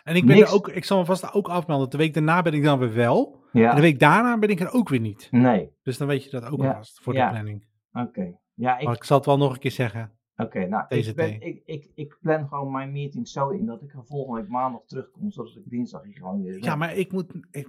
En 0.05 0.17
ik 0.17 0.27
ben 0.27 0.37
Niks. 0.37 0.49
er 0.49 0.55
ook, 0.55 0.69
ik 0.69 0.85
zal 0.85 0.99
me 0.99 1.05
vast 1.05 1.33
ook 1.33 1.49
afmelden. 1.49 1.91
De 1.91 1.97
week 1.97 2.15
daarna 2.15 2.43
ben 2.43 2.53
ik 2.53 2.63
dan 2.63 2.79
weer 2.79 2.95
wel. 2.95 3.43
ja, 3.53 3.71
En 3.71 3.75
de 3.77 3.83
week 3.83 3.99
daarna 3.99 4.39
ben 4.39 4.49
ik 4.49 4.61
er 4.61 4.73
ook 4.73 4.89
weer 4.89 5.01
niet. 5.01 5.29
nee, 5.31 5.71
Dus 5.83 5.99
dan 5.99 6.07
weet 6.09 6.25
je 6.25 6.31
dat 6.31 6.51
ook 6.51 6.61
Ja, 6.63 6.69
alvast 6.69 7.01
voor 7.03 7.15
ja. 7.15 7.25
de 7.27 7.31
planning. 7.33 7.67
oké. 7.93 8.37
Ja, 8.55 8.79
ik, 8.79 8.85
Maar 8.87 8.95
ik 8.95 9.05
zal 9.05 9.17
het 9.17 9.27
wel 9.27 9.37
nog 9.39 9.53
een 9.53 9.59
keer 9.59 9.71
zeggen. 9.71 10.13
Oké, 10.37 10.67
nou, 10.67 10.85
ik, 10.89 11.15
ben, 11.15 11.41
ik, 11.41 11.63
ik, 11.65 11.91
ik 11.95 12.19
plan 12.21 12.49
gewoon 12.49 12.71
mijn 12.73 12.93
meeting 12.93 13.29
zo 13.29 13.49
in 13.49 13.67
dat 13.67 13.83
ik 13.83 13.93
er 13.95 14.05
volgende 14.05 14.41
week 14.41 14.51
maandag 14.51 14.81
terugkom, 14.87 15.31
zodat 15.31 15.57
ik 15.57 15.63
dinsdag 15.71 16.03
hier 16.03 16.15
gewoon 16.17 16.43
weer 16.43 16.63
Ja, 16.63 16.77
maar 16.77 16.95
ik 16.97 17.13
moet... 17.13 17.33
Ik, 17.51 17.69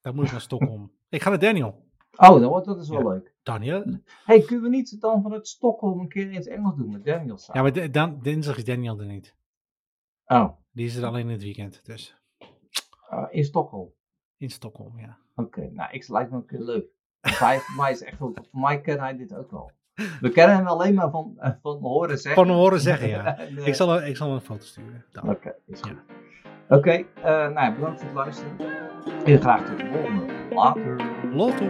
dan 0.00 0.14
moet 0.14 0.24
ik 0.24 0.30
naar 0.30 0.40
Stockholm. 0.40 0.92
ik 1.08 1.22
ga 1.22 1.30
naar 1.30 1.38
Daniel. 1.38 1.86
Oh, 2.16 2.28
dan 2.40 2.44
wordt 2.44 2.66
dat 2.66 2.78
is 2.80 2.88
wel 2.88 3.00
Ja. 3.02 3.08
leuk. 3.08 3.34
Daniel? 3.42 3.98
hey, 4.24 4.40
kunnen 4.40 4.70
we 4.70 4.76
niet 4.76 5.00
dan 5.00 5.22
vanuit 5.22 5.48
Stockholm 5.48 6.00
een 6.00 6.08
keer 6.08 6.28
in 6.30 6.34
het 6.34 6.46
Engels 6.48 6.76
doen 6.76 6.90
met 6.90 7.04
Daniel 7.04 7.38
Ja, 7.52 7.62
maar 7.62 7.90
dan, 7.90 8.18
dinsdag 8.22 8.56
is 8.56 8.64
Daniel 8.64 9.00
er 9.00 9.06
niet. 9.06 9.36
Oh, 10.26 10.48
Die 10.78 10.86
is 10.86 10.96
er 10.96 11.04
alleen 11.04 11.26
in 11.26 11.32
het 11.32 11.42
weekend. 11.42 11.80
Dus 11.84 12.16
eh, 13.08 13.24
in 13.30 13.44
Stockholm. 13.44 13.92
in 14.36 14.50
Stockholm, 14.50 14.98
ja. 14.98 15.18
Oké, 15.34 15.70
nou, 15.72 15.90
ik 15.92 16.08
lijkt 16.08 16.30
me 16.30 16.36
een 16.36 16.46
keer 16.46 16.60
leuk. 16.60 16.86
Voor 17.20 17.76
mij 17.76 17.90
is 17.92 18.02
echt 18.02 18.18
wel, 18.18 18.32
voor 18.50 18.60
mij 18.60 18.80
ken 18.80 19.00
hij 19.00 19.16
dit 19.16 19.34
ook 19.34 19.50
wel. 19.50 19.70
We 20.20 20.30
kennen 20.30 20.56
hem 20.56 20.66
alleen 20.66 20.94
maar 20.94 21.10
van, 21.10 21.34
eh, 21.38 21.50
van 21.62 21.80
horen 21.80 22.18
zeggen. 22.18 22.46
Van 22.46 22.54
horen 22.54 22.80
zeggen, 22.80 23.08
ja. 23.16 23.38
Ik 23.38 23.74
zal, 23.74 24.02
ik 24.02 24.16
zal 24.16 24.32
een 24.32 24.40
foto 24.40 24.64
sturen. 24.64 25.04
Oké, 25.26 25.54
is 25.66 25.80
goed. 25.80 25.96
Oké, 26.68 26.90
eh, 26.90 27.22
nou 27.22 27.54
ja, 27.54 27.74
bedankt 27.74 28.00
voor 28.00 28.08
het 28.08 28.16
luisteren. 28.16 28.58
En 29.24 29.40
graag 29.40 29.68
tot 29.68 29.78
de 29.78 29.90
volgende. 29.92 30.54
Later. 30.54 30.96
Lotto. 31.34 31.64